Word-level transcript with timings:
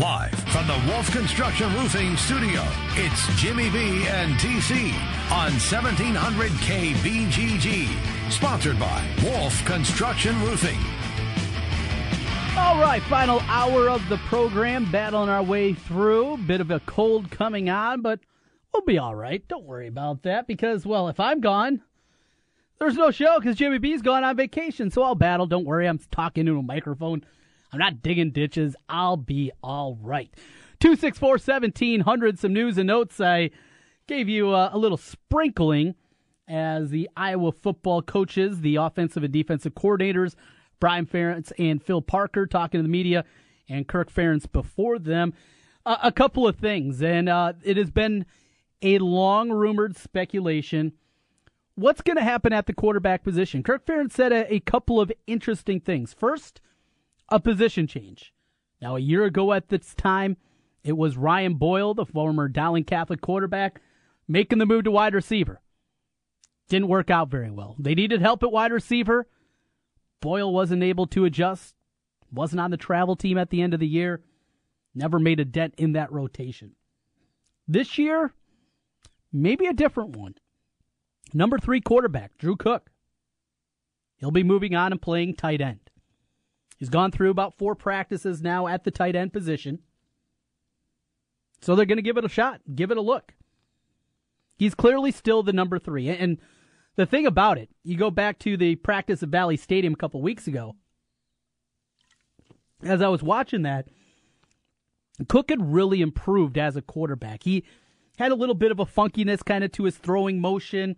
Live 0.00 0.32
from 0.48 0.66
the 0.66 0.82
Wolf 0.88 1.12
Construction 1.12 1.70
Roofing 1.74 2.16
Studio, 2.16 2.66
it's 2.92 3.26
Jimmy 3.38 3.68
B 3.68 4.06
and 4.06 4.32
TC 4.36 4.94
on 5.30 5.52
1700 5.52 6.50
KBGG. 6.52 8.30
Sponsored 8.30 8.80
by 8.80 9.06
Wolf 9.22 9.62
Construction 9.66 10.40
Roofing. 10.40 10.78
All 12.56 12.80
right, 12.80 13.02
final 13.10 13.40
hour 13.40 13.90
of 13.90 14.08
the 14.08 14.16
program, 14.28 14.90
battling 14.90 15.28
our 15.28 15.42
way 15.42 15.74
through. 15.74 16.38
Bit 16.46 16.62
of 16.62 16.70
a 16.70 16.80
cold 16.80 17.30
coming 17.30 17.68
on, 17.68 18.00
but 18.00 18.20
we'll 18.72 18.80
be 18.86 18.96
all 18.96 19.14
right. 19.14 19.46
Don't 19.48 19.66
worry 19.66 19.88
about 19.88 20.22
that 20.22 20.46
because, 20.46 20.86
well, 20.86 21.08
if 21.08 21.20
I'm 21.20 21.42
gone, 21.42 21.82
there's 22.78 22.96
no 22.96 23.10
show 23.10 23.38
because 23.38 23.56
Jimmy 23.56 23.76
B's 23.76 24.00
gone 24.00 24.24
on 24.24 24.34
vacation. 24.34 24.90
So 24.90 25.02
I'll 25.02 25.14
battle. 25.14 25.46
Don't 25.46 25.66
worry. 25.66 25.86
I'm 25.86 25.98
talking 26.10 26.46
into 26.46 26.58
a 26.58 26.62
microphone. 26.62 27.22
I'm 27.72 27.78
not 27.78 28.02
digging 28.02 28.30
ditches. 28.30 28.76
I'll 28.88 29.16
be 29.16 29.52
all 29.62 29.98
right. 30.00 30.30
264 30.80 31.30
1700, 31.32 32.38
some 32.38 32.52
news 32.52 32.78
and 32.78 32.86
notes. 32.86 33.20
I 33.20 33.50
gave 34.06 34.28
you 34.28 34.54
a, 34.54 34.70
a 34.72 34.78
little 34.78 34.96
sprinkling 34.96 35.94
as 36.48 36.90
the 36.90 37.08
Iowa 37.16 37.52
football 37.52 38.02
coaches, 38.02 38.60
the 38.60 38.76
offensive 38.76 39.22
and 39.22 39.32
defensive 39.32 39.74
coordinators, 39.74 40.34
Brian 40.80 41.06
Ferentz 41.06 41.52
and 41.58 41.82
Phil 41.82 42.02
Parker 42.02 42.46
talking 42.46 42.78
to 42.78 42.82
the 42.82 42.88
media, 42.88 43.24
and 43.68 43.86
Kirk 43.86 44.12
Ferentz 44.12 44.50
before 44.50 44.98
them. 44.98 45.32
Uh, 45.86 45.96
a 46.02 46.12
couple 46.12 46.46
of 46.46 46.56
things, 46.56 47.02
and 47.02 47.28
uh, 47.28 47.52
it 47.62 47.76
has 47.76 47.90
been 47.90 48.26
a 48.82 48.98
long 48.98 49.50
rumored 49.50 49.96
speculation. 49.96 50.92
What's 51.74 52.02
going 52.02 52.16
to 52.16 52.24
happen 52.24 52.52
at 52.52 52.66
the 52.66 52.74
quarterback 52.74 53.22
position? 53.22 53.62
Kirk 53.62 53.86
Ferentz 53.86 54.12
said 54.12 54.32
a, 54.32 54.52
a 54.54 54.60
couple 54.60 55.00
of 55.00 55.12
interesting 55.26 55.80
things. 55.80 56.12
First, 56.12 56.60
a 57.30 57.40
position 57.40 57.86
change. 57.86 58.32
Now, 58.80 58.96
a 58.96 59.00
year 59.00 59.24
ago 59.24 59.52
at 59.52 59.68
this 59.68 59.94
time, 59.94 60.36
it 60.82 60.96
was 60.96 61.16
Ryan 61.16 61.54
Boyle, 61.54 61.94
the 61.94 62.06
former 62.06 62.48
Dowling 62.48 62.84
Catholic 62.84 63.20
quarterback, 63.20 63.80
making 64.26 64.58
the 64.58 64.66
move 64.66 64.84
to 64.84 64.90
wide 64.90 65.14
receiver. 65.14 65.60
Didn't 66.68 66.88
work 66.88 67.10
out 67.10 67.28
very 67.28 67.50
well. 67.50 67.76
They 67.78 67.94
needed 67.94 68.22
help 68.22 68.42
at 68.42 68.52
wide 68.52 68.72
receiver. 68.72 69.26
Boyle 70.20 70.52
wasn't 70.52 70.82
able 70.82 71.06
to 71.08 71.24
adjust, 71.24 71.74
wasn't 72.32 72.60
on 72.60 72.70
the 72.70 72.76
travel 72.76 73.16
team 73.16 73.38
at 73.38 73.50
the 73.50 73.60
end 73.60 73.74
of 73.74 73.80
the 73.80 73.88
year, 73.88 74.22
never 74.94 75.18
made 75.18 75.40
a 75.40 75.44
dent 75.44 75.74
in 75.76 75.92
that 75.92 76.12
rotation. 76.12 76.72
This 77.66 77.98
year, 77.98 78.32
maybe 79.32 79.66
a 79.66 79.72
different 79.72 80.16
one. 80.16 80.34
Number 81.32 81.58
three 81.58 81.80
quarterback, 81.80 82.36
Drew 82.38 82.56
Cook. 82.56 82.90
He'll 84.16 84.30
be 84.30 84.42
moving 84.42 84.74
on 84.74 84.92
and 84.92 85.00
playing 85.00 85.36
tight 85.36 85.60
end. 85.60 85.89
He's 86.80 86.88
gone 86.88 87.12
through 87.12 87.30
about 87.30 87.58
four 87.58 87.74
practices 87.74 88.40
now 88.40 88.66
at 88.66 88.84
the 88.84 88.90
tight 88.90 89.14
end 89.14 89.34
position. 89.34 89.80
So 91.60 91.76
they're 91.76 91.84
going 91.84 91.98
to 91.98 92.02
give 92.02 92.16
it 92.16 92.24
a 92.24 92.28
shot, 92.28 92.62
give 92.74 92.90
it 92.90 92.96
a 92.96 93.02
look. 93.02 93.34
He's 94.56 94.74
clearly 94.74 95.12
still 95.12 95.42
the 95.42 95.52
number 95.52 95.78
three. 95.78 96.08
And 96.08 96.38
the 96.96 97.04
thing 97.04 97.26
about 97.26 97.58
it, 97.58 97.68
you 97.84 97.98
go 97.98 98.10
back 98.10 98.38
to 98.40 98.56
the 98.56 98.76
practice 98.76 99.22
at 99.22 99.28
Valley 99.28 99.58
Stadium 99.58 99.92
a 99.92 99.96
couple 99.96 100.22
weeks 100.22 100.46
ago. 100.46 100.74
As 102.82 103.02
I 103.02 103.08
was 103.08 103.22
watching 103.22 103.62
that, 103.62 103.88
Cook 105.28 105.50
had 105.50 105.74
really 105.74 106.00
improved 106.00 106.56
as 106.56 106.76
a 106.76 106.82
quarterback. 106.82 107.42
He 107.42 107.62
had 108.16 108.32
a 108.32 108.36
little 108.36 108.54
bit 108.54 108.70
of 108.70 108.80
a 108.80 108.86
funkiness 108.86 109.44
kind 109.44 109.62
of 109.64 109.72
to 109.72 109.84
his 109.84 109.98
throwing 109.98 110.40
motion, 110.40 110.96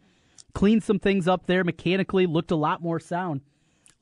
cleaned 0.54 0.84
some 0.84 1.00
things 1.00 1.26
up 1.26 1.46
there 1.46 1.64
mechanically, 1.64 2.26
looked 2.26 2.52
a 2.52 2.56
lot 2.56 2.80
more 2.80 3.00
sound 3.00 3.40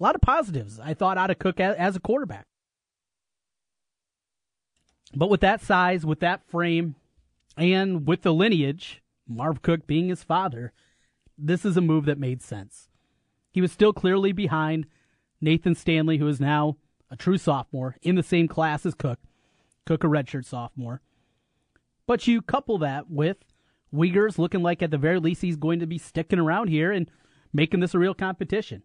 a 0.01 0.03
lot 0.03 0.15
of 0.15 0.21
positives 0.23 0.81
I 0.81 0.95
thought 0.95 1.19
out 1.19 1.31
of 1.31 1.39
Cook 1.39 1.61
as 1.61 1.95
a 1.95 2.01
quarterback. 2.01 2.47
But 5.15 5.29
with 5.29 5.41
that 5.41 5.61
size, 5.61 6.07
with 6.07 6.21
that 6.21 6.49
frame, 6.49 6.95
and 7.57 8.07
with 8.07 8.23
the 8.23 8.33
lineage, 8.33 9.03
Marv 9.29 9.61
Cook 9.61 9.87
being 9.87 10.09
his 10.09 10.23
father, 10.23 10.73
this 11.37 11.65
is 11.65 11.77
a 11.77 11.83
move 11.83 12.05
that 12.07 12.19
made 12.19 12.43
sense. 12.43 12.89
He 13.51 13.61
was 13.61 13.73
still 13.73 13.93
clearly 13.93 14.33
behind 14.33 14.87
Nathan 15.41 15.75
Stanley, 15.75 16.19
who 16.19 16.29
is 16.29 16.41
now 16.41 16.77
a 17.11 17.17
true 17.17 17.39
sophomore 17.39 17.97
in 18.03 18.15
the 18.15 18.23
same 18.23 18.47
class 18.47 18.87
as 18.87 18.95
Cook. 18.95 19.19
Cook, 19.85 20.05
a 20.05 20.07
redshirt 20.07 20.45
sophomore. 20.45 21.01
But 22.07 22.27
you 22.27 22.41
couple 22.41 22.79
that 22.79 23.11
with 23.11 23.39
Wiegers 23.93 24.39
looking 24.39 24.63
like 24.63 24.83
at 24.83 24.91
the 24.91 24.99
very 24.99 25.19
least 25.19 25.43
he's 25.43 25.57
going 25.57 25.81
to 25.81 25.87
be 25.87 25.99
sticking 25.99 26.39
around 26.39 26.69
here 26.69 26.93
and 26.93 27.11
making 27.53 27.81
this 27.81 27.95
a 27.95 27.99
real 27.99 28.15
competition. 28.15 28.83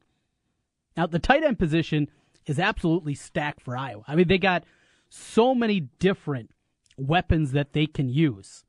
Now, 0.97 1.07
the 1.07 1.19
tight 1.19 1.44
end 1.44 1.59
position 1.59 2.09
is 2.45 2.59
absolutely 2.59 3.16
stacked 3.16 3.61
for 3.61 3.75
Iowa. 3.75 4.03
I 4.07 4.16
mean, 4.16 4.28
they 4.28 4.38
got 4.38 4.63
so 5.09 5.56
many 5.56 5.81
different 6.00 6.51
weapons 6.97 7.51
that 7.51 7.73
they 7.73 7.85
can 7.85 8.09
use. 8.09 8.63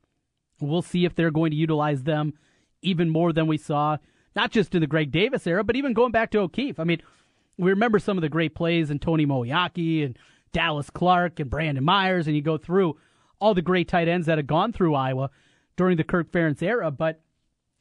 We'll 0.60 0.82
see 0.82 1.04
if 1.04 1.14
they're 1.14 1.30
going 1.30 1.50
to 1.50 1.56
utilize 1.56 2.02
them 2.04 2.34
even 2.82 3.10
more 3.10 3.32
than 3.32 3.46
we 3.46 3.58
saw, 3.58 3.98
not 4.34 4.50
just 4.50 4.74
in 4.74 4.80
the 4.80 4.86
Greg 4.86 5.10
Davis 5.10 5.46
era, 5.46 5.62
but 5.64 5.76
even 5.76 5.92
going 5.92 6.12
back 6.12 6.30
to 6.30 6.38
O'Keefe. 6.38 6.80
I 6.80 6.84
mean, 6.84 7.02
we 7.58 7.70
remember 7.70 7.98
some 7.98 8.18
of 8.18 8.22
the 8.22 8.28
great 8.28 8.54
plays 8.54 8.90
in 8.90 8.98
Tony 8.98 9.26
Moeaki 9.26 10.04
and 10.04 10.18
Dallas 10.52 10.90
Clark 10.90 11.40
and 11.40 11.50
Brandon 11.50 11.84
Myers, 11.84 12.26
and 12.26 12.36
you 12.36 12.42
go 12.42 12.58
through 12.58 12.96
all 13.38 13.54
the 13.54 13.62
great 13.62 13.88
tight 13.88 14.08
ends 14.08 14.26
that 14.26 14.38
have 14.38 14.46
gone 14.46 14.72
through 14.72 14.94
Iowa 14.94 15.30
during 15.76 15.96
the 15.96 16.04
Kirk 16.04 16.30
Ferentz 16.30 16.62
era. 16.62 16.90
But 16.90 17.20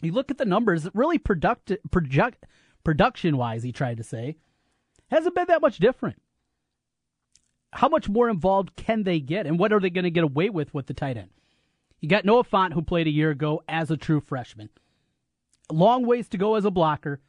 you 0.01 0.11
look 0.11 0.31
at 0.31 0.37
the 0.37 0.45
numbers, 0.45 0.87
really 0.93 1.17
productive, 1.17 1.79
project, 1.91 2.45
production 2.85 3.35
wise, 3.35 3.63
he 3.63 3.73
tried 3.73 3.97
to 3.97 4.03
say, 4.03 4.37
hasn't 5.11 5.35
been 5.35 5.47
that 5.49 5.61
much 5.61 5.79
different. 5.79 6.21
How 7.73 7.89
much 7.89 8.07
more 8.07 8.29
involved 8.29 8.77
can 8.77 9.03
they 9.03 9.19
get, 9.19 9.45
and 9.45 9.59
what 9.59 9.73
are 9.73 9.81
they 9.81 9.89
going 9.89 10.05
to 10.05 10.11
get 10.11 10.23
away 10.23 10.49
with 10.49 10.73
with 10.73 10.87
the 10.87 10.93
tight 10.93 11.17
end? 11.17 11.31
You 11.99 12.07
got 12.07 12.23
Noah 12.23 12.45
Fant, 12.45 12.71
who 12.71 12.81
played 12.81 13.07
a 13.07 13.11
year 13.11 13.31
ago 13.31 13.63
as 13.67 13.91
a 13.91 13.97
true 13.97 14.21
freshman. 14.21 14.69
Long 15.69 16.05
ways 16.05 16.29
to 16.29 16.37
go 16.37 16.55
as 16.55 16.63
a 16.63 16.71
blocker, 16.71 17.19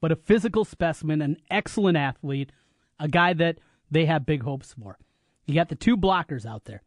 but 0.00 0.12
a 0.12 0.16
physical 0.16 0.64
specimen, 0.64 1.20
an 1.22 1.38
excellent 1.50 1.96
athlete, 1.96 2.52
a 3.00 3.08
guy 3.08 3.32
that 3.32 3.58
they 3.90 4.04
have 4.04 4.26
big 4.26 4.42
hopes 4.42 4.74
for. 4.80 4.98
You 5.46 5.54
got 5.54 5.70
the 5.70 5.74
two 5.74 5.96
blockers 5.96 6.46
out 6.46 6.66
there. 6.66 6.82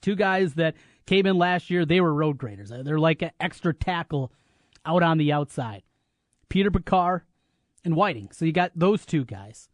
Two 0.00 0.14
guys 0.14 0.54
that 0.54 0.76
came 1.06 1.26
in 1.26 1.36
last 1.36 1.68
year, 1.68 1.84
they 1.84 2.00
were 2.00 2.14
road 2.14 2.38
graders. 2.38 2.70
They're 2.70 2.98
like 2.98 3.20
an 3.20 3.32
extra 3.38 3.74
tackle 3.74 4.32
out 4.86 5.02
on 5.02 5.18
the 5.18 5.32
outside. 5.32 5.82
Peter 6.48 6.70
Pekar 6.70 7.22
and 7.84 7.96
Whiting. 7.96 8.30
So 8.32 8.44
you 8.44 8.52
got 8.52 8.72
those 8.74 9.06
two 9.06 9.24
guys. 9.24 9.68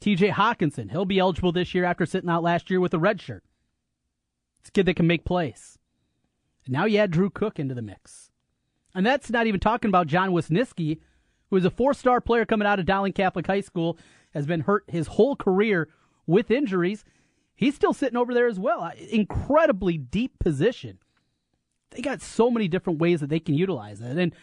TJ 0.00 0.32
Hockenson, 0.32 0.90
he'll 0.90 1.04
be 1.04 1.18
eligible 1.18 1.52
this 1.52 1.74
year 1.74 1.84
after 1.84 2.06
sitting 2.06 2.30
out 2.30 2.42
last 2.42 2.70
year 2.70 2.80
with 2.80 2.94
a 2.94 2.98
red 2.98 3.20
shirt. 3.20 3.44
It's 4.60 4.68
a 4.68 4.72
kid 4.72 4.86
that 4.86 4.96
can 4.96 5.06
make 5.06 5.24
plays. 5.24 5.78
And 6.64 6.72
now 6.72 6.84
you 6.84 6.98
add 6.98 7.10
Drew 7.10 7.30
Cook 7.30 7.58
into 7.58 7.74
the 7.74 7.82
mix. 7.82 8.30
And 8.94 9.06
that's 9.06 9.30
not 9.30 9.46
even 9.46 9.60
talking 9.60 9.88
about 9.88 10.06
John 10.06 10.30
Wisnieski, 10.30 10.98
who 11.50 11.56
is 11.56 11.64
a 11.64 11.70
four 11.70 11.94
star 11.94 12.20
player 12.20 12.44
coming 12.44 12.66
out 12.66 12.78
of 12.78 12.86
Dowling 12.86 13.12
Catholic 13.12 13.46
High 13.46 13.60
School, 13.60 13.98
has 14.34 14.46
been 14.46 14.60
hurt 14.60 14.84
his 14.88 15.06
whole 15.06 15.36
career 15.36 15.88
with 16.26 16.50
injuries. 16.50 17.04
He's 17.54 17.74
still 17.74 17.92
sitting 17.92 18.16
over 18.16 18.34
there 18.34 18.48
as 18.48 18.58
well. 18.58 18.82
Uh, 18.82 18.90
incredibly 19.10 19.98
deep 19.98 20.38
position. 20.38 20.98
They 21.90 22.02
got 22.02 22.22
so 22.22 22.50
many 22.50 22.68
different 22.68 22.98
ways 22.98 23.20
that 23.20 23.28
they 23.28 23.40
can 23.40 23.54
utilize 23.54 24.00
it. 24.00 24.18
And 24.18 24.34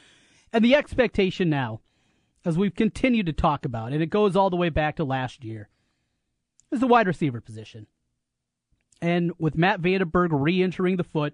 and 0.52 0.64
the 0.64 0.76
expectation 0.76 1.50
now 1.50 1.82
as 2.46 2.58
we've 2.58 2.76
continued 2.76 3.26
to 3.26 3.34
talk 3.34 3.66
about, 3.66 3.92
and 3.92 4.02
it 4.02 4.10
goes 4.10 4.36
all 4.36 4.50
the 4.50 4.56
way 4.56 4.70
back 4.70 4.96
to 4.96 5.04
last 5.04 5.44
year, 5.44 5.70
is 6.72 6.80
the 6.80 6.88
wide 6.88 7.08
receiver 7.08 7.42
position. 7.42 7.88
And 9.02 9.32
with 9.40 9.58
Matt 9.58 9.82
VandeBerg 9.82 10.30
re 10.32 10.62
entering 10.62 10.98
the 10.98 11.04
foot, 11.04 11.34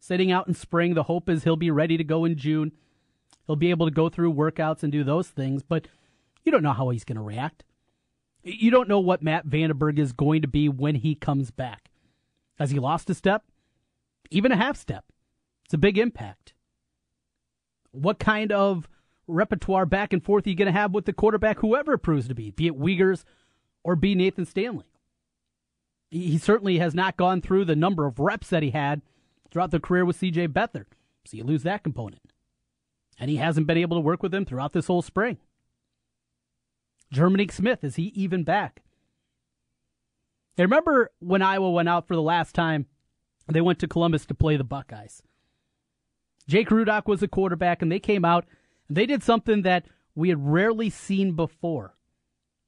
sitting 0.00 0.32
out 0.32 0.48
in 0.48 0.54
spring, 0.54 0.94
the 0.94 1.04
hope 1.04 1.28
is 1.28 1.44
he'll 1.44 1.56
be 1.56 1.70
ready 1.70 1.96
to 1.96 2.04
go 2.04 2.24
in 2.24 2.36
June. 2.36 2.72
He'll 3.46 3.56
be 3.56 3.70
able 3.70 3.86
to 3.86 3.92
go 3.92 4.08
through 4.08 4.34
workouts 4.34 4.82
and 4.82 4.90
do 4.90 5.04
those 5.04 5.28
things, 5.28 5.62
but 5.62 5.88
you 6.44 6.52
don't 6.52 6.62
know 6.62 6.72
how 6.72 6.90
he's 6.90 7.04
going 7.04 7.16
to 7.16 7.22
react. 7.22 7.64
You 8.42 8.70
don't 8.70 8.88
know 8.88 9.00
what 9.00 9.22
Matt 9.22 9.46
VandeBerg 9.46 9.98
is 9.98 10.12
going 10.12 10.42
to 10.42 10.48
be 10.48 10.68
when 10.68 10.96
he 10.96 11.14
comes 11.14 11.50
back. 11.50 11.90
Has 12.58 12.70
he 12.70 12.78
lost 12.78 13.10
a 13.10 13.14
step? 13.14 13.44
Even 14.30 14.52
a 14.52 14.56
half 14.56 14.76
step. 14.76 15.04
It's 15.64 15.74
a 15.74 15.78
big 15.78 15.98
impact. 15.98 16.54
What 17.92 18.18
kind 18.18 18.50
of 18.50 18.88
repertoire 19.26 19.86
back 19.86 20.12
and 20.12 20.22
forth 20.22 20.46
you 20.46 20.54
going 20.54 20.66
to 20.66 20.72
have 20.72 20.92
with 20.92 21.04
the 21.04 21.12
quarterback, 21.12 21.60
whoever 21.60 21.94
it 21.94 21.98
proves 21.98 22.28
to 22.28 22.34
be, 22.34 22.50
be 22.50 22.66
it 22.66 22.78
Wiegers 22.78 23.24
or 23.82 23.96
be 23.96 24.14
Nathan 24.14 24.46
Stanley? 24.46 24.86
He 26.10 26.36
certainly 26.38 26.78
has 26.78 26.94
not 26.94 27.16
gone 27.16 27.40
through 27.40 27.64
the 27.64 27.76
number 27.76 28.06
of 28.06 28.18
reps 28.18 28.50
that 28.50 28.62
he 28.62 28.70
had 28.70 29.00
throughout 29.50 29.70
the 29.70 29.80
career 29.80 30.04
with 30.04 30.20
CJ 30.20 30.48
Beathard. 30.48 30.86
So 31.24 31.36
you 31.36 31.44
lose 31.44 31.62
that 31.62 31.82
component. 31.82 32.32
And 33.18 33.30
he 33.30 33.36
hasn't 33.36 33.66
been 33.66 33.78
able 33.78 33.96
to 33.96 34.00
work 34.00 34.22
with 34.22 34.34
him 34.34 34.44
throughout 34.44 34.72
this 34.72 34.88
whole 34.88 35.02
spring. 35.02 35.38
Jerminic 37.12 37.52
Smith, 37.52 37.84
is 37.84 37.96
he 37.96 38.04
even 38.14 38.42
back? 38.42 38.82
I 40.58 40.62
remember 40.62 41.10
when 41.20 41.42
Iowa 41.42 41.70
went 41.70 41.88
out 41.88 42.06
for 42.06 42.14
the 42.14 42.22
last 42.22 42.54
time, 42.54 42.86
they 43.48 43.60
went 43.60 43.78
to 43.80 43.88
Columbus 43.88 44.26
to 44.26 44.34
play 44.34 44.56
the 44.56 44.64
Buckeyes. 44.64 45.22
Jake 46.46 46.68
Rudock 46.68 47.06
was 47.06 47.20
the 47.20 47.28
quarterback, 47.28 47.82
and 47.82 47.90
they 47.90 48.00
came 48.00 48.24
out 48.24 48.44
they 48.96 49.06
did 49.06 49.22
something 49.22 49.62
that 49.62 49.86
we 50.14 50.28
had 50.28 50.46
rarely 50.46 50.90
seen 50.90 51.32
before. 51.32 51.94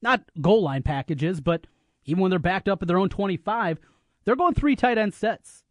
Not 0.01 0.23
goal 0.41 0.63
line 0.63 0.83
packages, 0.83 1.41
but 1.41 1.67
even 2.05 2.21
when 2.21 2.29
they're 2.29 2.39
backed 2.39 2.69
up 2.69 2.81
at 2.81 2.87
their 2.87 2.99
own 2.99 3.09
25, 3.09 3.79
They're 4.23 4.35
going 4.35 4.55
three 4.55 4.75
tight 4.75 4.97
end 4.97 5.13
sets. 5.13 5.63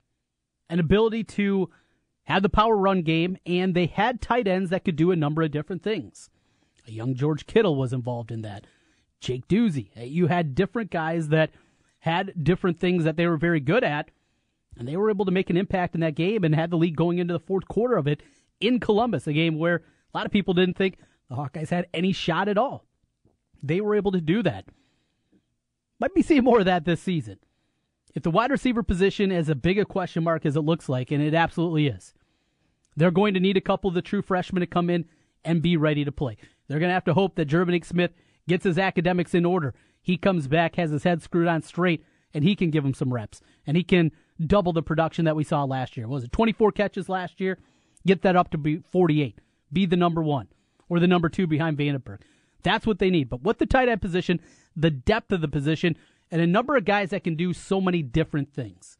An 0.70 0.78
ability 0.78 1.24
to 1.24 1.70
have 2.24 2.42
the 2.42 2.48
power 2.48 2.76
run 2.76 3.02
game, 3.02 3.36
and 3.44 3.74
they 3.74 3.86
had 3.86 4.20
tight 4.20 4.46
ends 4.46 4.70
that 4.70 4.84
could 4.84 4.96
do 4.96 5.10
a 5.10 5.16
number 5.16 5.42
of 5.42 5.50
different 5.50 5.82
things. 5.82 6.30
A 6.86 6.90
young 6.90 7.14
George 7.14 7.46
Kittle 7.46 7.76
was 7.76 7.92
involved 7.92 8.30
in 8.30 8.42
that. 8.42 8.66
Jake 9.20 9.48
Duzey. 9.48 9.90
Eh, 9.96 10.04
you 10.04 10.26
had 10.28 10.54
different 10.54 10.90
guys 10.90 11.28
that 11.28 11.50
had 12.00 12.44
different 12.44 12.78
things 12.78 13.04
that 13.04 13.16
they 13.16 13.26
were 13.26 13.36
very 13.36 13.60
good 13.60 13.82
at, 13.84 14.10
and 14.76 14.86
they 14.86 14.96
were 14.96 15.10
able 15.10 15.24
to 15.24 15.30
make 15.30 15.50
an 15.50 15.56
impact 15.56 15.94
in 15.94 16.00
that 16.00 16.14
game 16.14 16.44
and 16.44 16.54
had 16.54 16.70
the 16.70 16.76
lead 16.76 16.96
going 16.96 17.18
into 17.18 17.32
the 17.32 17.40
fourth 17.40 17.66
quarter 17.68 17.96
of 17.96 18.06
it 18.06 18.22
in 18.60 18.80
Columbus, 18.80 19.26
a 19.26 19.32
game 19.32 19.58
where 19.58 19.82
a 20.14 20.18
lot 20.18 20.26
of 20.26 20.32
people 20.32 20.54
didn't 20.54 20.76
think 20.76 20.98
the 21.28 21.36
Hawkeyes 21.36 21.70
had 21.70 21.86
any 21.92 22.12
shot 22.12 22.48
at 22.48 22.58
all. 22.58 22.84
They 23.62 23.80
were 23.80 23.96
able 23.96 24.12
to 24.12 24.20
do 24.20 24.42
that. 24.42 24.66
Might 25.98 26.14
be 26.14 26.22
seeing 26.22 26.44
more 26.44 26.60
of 26.60 26.66
that 26.66 26.84
this 26.84 27.00
season. 27.00 27.38
If 28.14 28.22
the 28.22 28.30
wide 28.30 28.50
receiver 28.50 28.82
position 28.82 29.32
is 29.32 29.48
a 29.48 29.54
big 29.54 29.78
a 29.78 29.84
question 29.84 30.22
mark 30.22 30.46
as 30.46 30.56
it 30.56 30.60
looks 30.60 30.88
like, 30.88 31.10
and 31.10 31.22
it 31.22 31.34
absolutely 31.34 31.88
is, 31.88 32.14
they're 32.96 33.10
going 33.10 33.34
to 33.34 33.40
need 33.40 33.56
a 33.56 33.62
couple 33.62 33.88
of 33.88 33.94
the 33.94 34.02
true 34.02 34.22
freshmen 34.22 34.60
to 34.60 34.66
come 34.66 34.88
in 34.88 35.06
and 35.44 35.62
be 35.62 35.76
ready 35.76 36.04
to 36.04 36.12
play. 36.12 36.36
They're 36.68 36.78
going 36.78 36.90
to 36.90 36.94
have 36.94 37.04
to 37.04 37.14
hope 37.14 37.34
that 37.34 37.48
Jerminic 37.48 37.84
Smith 37.84 38.12
gets 38.46 38.64
his 38.64 38.78
academics 38.78 39.34
in 39.34 39.44
order. 39.44 39.74
He 40.00 40.16
comes 40.16 40.46
back, 40.46 40.76
has 40.76 40.90
his 40.90 41.04
head 41.04 41.22
screwed 41.22 41.48
on 41.48 41.62
straight, 41.62 42.04
and 42.32 42.44
he 42.44 42.54
can 42.54 42.70
give 42.70 42.84
them 42.84 42.94
some 42.94 43.12
reps. 43.12 43.40
And 43.66 43.76
he 43.76 43.82
can 43.82 44.12
double 44.46 44.72
the 44.72 44.82
production 44.82 45.24
that 45.24 45.36
we 45.36 45.44
saw 45.44 45.64
last 45.64 45.96
year. 45.96 46.06
What 46.06 46.16
was 46.16 46.24
it 46.24 46.32
24 46.32 46.72
catches 46.72 47.08
last 47.08 47.40
year? 47.40 47.58
Get 48.06 48.22
that 48.22 48.36
up 48.36 48.50
to 48.50 48.58
be 48.58 48.82
48. 48.90 49.40
Be 49.74 49.84
the 49.84 49.96
number 49.96 50.22
one 50.22 50.48
or 50.88 50.98
the 50.98 51.06
number 51.06 51.28
two 51.28 51.46
behind 51.46 51.76
VandeBerg. 51.76 52.20
That's 52.62 52.86
what 52.86 52.98
they 52.98 53.10
need. 53.10 53.28
But 53.28 53.42
with 53.42 53.58
the 53.58 53.66
tight 53.66 53.88
end 53.88 54.00
position, 54.00 54.40
the 54.74 54.90
depth 54.90 55.32
of 55.32 55.42
the 55.42 55.48
position, 55.48 55.96
and 56.30 56.40
a 56.40 56.46
number 56.46 56.76
of 56.76 56.84
guys 56.84 57.10
that 57.10 57.24
can 57.24 57.36
do 57.36 57.52
so 57.52 57.80
many 57.80 58.02
different 58.02 58.52
things. 58.52 58.96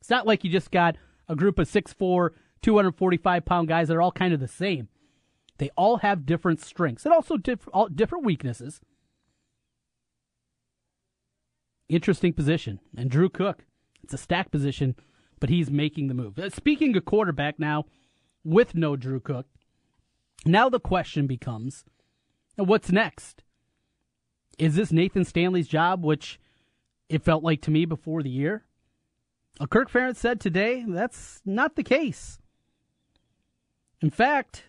It's 0.00 0.10
not 0.10 0.26
like 0.26 0.44
you 0.44 0.50
just 0.50 0.70
got 0.70 0.96
a 1.28 1.36
group 1.36 1.58
of 1.58 1.68
6'4, 1.68 2.30
245 2.62 3.44
pound 3.44 3.68
guys 3.68 3.88
that 3.88 3.96
are 3.96 4.02
all 4.02 4.12
kind 4.12 4.32
of 4.32 4.40
the 4.40 4.48
same. 4.48 4.88
They 5.58 5.70
all 5.76 5.98
have 5.98 6.26
different 6.26 6.60
strengths 6.60 7.04
and 7.04 7.14
also 7.14 7.36
diff- 7.36 7.68
different 7.94 8.24
weaknesses. 8.24 8.80
Interesting 11.88 12.32
position. 12.32 12.80
And 12.96 13.10
Drew 13.10 13.28
Cook, 13.28 13.64
it's 14.02 14.14
a 14.14 14.18
stack 14.18 14.50
position, 14.50 14.96
but 15.40 15.50
he's 15.50 15.70
making 15.70 16.08
the 16.08 16.14
move. 16.14 16.38
Uh, 16.38 16.50
speaking 16.50 16.96
of 16.96 17.04
quarterback 17.04 17.58
now, 17.58 17.84
with 18.44 18.74
no 18.74 18.96
Drew 18.96 19.20
Cook, 19.20 19.46
now 20.44 20.68
the 20.68 20.80
question 20.80 21.26
becomes 21.26 21.84
what's 22.56 22.90
next? 22.92 23.42
Is 24.58 24.74
this 24.74 24.92
Nathan 24.92 25.24
Stanley's 25.24 25.68
job, 25.68 26.04
which 26.04 26.40
it 27.08 27.22
felt 27.22 27.42
like 27.42 27.60
to 27.62 27.70
me 27.70 27.84
before 27.84 28.22
the 28.22 28.30
year? 28.30 28.64
Kirk 29.70 29.90
Ferentz 29.90 30.16
said 30.16 30.40
today 30.40 30.84
that's 30.86 31.40
not 31.44 31.76
the 31.76 31.82
case. 31.82 32.38
In 34.02 34.10
fact, 34.10 34.64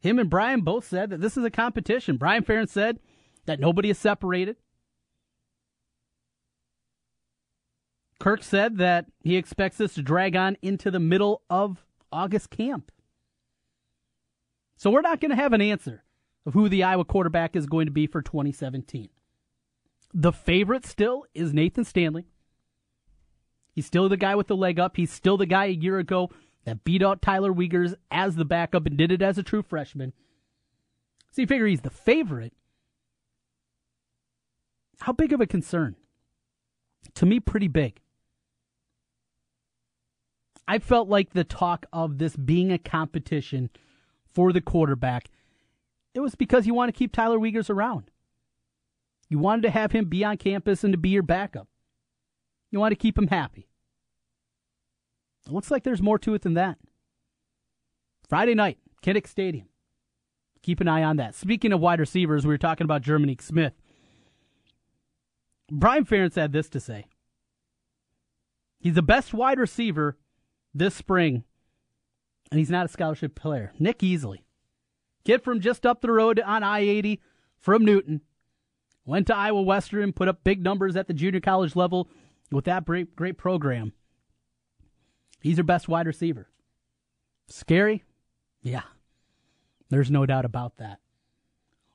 him 0.00 0.18
and 0.18 0.30
Brian 0.30 0.62
both 0.62 0.86
said 0.86 1.10
that 1.10 1.20
this 1.20 1.36
is 1.36 1.44
a 1.44 1.50
competition. 1.50 2.16
Brian 2.16 2.42
Ferentz 2.42 2.70
said 2.70 2.98
that 3.44 3.60
nobody 3.60 3.90
is 3.90 3.98
separated. 3.98 4.56
Kirk 8.18 8.42
said 8.42 8.78
that 8.78 9.06
he 9.22 9.36
expects 9.36 9.78
this 9.78 9.94
to 9.94 10.02
drag 10.02 10.36
on 10.36 10.56
into 10.62 10.90
the 10.90 11.00
middle 11.00 11.42
of 11.50 11.84
August 12.12 12.50
camp. 12.50 12.90
So 14.80 14.90
we're 14.90 15.02
not 15.02 15.20
going 15.20 15.28
to 15.28 15.36
have 15.36 15.52
an 15.52 15.60
answer 15.60 16.04
of 16.46 16.54
who 16.54 16.70
the 16.70 16.84
Iowa 16.84 17.04
quarterback 17.04 17.54
is 17.54 17.66
going 17.66 17.84
to 17.84 17.92
be 17.92 18.06
for 18.06 18.22
2017. 18.22 19.10
The 20.14 20.32
favorite 20.32 20.86
still 20.86 21.26
is 21.34 21.52
Nathan 21.52 21.84
Stanley. 21.84 22.24
He's 23.74 23.84
still 23.84 24.08
the 24.08 24.16
guy 24.16 24.34
with 24.34 24.46
the 24.46 24.56
leg 24.56 24.80
up. 24.80 24.96
He's 24.96 25.12
still 25.12 25.36
the 25.36 25.44
guy 25.44 25.66
a 25.66 25.68
year 25.68 25.98
ago 25.98 26.30
that 26.64 26.82
beat 26.82 27.02
out 27.02 27.20
Tyler 27.20 27.52
Wiegers 27.52 27.94
as 28.10 28.36
the 28.36 28.46
backup 28.46 28.86
and 28.86 28.96
did 28.96 29.12
it 29.12 29.20
as 29.20 29.36
a 29.36 29.42
true 29.42 29.62
freshman. 29.62 30.14
So 31.30 31.42
you 31.42 31.46
figure 31.46 31.66
he's 31.66 31.82
the 31.82 31.90
favorite. 31.90 32.54
How 35.00 35.12
big 35.12 35.34
of 35.34 35.42
a 35.42 35.46
concern? 35.46 35.94
To 37.16 37.26
me, 37.26 37.38
pretty 37.38 37.68
big. 37.68 38.00
I 40.66 40.78
felt 40.78 41.10
like 41.10 41.34
the 41.34 41.44
talk 41.44 41.84
of 41.92 42.16
this 42.16 42.34
being 42.34 42.72
a 42.72 42.78
competition 42.78 43.68
for 44.32 44.52
the 44.52 44.60
quarterback, 44.60 45.30
it 46.14 46.20
was 46.20 46.34
because 46.34 46.66
you 46.66 46.74
want 46.74 46.92
to 46.92 46.98
keep 46.98 47.12
Tyler 47.12 47.38
Wiegers 47.38 47.70
around. 47.70 48.10
You 49.28 49.38
wanted 49.38 49.62
to 49.62 49.70
have 49.70 49.92
him 49.92 50.06
be 50.06 50.24
on 50.24 50.36
campus 50.36 50.82
and 50.82 50.92
to 50.92 50.98
be 50.98 51.10
your 51.10 51.22
backup. 51.22 51.68
You 52.70 52.80
want 52.80 52.92
to 52.92 52.96
keep 52.96 53.16
him 53.16 53.28
happy. 53.28 53.68
It 55.46 55.52
looks 55.52 55.70
like 55.70 55.84
there's 55.84 56.02
more 56.02 56.18
to 56.18 56.34
it 56.34 56.42
than 56.42 56.54
that. 56.54 56.78
Friday 58.28 58.54
night, 58.54 58.78
Kinnick 59.02 59.26
Stadium. 59.26 59.68
Keep 60.62 60.80
an 60.80 60.88
eye 60.88 61.02
on 61.02 61.16
that. 61.16 61.34
Speaking 61.34 61.72
of 61.72 61.80
wide 61.80 62.00
receivers, 62.00 62.44
we 62.44 62.52
were 62.52 62.58
talking 62.58 62.84
about 62.84 63.02
Jerminic 63.02 63.40
Smith. 63.40 63.72
Brian 65.70 66.04
Ferentz 66.04 66.34
had 66.34 66.52
this 66.52 66.68
to 66.70 66.80
say. 66.80 67.06
He's 68.78 68.94
the 68.94 69.02
best 69.02 69.32
wide 69.32 69.58
receiver 69.58 70.18
this 70.74 70.94
spring, 70.94 71.44
and 72.50 72.58
he's 72.58 72.70
not 72.70 72.86
a 72.86 72.88
scholarship 72.88 73.34
player. 73.34 73.72
Nick 73.78 73.98
Easley, 74.00 74.38
kid 75.24 75.42
from 75.42 75.60
just 75.60 75.86
up 75.86 76.00
the 76.00 76.10
road 76.10 76.40
on 76.40 76.62
I 76.62 76.80
80 76.80 77.20
from 77.58 77.84
Newton, 77.84 78.22
went 79.04 79.26
to 79.28 79.36
Iowa 79.36 79.62
Western, 79.62 80.12
put 80.12 80.28
up 80.28 80.44
big 80.44 80.62
numbers 80.62 80.96
at 80.96 81.06
the 81.06 81.14
junior 81.14 81.40
college 81.40 81.76
level 81.76 82.08
with 82.50 82.64
that 82.64 82.84
great, 82.84 83.14
great 83.16 83.38
program. 83.38 83.92
He's 85.40 85.56
their 85.56 85.64
best 85.64 85.88
wide 85.88 86.06
receiver. 86.06 86.48
Scary? 87.48 88.04
Yeah. 88.62 88.82
There's 89.88 90.10
no 90.10 90.26
doubt 90.26 90.44
about 90.44 90.76
that. 90.76 90.98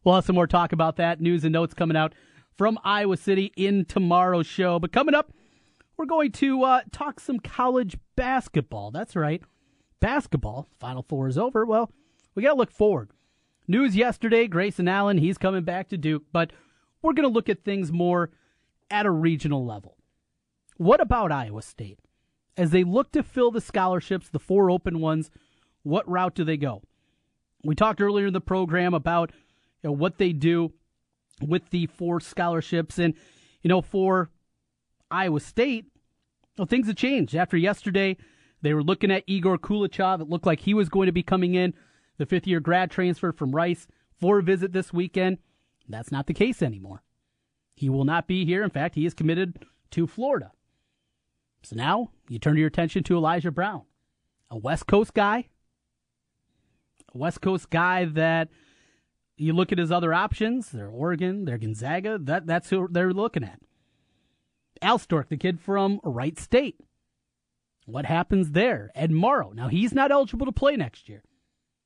We'll 0.03 0.15
have 0.15 0.25
some 0.25 0.35
more 0.35 0.47
talk 0.47 0.71
about 0.73 0.97
that. 0.97 1.21
News 1.21 1.43
and 1.43 1.53
notes 1.53 1.73
coming 1.73 1.97
out 1.97 2.13
from 2.57 2.77
Iowa 2.83 3.17
City 3.17 3.51
in 3.55 3.85
tomorrow's 3.85 4.45
show. 4.45 4.79
But 4.79 4.91
coming 4.91 5.15
up, 5.15 5.31
we're 5.97 6.05
going 6.05 6.31
to 6.33 6.63
uh, 6.63 6.81
talk 6.91 7.19
some 7.19 7.39
college 7.39 7.97
basketball. 8.15 8.91
That's 8.91 9.15
right. 9.15 9.41
Basketball. 9.99 10.67
Final 10.79 11.03
Four 11.03 11.27
is 11.27 11.37
over. 11.37 11.65
Well, 11.65 11.91
we 12.33 12.43
got 12.43 12.51
to 12.51 12.57
look 12.57 12.71
forward. 12.71 13.09
News 13.67 13.95
yesterday 13.95 14.47
Grayson 14.47 14.87
Allen, 14.87 15.17
he's 15.17 15.37
coming 15.37 15.63
back 15.63 15.89
to 15.89 15.97
Duke, 15.97 16.23
but 16.31 16.51
we're 17.01 17.13
going 17.13 17.27
to 17.27 17.33
look 17.33 17.49
at 17.49 17.63
things 17.63 17.91
more 17.91 18.31
at 18.91 19.05
a 19.05 19.11
regional 19.11 19.65
level. 19.65 19.97
What 20.77 21.01
about 21.01 21.31
Iowa 21.31 21.61
State? 21.61 21.99
as 22.57 22.71
they 22.71 22.83
look 22.83 23.11
to 23.11 23.23
fill 23.23 23.51
the 23.51 23.61
scholarships, 23.61 24.29
the 24.29 24.39
four 24.39 24.71
open 24.71 24.99
ones, 24.99 25.29
what 25.83 26.09
route 26.09 26.35
do 26.35 26.43
they 26.43 26.57
go? 26.57 26.81
We 27.63 27.75
talked 27.75 28.01
earlier 28.01 28.27
in 28.27 28.33
the 28.33 28.41
program 28.41 28.93
about 28.93 29.31
you 29.83 29.89
know, 29.89 29.91
what 29.91 30.17
they 30.17 30.33
do 30.33 30.71
with 31.41 31.69
the 31.69 31.87
four 31.87 32.19
scholarships. 32.19 32.97
And, 32.97 33.13
you 33.61 33.69
know, 33.69 33.81
for 33.81 34.29
Iowa 35.11 35.39
State, 35.39 35.85
well, 36.57 36.65
things 36.65 36.87
have 36.87 36.95
changed. 36.95 37.35
After 37.35 37.57
yesterday, 37.57 38.17
they 38.65 38.73
were 38.73 38.83
looking 38.83 39.11
at 39.11 39.23
Egor 39.27 39.59
Koulechov. 39.59 40.21
It 40.21 40.29
looked 40.29 40.47
like 40.47 40.61
he 40.61 40.73
was 40.73 40.89
going 40.89 41.05
to 41.05 41.11
be 41.11 41.21
coming 41.21 41.53
in, 41.53 41.75
the 42.17 42.25
fifth 42.25 42.47
year 42.47 42.59
grad 42.59 42.89
transfer 42.89 43.31
from 43.31 43.55
Rice, 43.55 43.87
for 44.19 44.39
a 44.39 44.43
visit 44.43 44.73
this 44.73 44.91
weekend. 44.91 45.37
That's 45.87 46.11
not 46.11 46.25
the 46.25 46.33
case 46.33 46.63
anymore. 46.63 47.03
He 47.75 47.89
will 47.89 48.05
not 48.05 48.27
be 48.27 48.43
here. 48.43 48.63
In 48.63 48.71
fact, 48.71 48.95
he 48.95 49.05
is 49.05 49.13
committed 49.13 49.65
to 49.91 50.07
Florida. 50.07 50.51
So 51.61 51.75
now 51.75 52.09
you 52.27 52.39
turn 52.39 52.57
your 52.57 52.65
attention 52.65 53.03
to 53.03 53.15
Elijah 53.15 53.51
Brown, 53.51 53.83
a 54.49 54.57
West 54.57 54.87
Coast 54.87 55.13
guy, 55.13 55.49
a 57.13 57.17
West 57.17 57.41
Coast 57.41 57.69
guy 57.69 58.05
that 58.05 58.49
you 59.37 59.53
look 59.53 59.71
at 59.71 59.77
his 59.77 59.91
other 59.91 60.11
options. 60.11 60.71
They're 60.71 60.89
Oregon, 60.89 61.45
they're 61.45 61.59
Gonzaga. 61.59 62.17
That 62.19 62.47
that's 62.47 62.71
who 62.71 62.87
they're 62.89 63.13
looking 63.13 63.43
at. 63.43 63.59
Alstork, 64.81 65.29
the 65.29 65.37
kid 65.37 65.59
from 65.59 65.99
Wright 66.03 66.39
State. 66.39 66.79
What 67.85 68.05
happens 68.05 68.51
there? 68.51 68.91
Ed 68.95 69.11
Morrow. 69.11 69.51
Now 69.53 69.67
he's 69.67 69.93
not 69.93 70.11
eligible 70.11 70.45
to 70.45 70.51
play 70.51 70.75
next 70.75 71.07
year. 71.07 71.23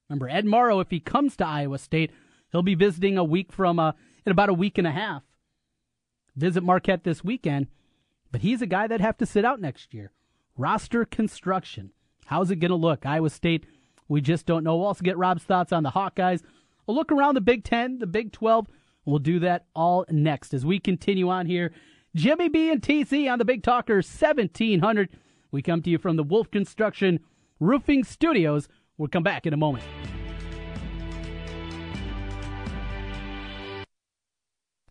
Remember, 0.10 0.30
Ed 0.30 0.46
Morrow, 0.46 0.80
if 0.80 0.90
he 0.90 1.00
comes 1.00 1.36
to 1.38 1.46
Iowa 1.46 1.78
State, 1.78 2.12
he'll 2.52 2.64
be 2.64 2.76
visiting 2.76 3.18
a 3.18 3.24
week 3.24 3.52
from 3.52 3.80
uh, 3.80 3.92
in 4.26 4.32
about 4.32 4.50
a 4.50 4.54
week 4.54 4.78
and 4.78 4.88
a 4.88 4.92
half. 4.92 5.24
Visit 6.36 6.64
Marquette 6.64 7.04
this 7.04 7.24
weekend. 7.24 7.68
But 8.32 8.42
he's 8.42 8.62
a 8.62 8.68
guy 8.68 8.88
that'd 8.88 9.02
have 9.02 9.18
to 9.18 9.26
sit 9.26 9.46
out 9.46 9.60
next 9.60 9.94
year. 9.94 10.12
Roster 10.56 11.06
construction. 11.06 11.92
How's 12.26 12.52
it 12.52 12.58
going 12.58 12.70
to 12.70 12.76
look? 12.76 13.06
Iowa 13.06 13.30
State, 13.30 13.66
we 14.08 14.22
just 14.22 14.46
don't 14.46 14.64
know. 14.64 14.78
We'll 14.78 14.88
also 14.88 15.04
get 15.04 15.18
Rob's 15.18 15.44
thoughts 15.44 15.72
on 15.72 15.84
the 15.84 15.92
Hawkeyes. 15.92 16.42
We'll 16.86 16.96
look 16.96 17.12
around 17.12 17.36
the 17.36 17.42
Big 17.42 17.64
Ten, 17.64 18.00
the 18.00 18.08
Big 18.08 18.32
12. 18.32 18.68
We'll 19.06 19.20
do 19.20 19.40
that 19.40 19.66
all 19.76 20.06
next 20.10 20.54
as 20.54 20.66
we 20.66 20.80
continue 20.80 21.30
on 21.30 21.46
here. 21.46 21.72
Jimmy 22.16 22.50
B 22.50 22.72
and 22.72 22.82
TC 22.82 23.32
on 23.32 23.40
the 23.40 23.46
Big 23.46 23.64
Talker 23.64 23.96
1700. 23.96 25.10
We 25.52 25.62
come 25.62 25.82
to 25.82 25.90
you 25.90 25.98
from 25.98 26.16
the 26.16 26.24
Wolf 26.24 26.52
Construction 26.52 27.20
Roofing 27.60 28.04
Studios. 28.04 28.68
We'll 28.98 29.10
come 29.10 29.24
back 29.24 29.46
in 29.46 29.54
a 29.54 29.58
moment. 29.58 29.84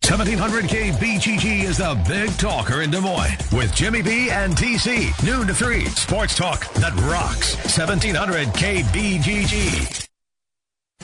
1700 0.09 0.65
KBGG 0.65 1.63
is 1.63 1.77
the 1.77 1.95
big 2.07 2.31
talker 2.39 2.81
in 2.81 2.89
Des 2.89 2.99
Moines 2.99 3.37
with 3.53 3.73
Jimmy 3.75 4.01
B 4.01 4.31
and 4.31 4.53
TC. 4.53 5.13
Noon 5.23 5.45
to 5.45 5.53
3. 5.53 5.85
Sports 5.85 6.35
talk 6.35 6.67
that 6.73 6.95
rocks. 7.01 7.55
1700 7.77 8.47
KBGG. 8.47 10.08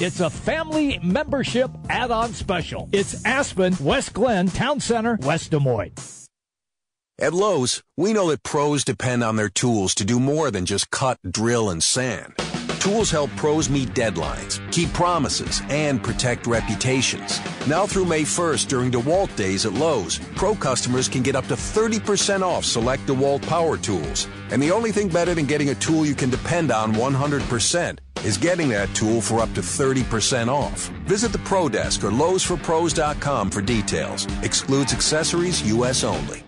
it's 0.00 0.20
a 0.20 0.30
family 0.30 0.98
membership 1.02 1.70
add 1.88 2.10
on 2.10 2.32
special. 2.32 2.88
It's 2.92 3.24
Aspen, 3.24 3.76
West 3.80 4.12
Glen, 4.12 4.48
Town 4.48 4.80
Center, 4.80 5.18
West 5.22 5.50
Des 5.50 5.58
Moines. 5.58 6.26
At 7.20 7.34
Lowe's, 7.34 7.82
we 7.96 8.12
know 8.12 8.28
that 8.28 8.44
pros 8.44 8.84
depend 8.84 9.24
on 9.24 9.34
their 9.34 9.48
tools 9.48 9.94
to 9.96 10.04
do 10.04 10.20
more 10.20 10.52
than 10.52 10.66
just 10.66 10.90
cut, 10.90 11.18
drill, 11.28 11.68
and 11.68 11.82
sand. 11.82 12.34
Tools 12.88 13.10
help 13.10 13.30
pros 13.36 13.68
meet 13.68 13.90
deadlines, 13.90 14.62
keep 14.72 14.90
promises, 14.94 15.60
and 15.68 16.02
protect 16.02 16.46
reputations. 16.46 17.38
Now 17.66 17.86
through 17.86 18.06
May 18.06 18.22
1st 18.22 18.66
during 18.66 18.90
DeWalt 18.90 19.36
Days 19.36 19.66
at 19.66 19.74
Lowe's, 19.74 20.18
Pro 20.36 20.54
customers 20.54 21.06
can 21.06 21.22
get 21.22 21.36
up 21.36 21.46
to 21.48 21.54
30% 21.54 22.40
off 22.40 22.64
select 22.64 23.04
DeWalt 23.04 23.46
power 23.46 23.76
tools. 23.76 24.26
And 24.50 24.62
the 24.62 24.70
only 24.70 24.90
thing 24.90 25.08
better 25.08 25.34
than 25.34 25.44
getting 25.44 25.68
a 25.68 25.74
tool 25.74 26.06
you 26.06 26.14
can 26.14 26.30
depend 26.30 26.70
on 26.70 26.94
100% 26.94 27.98
is 28.24 28.38
getting 28.38 28.70
that 28.70 28.88
tool 28.94 29.20
for 29.20 29.40
up 29.40 29.52
to 29.52 29.60
30% 29.60 30.48
off. 30.48 30.88
Visit 31.04 31.32
the 31.32 31.40
Pro 31.40 31.68
Desk 31.68 32.02
or 32.02 32.10
LowesForPros.com 32.10 33.50
for 33.50 33.60
details. 33.60 34.26
Excludes 34.42 34.94
accessories, 34.94 35.60
U.S. 35.68 36.04
only. 36.04 36.47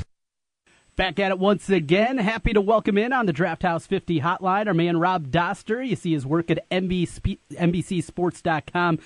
Back 1.01 1.17
at 1.17 1.31
it 1.31 1.39
once 1.39 1.67
again. 1.67 2.19
Happy 2.19 2.53
to 2.53 2.61
welcome 2.61 2.95
in 2.95 3.11
on 3.11 3.25
the 3.25 3.33
Draft 3.33 3.63
House 3.63 3.87
50 3.87 4.21
hotline 4.21 4.67
our 4.67 4.73
man 4.75 4.97
Rob 4.97 5.31
Dauster. 5.31 5.83
You 5.83 5.95
see 5.95 6.13
his 6.13 6.27
work 6.27 6.51
at 6.51 6.69
NBC, 6.69 7.39
NBCSports.com, 7.53 8.99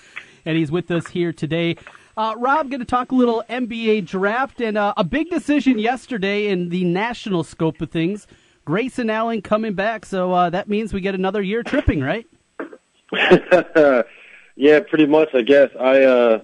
and 0.44 0.58
he's 0.58 0.70
with 0.70 0.92
us 0.92 1.08
here 1.08 1.32
today. 1.32 1.78
Uh, 2.18 2.36
Rob, 2.38 2.70
going 2.70 2.82
to 2.82 2.86
talk 2.86 3.14
a 3.14 3.16
little 3.16 3.46
NBA 3.50 4.08
draft 4.08 4.60
and 4.60 4.78
uh, 4.78 4.94
a 4.98 5.06
big 5.06 5.30
decision 5.30 5.80
yesterday 5.80 6.48
in 6.48 6.68
the 6.68 6.84
national 6.84 7.46
scope 7.46 7.80
of 7.80 7.92
things 7.92 8.28
Grayson 8.66 9.10
Allen 9.10 9.42
coming 9.42 9.74
back, 9.74 10.06
so 10.06 10.34
uh, 10.34 10.50
that 10.50 10.68
means 10.68 10.94
we 10.94 11.00
get 11.00 11.16
another 11.16 11.42
year 11.42 11.64
tripping, 11.64 12.02
right? 12.02 12.28
yeah, 14.58 14.82
pretty 14.82 15.06
much. 15.06 15.30
I 15.34 15.44
guess 15.44 15.70
I. 15.80 16.42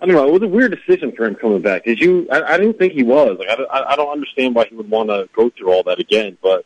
I 0.00 0.06
don't 0.06 0.14
know. 0.14 0.26
It 0.26 0.32
was 0.32 0.42
a 0.42 0.48
weird 0.48 0.70
decision 0.72 1.12
for 1.12 1.26
him 1.26 1.34
coming 1.34 1.60
back. 1.60 1.84
Did 1.84 2.00
you? 2.00 2.26
I, 2.30 2.54
I 2.54 2.58
didn't 2.58 2.78
think 2.78 2.94
he 2.94 3.02
was. 3.02 3.38
Like, 3.38 3.48
I, 3.50 3.82
I 3.92 3.96
don't 3.96 4.10
understand 4.10 4.54
why 4.54 4.66
he 4.66 4.74
would 4.74 4.88
want 4.88 5.10
to 5.10 5.28
go 5.34 5.50
through 5.50 5.72
all 5.72 5.82
that 5.84 6.00
again. 6.00 6.38
But, 6.42 6.64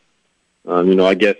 um, 0.66 0.88
you 0.88 0.94
know, 0.94 1.06
I 1.06 1.14
guess. 1.14 1.36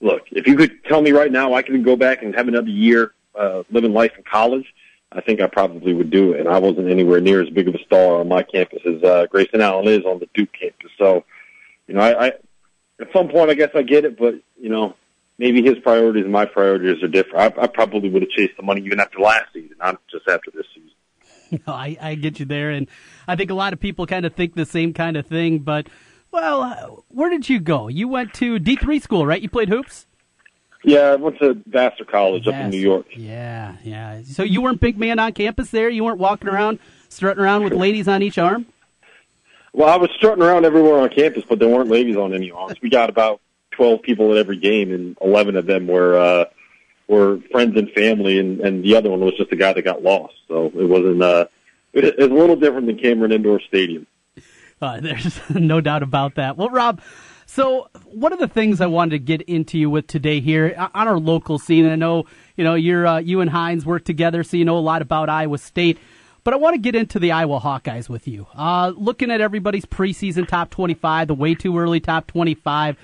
Look, 0.00 0.24
if 0.32 0.46
you 0.46 0.56
could 0.56 0.84
tell 0.84 1.00
me 1.00 1.12
right 1.12 1.32
now, 1.32 1.54
I 1.54 1.62
could 1.62 1.82
go 1.82 1.96
back 1.96 2.22
and 2.22 2.34
have 2.34 2.48
another 2.48 2.68
year 2.68 3.14
uh, 3.34 3.62
living 3.70 3.94
life 3.94 4.12
in 4.18 4.24
college. 4.24 4.66
I 5.10 5.20
think 5.20 5.40
I 5.40 5.46
probably 5.46 5.94
would 5.94 6.10
do 6.10 6.32
it. 6.32 6.40
And 6.40 6.48
I 6.48 6.58
wasn't 6.58 6.90
anywhere 6.90 7.20
near 7.20 7.40
as 7.40 7.48
big 7.48 7.68
of 7.68 7.74
a 7.74 7.82
star 7.84 8.20
on 8.20 8.28
my 8.28 8.42
campus 8.42 8.82
as 8.84 9.02
uh, 9.02 9.26
Grayson 9.30 9.60
Allen 9.60 9.88
is 9.88 10.04
on 10.04 10.18
the 10.18 10.28
Duke 10.34 10.52
campus. 10.52 10.90
So, 10.98 11.24
you 11.86 11.94
know, 11.94 12.00
I, 12.00 12.26
I 12.26 12.32
at 13.00 13.12
some 13.12 13.28
point, 13.28 13.50
I 13.50 13.54
guess 13.54 13.70
I 13.74 13.82
get 13.82 14.04
it, 14.04 14.18
but 14.18 14.34
you 14.60 14.68
know, 14.68 14.94
maybe 15.38 15.62
his 15.62 15.78
priorities 15.78 16.24
and 16.24 16.32
my 16.32 16.44
priorities 16.44 17.02
are 17.02 17.08
different. 17.08 17.58
I, 17.58 17.62
I 17.62 17.66
probably 17.66 18.10
would 18.10 18.22
have 18.22 18.30
chased 18.30 18.56
the 18.56 18.62
money 18.62 18.82
even 18.82 19.00
after 19.00 19.20
last 19.20 19.52
season, 19.52 19.76
not 19.78 20.00
just 20.10 20.28
after 20.28 20.50
this. 20.50 20.66
No, 21.66 21.72
I, 21.72 21.96
I 22.00 22.14
get 22.14 22.38
you 22.38 22.46
there, 22.46 22.70
and 22.70 22.88
I 23.26 23.36
think 23.36 23.50
a 23.50 23.54
lot 23.54 23.72
of 23.72 23.80
people 23.80 24.06
kind 24.06 24.26
of 24.26 24.34
think 24.34 24.54
the 24.54 24.66
same 24.66 24.92
kind 24.92 25.16
of 25.16 25.26
thing. 25.26 25.60
But, 25.60 25.88
well, 26.30 27.04
where 27.08 27.30
did 27.30 27.48
you 27.48 27.60
go? 27.60 27.88
You 27.88 28.08
went 28.08 28.34
to 28.34 28.58
D 28.58 28.76
three 28.76 28.98
school, 28.98 29.26
right? 29.26 29.40
You 29.40 29.48
played 29.48 29.68
hoops. 29.68 30.06
Yeah, 30.84 31.12
I 31.12 31.16
went 31.16 31.38
to 31.38 31.62
Vassar 31.66 32.04
College 32.04 32.44
Vassar. 32.44 32.56
up 32.56 32.64
in 32.64 32.70
New 32.70 32.78
York. 32.78 33.06
Yeah, 33.16 33.76
yeah. 33.82 34.20
So 34.24 34.42
you 34.42 34.60
weren't 34.60 34.80
big 34.80 34.98
man 34.98 35.18
on 35.18 35.32
campus 35.32 35.70
there. 35.70 35.88
You 35.88 36.04
weren't 36.04 36.18
walking 36.18 36.48
around 36.48 36.78
strutting 37.08 37.42
around 37.42 37.64
with 37.64 37.72
ladies 37.72 38.06
on 38.06 38.22
each 38.22 38.36
arm. 38.38 38.66
Well, 39.72 39.88
I 39.88 39.96
was 39.96 40.10
strutting 40.16 40.42
around 40.42 40.64
everywhere 40.66 40.98
on 41.00 41.08
campus, 41.08 41.44
but 41.48 41.58
there 41.58 41.68
weren't 41.68 41.88
ladies 41.90 42.16
on 42.16 42.34
any 42.34 42.50
arms. 42.50 42.80
We 42.82 42.90
got 42.90 43.08
about 43.08 43.40
twelve 43.70 44.02
people 44.02 44.30
at 44.32 44.36
every 44.38 44.58
game, 44.58 44.92
and 44.92 45.16
eleven 45.20 45.56
of 45.56 45.66
them 45.66 45.86
were 45.86 46.16
uh, 46.16 46.44
were 47.08 47.38
friends 47.50 47.76
and 47.76 47.90
family, 47.90 48.38
and, 48.38 48.60
and 48.60 48.84
the 48.84 48.96
other 48.96 49.10
one 49.10 49.20
was 49.20 49.34
just 49.36 49.52
a 49.52 49.56
guy 49.56 49.72
that 49.72 49.82
got 49.82 50.02
lost. 50.02 50.34
So 50.48 50.66
it 50.66 50.88
wasn't. 50.88 51.22
Uh, 51.22 51.46
it, 51.92 52.04
it's 52.04 52.18
a 52.18 52.34
little 52.34 52.56
different 52.56 52.86
than 52.86 52.98
Cameron 52.98 53.32
Indoor 53.32 53.60
Stadium. 53.60 54.06
Uh, 54.80 55.00
there's 55.00 55.38
no 55.50 55.80
doubt 55.80 56.02
about 56.02 56.34
that. 56.36 56.56
Well, 56.56 56.68
Rob, 56.70 57.00
so 57.46 57.88
one 58.06 58.32
of 58.32 58.38
the 58.38 58.48
things 58.48 58.80
I 58.80 58.86
wanted 58.86 59.10
to 59.10 59.18
get 59.18 59.42
into 59.42 59.78
you 59.78 59.90
with 59.90 60.06
today 60.06 60.40
here 60.40 60.74
on 60.94 61.08
our 61.08 61.18
local 61.18 61.58
scene, 61.58 61.86
I 61.86 61.96
know 61.96 62.24
you 62.56 62.64
know 62.64 62.74
you're 62.74 63.06
uh, 63.06 63.18
you 63.18 63.40
and 63.40 63.50
Hines 63.50 63.86
work 63.86 64.04
together, 64.04 64.42
so 64.42 64.56
you 64.56 64.64
know 64.64 64.78
a 64.78 64.80
lot 64.80 65.02
about 65.02 65.28
Iowa 65.28 65.58
State. 65.58 65.98
But 66.42 66.52
I 66.52 66.58
want 66.58 66.74
to 66.74 66.78
get 66.78 66.94
into 66.94 67.18
the 67.18 67.32
Iowa 67.32 67.58
Hawkeyes 67.58 68.10
with 68.10 68.28
you. 68.28 68.46
Uh, 68.54 68.92
looking 68.94 69.30
at 69.30 69.40
everybody's 69.40 69.86
preseason 69.86 70.46
top 70.46 70.68
25, 70.68 71.28
the 71.28 71.34
way 71.34 71.54
too 71.54 71.78
early 71.78 72.00
top 72.00 72.26
25, 72.26 72.98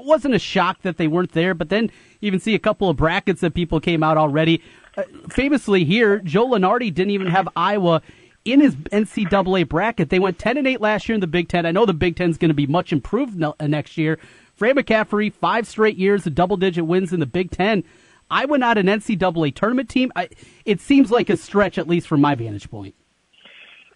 it 0.00 0.06
wasn't 0.06 0.34
a 0.34 0.38
shock 0.38 0.82
that 0.82 0.96
they 0.96 1.08
weren't 1.08 1.32
there. 1.32 1.54
But 1.54 1.68
then 1.68 1.90
even 2.20 2.40
see 2.40 2.54
a 2.54 2.58
couple 2.58 2.88
of 2.88 2.96
brackets 2.96 3.40
that 3.40 3.54
people 3.54 3.80
came 3.80 4.02
out 4.02 4.16
already. 4.16 4.62
Uh, 4.96 5.04
famously 5.28 5.84
here, 5.84 6.18
Joe 6.18 6.48
Lunardi 6.48 6.92
didn't 6.92 7.10
even 7.10 7.28
have 7.28 7.48
Iowa 7.54 8.02
in 8.44 8.60
his 8.60 8.74
NCAA 8.76 9.68
bracket. 9.68 10.10
They 10.10 10.18
went 10.18 10.38
10 10.38 10.56
and 10.56 10.66
8 10.66 10.80
last 10.80 11.08
year 11.08 11.14
in 11.14 11.20
the 11.20 11.26
Big 11.26 11.48
Ten. 11.48 11.66
I 11.66 11.70
know 11.70 11.86
the 11.86 11.94
Big 11.94 12.16
Ten 12.16 12.30
is 12.30 12.38
going 12.38 12.48
to 12.48 12.54
be 12.54 12.66
much 12.66 12.92
improved 12.92 13.42
uh, 13.42 13.54
next 13.60 13.96
year. 13.98 14.18
Fran 14.54 14.76
McCaffery, 14.76 15.32
five 15.32 15.66
straight 15.66 15.96
years 15.96 16.26
of 16.26 16.34
double 16.34 16.56
digit 16.56 16.86
wins 16.86 17.12
in 17.12 17.20
the 17.20 17.26
Big 17.26 17.50
Ten. 17.50 17.84
Iowa 18.30 18.58
not 18.58 18.78
an 18.78 18.86
NCAA 18.86 19.54
tournament 19.54 19.88
team. 19.88 20.12
I, 20.14 20.28
it 20.64 20.80
seems 20.80 21.10
like 21.10 21.30
a 21.30 21.36
stretch, 21.36 21.78
at 21.78 21.88
least 21.88 22.06
from 22.06 22.20
my 22.20 22.34
vantage 22.34 22.70
point. 22.70 22.94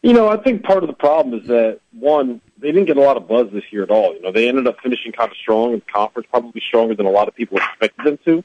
You 0.02 0.12
know, 0.12 0.28
I 0.28 0.36
think 0.36 0.64
part 0.64 0.82
of 0.82 0.88
the 0.88 0.94
problem 0.94 1.40
is 1.40 1.46
that 1.46 1.80
one, 1.92 2.40
they 2.64 2.72
didn't 2.72 2.86
get 2.86 2.96
a 2.96 3.00
lot 3.00 3.18
of 3.18 3.28
buzz 3.28 3.50
this 3.52 3.64
year 3.70 3.82
at 3.82 3.90
all. 3.90 4.14
You 4.14 4.22
know, 4.22 4.32
they 4.32 4.48
ended 4.48 4.66
up 4.66 4.80
finishing 4.82 5.12
kind 5.12 5.30
of 5.30 5.36
strong 5.36 5.74
in 5.74 5.80
the 5.80 5.92
conference, 5.92 6.26
probably 6.30 6.62
stronger 6.66 6.94
than 6.94 7.04
a 7.04 7.10
lot 7.10 7.28
of 7.28 7.34
people 7.34 7.58
expected 7.58 8.06
them 8.06 8.18
to. 8.24 8.42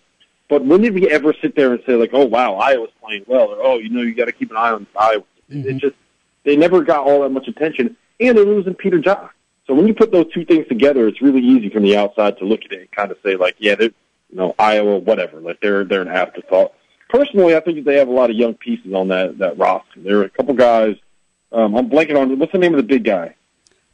But 0.50 0.66
when 0.66 0.82
did 0.82 0.94
we 0.94 1.10
ever 1.10 1.34
sit 1.42 1.56
there 1.56 1.72
and 1.72 1.82
say 1.86 1.94
like, 1.94 2.10
"Oh 2.12 2.26
wow, 2.26 2.56
Iowa's 2.56 2.90
playing 3.02 3.24
well," 3.28 3.48
or 3.48 3.58
"Oh, 3.62 3.78
you 3.78 3.90
know, 3.90 4.02
you 4.02 4.14
got 4.14 4.26
to 4.26 4.34
keep 4.34 4.52
an 4.52 4.58
eye 4.58 4.72
on 4.72 4.88
Iowa"? 5.00 5.24
Mm-hmm. 5.50 5.70
It 5.70 5.78
just 5.78 5.96
they 6.44 6.58
never 6.58 6.84
got 6.84 7.06
all 7.08 7.22
that 7.22 7.30
much 7.30 7.48
attention, 7.48 7.96
and 8.20 8.38
they're 8.38 8.46
losing 8.46 8.74
Peter 8.74 9.00
Jok. 9.00 9.30
So 9.68 9.74
when 9.74 9.88
you 9.88 9.94
put 9.94 10.12
those 10.12 10.30
two 10.34 10.44
things 10.44 10.68
together, 10.68 11.08
it's 11.08 11.22
really 11.22 11.42
easy 11.42 11.70
from 11.70 11.84
the 11.84 11.96
outside 11.96 12.38
to 12.40 12.46
look 12.46 12.66
at 12.66 12.74
it 12.74 12.80
and 12.80 12.92
kind 12.92 13.12
of 13.12 13.18
say 13.24 13.38
like, 13.38 13.56
"Yeah, 13.60 13.76
they're 13.76 13.94
you 14.32 14.36
know 14.36 14.54
Iowa, 14.60 14.98
whatever." 14.98 15.40
Like 15.40 15.62
they're 15.62 15.86
they're 15.86 16.02
an 16.02 16.10
afterthought. 16.10 16.74
Personally, 17.10 17.56
I 17.56 17.62
think 17.62 17.86
they 17.86 17.98
have 17.98 18.10
a 18.10 18.12
lot 18.12 18.30
of 18.30 18.36
young 18.36 18.56
pieces 18.56 18.94
on 18.94 19.08
that 19.10 19.38
that 19.38 19.58
roster. 19.58 20.02
There 20.02 20.18
are 20.20 20.26
a 20.26 20.30
couple 20.30 20.56
guys. 20.56 20.98
Um, 21.54 21.76
I'm 21.76 21.90
blanking 21.90 22.20
on 22.20 22.38
what's 22.38 22.52
the 22.52 22.58
name 22.58 22.74
of 22.74 22.78
the 22.78 22.84
big 22.84 23.06
guy. 23.06 23.36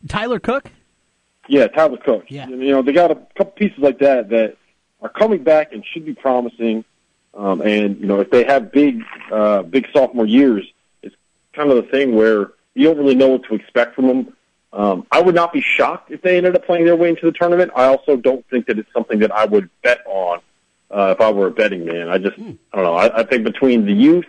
Tyler 0.07 0.39
Cook. 0.39 0.71
Yeah, 1.47 1.67
Tyler 1.67 1.97
Cook. 1.97 2.25
Yeah. 2.29 2.47
You 2.47 2.71
know, 2.71 2.81
they 2.81 2.93
got 2.93 3.11
a 3.11 3.15
couple 3.35 3.51
pieces 3.51 3.77
like 3.77 3.99
that 3.99 4.29
that 4.29 4.57
are 5.01 5.09
coming 5.09 5.43
back 5.43 5.73
and 5.73 5.85
should 5.85 6.05
be 6.05 6.13
promising. 6.13 6.83
Um, 7.33 7.61
and 7.61 7.99
you 7.99 8.05
know, 8.05 8.19
if 8.21 8.31
they 8.31 8.43
have 8.45 8.71
big, 8.71 9.03
uh, 9.31 9.63
big 9.63 9.87
sophomore 9.93 10.25
years, 10.25 10.65
it's 11.01 11.15
kind 11.53 11.69
of 11.69 11.77
the 11.77 11.91
thing 11.91 12.15
where 12.15 12.51
you 12.73 12.85
don't 12.85 12.97
really 12.97 13.15
know 13.15 13.29
what 13.29 13.43
to 13.43 13.55
expect 13.55 13.95
from 13.95 14.07
them. 14.07 14.33
Um, 14.73 15.07
I 15.11 15.21
would 15.21 15.35
not 15.35 15.53
be 15.53 15.61
shocked 15.61 16.11
if 16.11 16.21
they 16.21 16.37
ended 16.37 16.55
up 16.55 16.65
playing 16.65 16.85
their 16.85 16.95
way 16.95 17.09
into 17.09 17.25
the 17.25 17.31
tournament. 17.31 17.71
I 17.75 17.85
also 17.85 18.17
don't 18.17 18.45
think 18.49 18.65
that 18.67 18.77
it's 18.77 18.91
something 18.91 19.19
that 19.19 19.31
I 19.31 19.45
would 19.45 19.69
bet 19.81 19.99
on 20.05 20.39
uh, 20.91 21.15
if 21.15 21.21
I 21.21 21.31
were 21.31 21.47
a 21.47 21.51
betting 21.51 21.85
man. 21.85 22.09
I 22.09 22.17
just, 22.17 22.37
mm. 22.37 22.57
I 22.73 22.75
don't 22.77 22.85
know. 22.85 22.95
I, 22.95 23.21
I 23.21 23.23
think 23.23 23.45
between 23.45 23.85
the 23.85 23.93
youth 23.93 24.25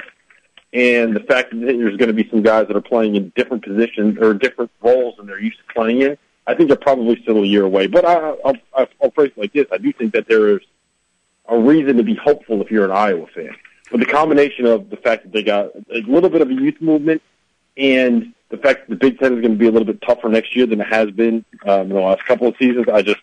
and 0.73 1.15
the 1.15 1.21
fact 1.21 1.51
that 1.51 1.61
there's 1.61 1.97
going 1.97 2.09
to 2.09 2.13
be 2.13 2.29
some 2.29 2.43
guys 2.43 2.67
that 2.69 2.77
are 2.77 2.83
playing 2.83 3.17
in 3.17 3.33
different 3.37 3.65
positions 3.65 4.19
or 4.21 4.35
different 4.35 4.71
roles 4.81 5.17
than 5.17 5.27
they're 5.27 5.41
used 5.41 5.59
to 5.59 5.75
playing 5.75 6.03
in, 6.03 6.19
I 6.47 6.55
think 6.55 6.69
they're 6.69 6.77
probably 6.77 7.21
still 7.23 7.39
a 7.39 7.47
year 7.47 7.65
away. 7.65 7.87
But 7.87 8.05
I, 8.05 8.15
I'll, 8.45 8.57
I'll 8.75 9.11
phrase 9.13 9.33
it 9.37 9.39
like 9.39 9.53
this: 9.53 9.67
I 9.73 9.79
do 9.79 9.93
think 9.93 10.13
that 10.13 10.29
there 10.29 10.57
is 10.57 10.61
a 11.49 11.59
reason 11.59 11.97
to 11.97 12.03
be 12.03 12.15
hopeful 12.15 12.61
if 12.63 12.71
you're 12.71 12.85
an 12.85 12.91
Iowa 12.91 13.27
fan. 13.35 13.55
But 13.91 14.01
the 14.01 14.07
combination 14.07 14.67
of 14.67 14.91
the 14.91 14.97
fact 14.97 15.23
that 15.23 15.33
they 15.33 15.43
got 15.43 15.71
a 15.91 16.01
little 16.07 16.29
bit 16.29 16.41
of 16.41 16.51
a 16.51 16.55
youth 16.55 16.81
movement 16.81 17.23
and 17.77 18.35
the 18.49 18.57
fact 18.57 18.89
that 18.89 18.91
the 18.91 18.97
Big 18.97 19.19
Ten 19.19 19.35
is 19.35 19.41
going 19.41 19.53
to 19.53 19.59
be 19.59 19.67
a 19.67 19.71
little 19.71 19.87
bit 19.87 20.03
tougher 20.03 20.29
next 20.29 20.57
year 20.57 20.67
than 20.67 20.81
it 20.81 20.87
has 20.89 21.11
been 21.11 21.45
um, 21.65 21.83
in 21.83 21.89
the 21.91 22.01
last 22.01 22.25
couple 22.25 22.49
of 22.49 22.57
seasons, 22.59 22.87
I 22.93 23.03
just 23.03 23.21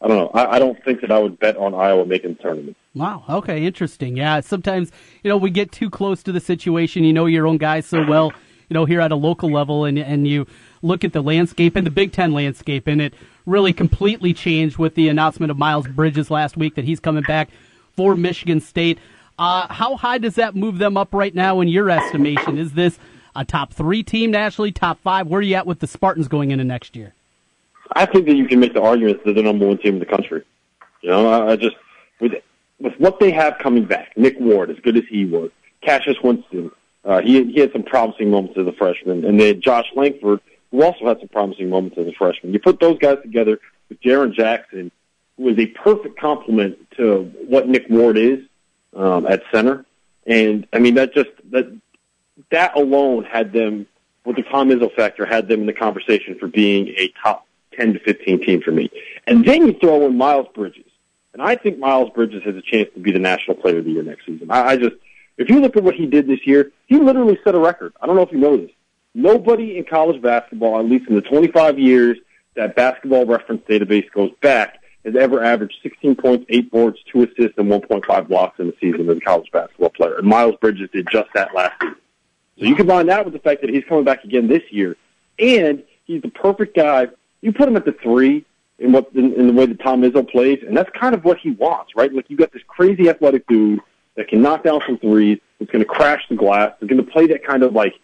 I 0.00 0.08
don't 0.08 0.18
know. 0.18 0.30
I, 0.34 0.56
I 0.56 0.58
don't 0.58 0.82
think 0.84 1.00
that 1.00 1.10
I 1.10 1.18
would 1.18 1.38
bet 1.38 1.56
on 1.56 1.74
Iowa 1.74 2.04
making 2.04 2.34
the 2.34 2.42
tournament. 2.42 2.76
Wow. 2.94 3.24
Okay. 3.28 3.64
Interesting. 3.64 4.16
Yeah. 4.16 4.40
Sometimes 4.40 4.92
you 5.22 5.28
know 5.28 5.36
we 5.36 5.50
get 5.50 5.72
too 5.72 5.90
close 5.90 6.22
to 6.22 6.32
the 6.32 6.40
situation. 6.40 7.04
You 7.04 7.12
know 7.12 7.26
your 7.26 7.46
own 7.46 7.58
guys 7.58 7.86
so 7.86 8.04
well. 8.06 8.32
You 8.68 8.74
know 8.74 8.84
here 8.84 9.00
at 9.00 9.12
a 9.12 9.16
local 9.16 9.50
level, 9.50 9.84
and 9.84 9.98
and 9.98 10.26
you 10.26 10.46
look 10.82 11.04
at 11.04 11.12
the 11.12 11.22
landscape 11.22 11.76
and 11.76 11.86
the 11.86 11.90
Big 11.90 12.12
Ten 12.12 12.32
landscape, 12.32 12.86
and 12.86 13.00
it 13.00 13.14
really 13.46 13.72
completely 13.72 14.32
changed 14.32 14.78
with 14.78 14.94
the 14.94 15.08
announcement 15.08 15.50
of 15.50 15.58
Miles 15.58 15.86
Bridges 15.88 16.30
last 16.30 16.56
week 16.56 16.76
that 16.76 16.84
he's 16.84 17.00
coming 17.00 17.24
back 17.24 17.48
for 17.96 18.14
Michigan 18.14 18.60
State. 18.60 18.98
Uh, 19.38 19.66
how 19.72 19.96
high 19.96 20.18
does 20.18 20.36
that 20.36 20.54
move 20.54 20.78
them 20.78 20.96
up 20.96 21.12
right 21.12 21.34
now 21.34 21.60
in 21.60 21.68
your 21.68 21.90
estimation? 21.90 22.56
Is 22.56 22.72
this 22.72 22.98
a 23.34 23.44
top 23.44 23.72
three 23.72 24.02
team 24.02 24.30
nationally, 24.30 24.70
top 24.70 25.00
five? 25.00 25.26
Where 25.26 25.40
are 25.40 25.42
you 25.42 25.56
at 25.56 25.66
with 25.66 25.80
the 25.80 25.86
Spartans 25.86 26.28
going 26.28 26.52
into 26.52 26.64
next 26.64 26.94
year? 26.94 27.14
I 27.92 28.06
think 28.06 28.26
that 28.26 28.36
you 28.36 28.46
can 28.46 28.60
make 28.60 28.72
the 28.72 28.82
argument 28.82 29.18
that 29.18 29.24
they're 29.24 29.34
the 29.34 29.42
number 29.42 29.66
one 29.66 29.78
team 29.78 29.94
in 29.94 29.98
the 30.00 30.06
country. 30.06 30.44
You 31.02 31.10
know, 31.10 31.28
I, 31.28 31.52
I 31.52 31.56
just 31.56 31.76
with 32.20 32.32
with 32.84 33.00
what 33.00 33.18
they 33.18 33.30
have 33.30 33.56
coming 33.58 33.86
back, 33.86 34.16
Nick 34.16 34.38
Ward, 34.38 34.70
as 34.70 34.78
good 34.80 34.98
as 34.98 35.04
he 35.08 35.24
was, 35.24 35.50
Cassius 35.80 36.18
Winston, 36.22 36.70
uh, 37.04 37.20
he 37.22 37.42
he 37.52 37.58
had 37.60 37.72
some 37.72 37.82
promising 37.82 38.30
moments 38.30 38.58
as 38.58 38.66
a 38.66 38.72
freshman, 38.72 39.24
and 39.24 39.40
then 39.40 39.60
Josh 39.60 39.86
Langford, 39.96 40.40
who 40.70 40.82
also 40.82 41.06
had 41.06 41.18
some 41.18 41.28
promising 41.28 41.70
moments 41.70 41.96
as 41.98 42.06
a 42.06 42.12
freshman. 42.12 42.52
You 42.52 42.60
put 42.60 42.80
those 42.80 42.98
guys 42.98 43.18
together 43.22 43.58
with 43.88 44.00
Jaren 44.02 44.34
Jackson, 44.34 44.90
who 45.38 45.48
is 45.48 45.58
a 45.58 45.66
perfect 45.66 46.18
complement 46.18 46.78
to 46.98 47.24
what 47.48 47.68
Nick 47.68 47.86
Ward 47.88 48.18
is 48.18 48.40
um, 48.94 49.26
at 49.26 49.42
center, 49.50 49.86
and 50.26 50.66
I 50.72 50.78
mean 50.78 50.94
that 50.94 51.14
just 51.14 51.30
that 51.50 51.74
that 52.50 52.76
alone 52.76 53.24
had 53.24 53.52
them 53.52 53.86
with 54.26 54.36
the 54.36 54.42
Tom 54.42 54.68
Izzo 54.68 54.94
factor 54.94 55.24
had 55.24 55.48
them 55.48 55.60
in 55.60 55.66
the 55.66 55.72
conversation 55.72 56.38
for 56.38 56.48
being 56.48 56.88
a 56.98 57.12
top 57.22 57.46
10 57.72 57.94
to 57.94 57.98
15 58.00 58.44
team 58.44 58.60
for 58.60 58.72
me. 58.72 58.90
And 59.26 59.44
then 59.44 59.66
you 59.66 59.74
throw 59.74 60.06
in 60.06 60.16
Miles 60.16 60.48
Bridges. 60.54 60.83
And 61.34 61.42
I 61.42 61.56
think 61.56 61.78
Miles 61.78 62.10
Bridges 62.10 62.42
has 62.44 62.54
a 62.54 62.62
chance 62.62 62.88
to 62.94 63.00
be 63.00 63.10
the 63.10 63.18
national 63.18 63.56
player 63.56 63.78
of 63.78 63.84
the 63.84 63.90
year 63.90 64.02
next 64.02 64.24
season. 64.24 64.50
I, 64.50 64.70
I 64.70 64.76
just, 64.76 64.94
if 65.36 65.50
you 65.50 65.60
look 65.60 65.76
at 65.76 65.82
what 65.82 65.96
he 65.96 66.06
did 66.06 66.28
this 66.28 66.46
year, 66.46 66.70
he 66.86 66.96
literally 66.96 67.38
set 67.44 67.56
a 67.56 67.58
record. 67.58 67.92
I 68.00 68.06
don't 68.06 68.14
know 68.14 68.22
if 68.22 68.32
you 68.32 68.38
know 68.38 68.56
this. 68.56 68.70
Nobody 69.14 69.76
in 69.76 69.84
college 69.84 70.22
basketball, 70.22 70.78
at 70.78 70.86
least 70.86 71.08
in 71.08 71.16
the 71.16 71.20
25 71.20 71.78
years 71.78 72.18
that 72.54 72.76
basketball 72.76 73.26
reference 73.26 73.62
database 73.68 74.08
goes 74.12 74.30
back, 74.40 74.80
has 75.04 75.16
ever 75.16 75.42
averaged 75.42 75.74
16 75.82 76.14
points, 76.16 76.46
8 76.48 76.70
boards, 76.70 76.98
2 77.12 77.24
assists, 77.24 77.58
and 77.58 77.68
1.5 77.68 78.28
blocks 78.28 78.60
in 78.60 78.68
a 78.68 78.72
season 78.80 79.10
as 79.10 79.16
a 79.16 79.20
college 79.20 79.50
basketball 79.52 79.90
player. 79.90 80.16
And 80.16 80.26
Miles 80.26 80.54
Bridges 80.60 80.88
did 80.92 81.08
just 81.10 81.28
that 81.34 81.54
last 81.54 81.74
season. 81.80 81.96
So 82.58 82.66
you 82.66 82.76
combine 82.76 83.06
that 83.06 83.24
with 83.24 83.34
the 83.34 83.40
fact 83.40 83.60
that 83.62 83.70
he's 83.70 83.84
coming 83.88 84.04
back 84.04 84.22
again 84.22 84.46
this 84.46 84.62
year, 84.70 84.96
and 85.40 85.82
he's 86.04 86.22
the 86.22 86.28
perfect 86.28 86.76
guy 86.76 87.08
you 87.40 87.52
put 87.52 87.68
him 87.68 87.76
at 87.76 87.84
the 87.84 87.92
three 87.92 88.46
in 88.78 88.92
what 88.92 89.10
in, 89.14 89.32
in 89.34 89.46
the 89.46 89.52
way 89.52 89.66
that 89.66 89.80
Tom 89.80 90.02
Izzo 90.02 90.28
plays, 90.28 90.62
and 90.66 90.76
that's 90.76 90.90
kind 90.90 91.14
of 91.14 91.24
what 91.24 91.38
he 91.38 91.52
wants, 91.52 91.94
right? 91.96 92.12
Like 92.12 92.30
you 92.30 92.36
got 92.36 92.52
this 92.52 92.62
crazy 92.66 93.08
athletic 93.08 93.46
dude 93.46 93.80
that 94.16 94.28
can 94.28 94.42
knock 94.42 94.64
down 94.64 94.80
some 94.86 94.98
threes, 94.98 95.38
that's 95.58 95.70
going 95.70 95.84
to 95.84 95.88
crash 95.88 96.22
the 96.28 96.36
glass, 96.36 96.72
that's 96.80 96.90
going 96.90 97.04
to 97.04 97.10
play 97.10 97.26
that 97.28 97.44
kind 97.44 97.62
of 97.62 97.72
like 97.72 97.94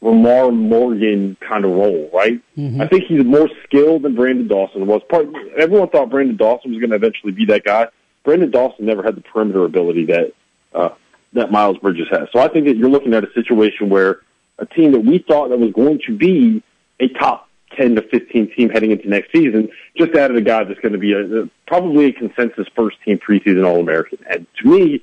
Lamar 0.00 0.50
Morgan 0.52 1.36
kind 1.40 1.64
of 1.64 1.72
role, 1.72 2.10
right? 2.12 2.40
Mm-hmm. 2.56 2.80
I 2.80 2.86
think 2.86 3.04
he's 3.04 3.24
more 3.24 3.48
skilled 3.64 4.02
than 4.02 4.14
Branden 4.14 4.48
Dawson 4.48 4.86
was. 4.86 5.02
Part 5.08 5.28
everyone 5.56 5.88
thought 5.88 6.10
Branden 6.10 6.36
Dawson 6.36 6.70
was 6.70 6.80
going 6.80 6.90
to 6.90 6.96
eventually 6.96 7.32
be 7.32 7.46
that 7.46 7.64
guy. 7.64 7.88
Branden 8.24 8.50
Dawson 8.50 8.86
never 8.86 9.02
had 9.02 9.16
the 9.16 9.22
perimeter 9.22 9.64
ability 9.64 10.06
that 10.06 10.34
uh, 10.74 10.90
that 11.32 11.50
Miles 11.50 11.78
Bridges 11.78 12.08
has. 12.10 12.28
So 12.32 12.40
I 12.40 12.48
think 12.48 12.66
that 12.66 12.76
you're 12.76 12.90
looking 12.90 13.14
at 13.14 13.24
a 13.24 13.32
situation 13.32 13.88
where 13.88 14.20
a 14.58 14.66
team 14.66 14.92
that 14.92 15.00
we 15.00 15.18
thought 15.18 15.48
that 15.48 15.58
was 15.58 15.72
going 15.72 16.00
to 16.06 16.16
be 16.16 16.62
a 17.00 17.08
top 17.08 17.47
10 17.76 17.96
to 17.96 18.02
15 18.02 18.54
team 18.54 18.68
heading 18.70 18.90
into 18.90 19.08
next 19.08 19.32
season 19.32 19.68
just 19.96 20.14
added 20.14 20.36
a 20.36 20.40
guy 20.40 20.64
that's 20.64 20.80
going 20.80 20.92
to 20.92 20.98
be 20.98 21.12
a, 21.12 21.42
a 21.42 21.50
probably 21.66 22.06
a 22.06 22.12
consensus 22.12 22.66
first 22.74 22.96
team 23.04 23.18
preseason 23.18 23.66
All 23.66 23.80
American. 23.80 24.18
And 24.28 24.46
to 24.62 24.68
me, 24.68 25.02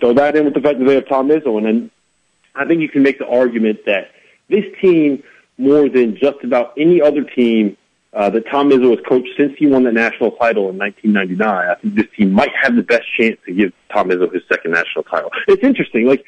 throw 0.00 0.12
that 0.14 0.36
in 0.36 0.44
with 0.44 0.54
the 0.54 0.60
fact 0.60 0.78
that 0.78 0.84
they 0.84 0.94
have 0.94 1.08
Tom 1.08 1.28
Izzo, 1.28 1.56
and 1.56 1.66
then 1.66 1.90
I 2.54 2.66
think 2.66 2.80
you 2.80 2.88
can 2.88 3.02
make 3.02 3.18
the 3.18 3.26
argument 3.26 3.80
that 3.86 4.10
this 4.48 4.64
team, 4.80 5.22
more 5.58 5.88
than 5.88 6.16
just 6.16 6.42
about 6.42 6.74
any 6.76 7.00
other 7.00 7.22
team 7.22 7.76
uh, 8.12 8.30
that 8.30 8.46
Tom 8.50 8.70
Izzo 8.70 8.96
has 8.96 9.04
coached 9.06 9.30
since 9.36 9.52
he 9.58 9.66
won 9.66 9.84
the 9.84 9.92
national 9.92 10.32
title 10.32 10.70
in 10.70 10.78
1999, 10.78 11.48
I 11.48 11.74
think 11.74 11.94
this 11.94 12.06
team 12.16 12.32
might 12.32 12.52
have 12.60 12.74
the 12.74 12.82
best 12.82 13.04
chance 13.18 13.36
to 13.46 13.52
give 13.52 13.72
Tom 13.92 14.08
Izzo 14.08 14.32
his 14.32 14.42
second 14.48 14.72
national 14.72 15.04
title. 15.04 15.30
It's 15.48 15.62
interesting, 15.62 16.06
like. 16.06 16.24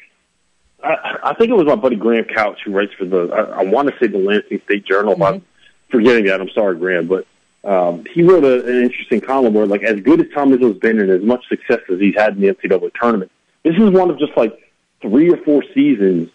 I, 0.81 1.17
I 1.23 1.33
think 1.33 1.49
it 1.49 1.55
was 1.55 1.65
my 1.65 1.75
buddy 1.75 1.97
Graham 1.97 2.23
Couch 2.23 2.59
who 2.63 2.71
writes 2.71 2.93
for 2.97 3.03
the, 3.03 3.27
I, 3.33 3.59
I 3.59 3.63
want 3.65 3.89
to 3.89 3.95
say 3.99 4.07
the 4.07 4.17
Lansing 4.17 4.61
State 4.63 4.85
Journal. 4.85 5.15
Mm-hmm. 5.15 5.23
I'm 5.23 5.45
forgetting 5.89 6.25
that. 6.25 6.41
I'm 6.41 6.49
sorry, 6.49 6.77
Graham, 6.77 7.07
but 7.07 7.25
um, 7.63 8.05
he 8.13 8.23
wrote 8.23 8.43
a, 8.43 8.65
an 8.65 8.83
interesting 8.83 9.21
column 9.21 9.53
where, 9.53 9.65
like, 9.65 9.83
as 9.83 9.99
good 9.99 10.21
as 10.21 10.27
Tom 10.33 10.51
Izzo's 10.51 10.79
been 10.79 10.99
and 10.99 11.09
as 11.09 11.21
much 11.21 11.47
success 11.47 11.79
as 11.91 11.99
he's 11.99 12.15
had 12.15 12.35
in 12.35 12.41
the 12.41 12.53
NCAA 12.53 12.91
tournament, 12.99 13.31
this 13.63 13.75
is 13.75 13.89
one 13.89 14.09
of 14.09 14.17
just 14.17 14.35
like 14.37 14.57
three 15.01 15.29
or 15.29 15.37
four 15.37 15.63
seasons 15.73 16.29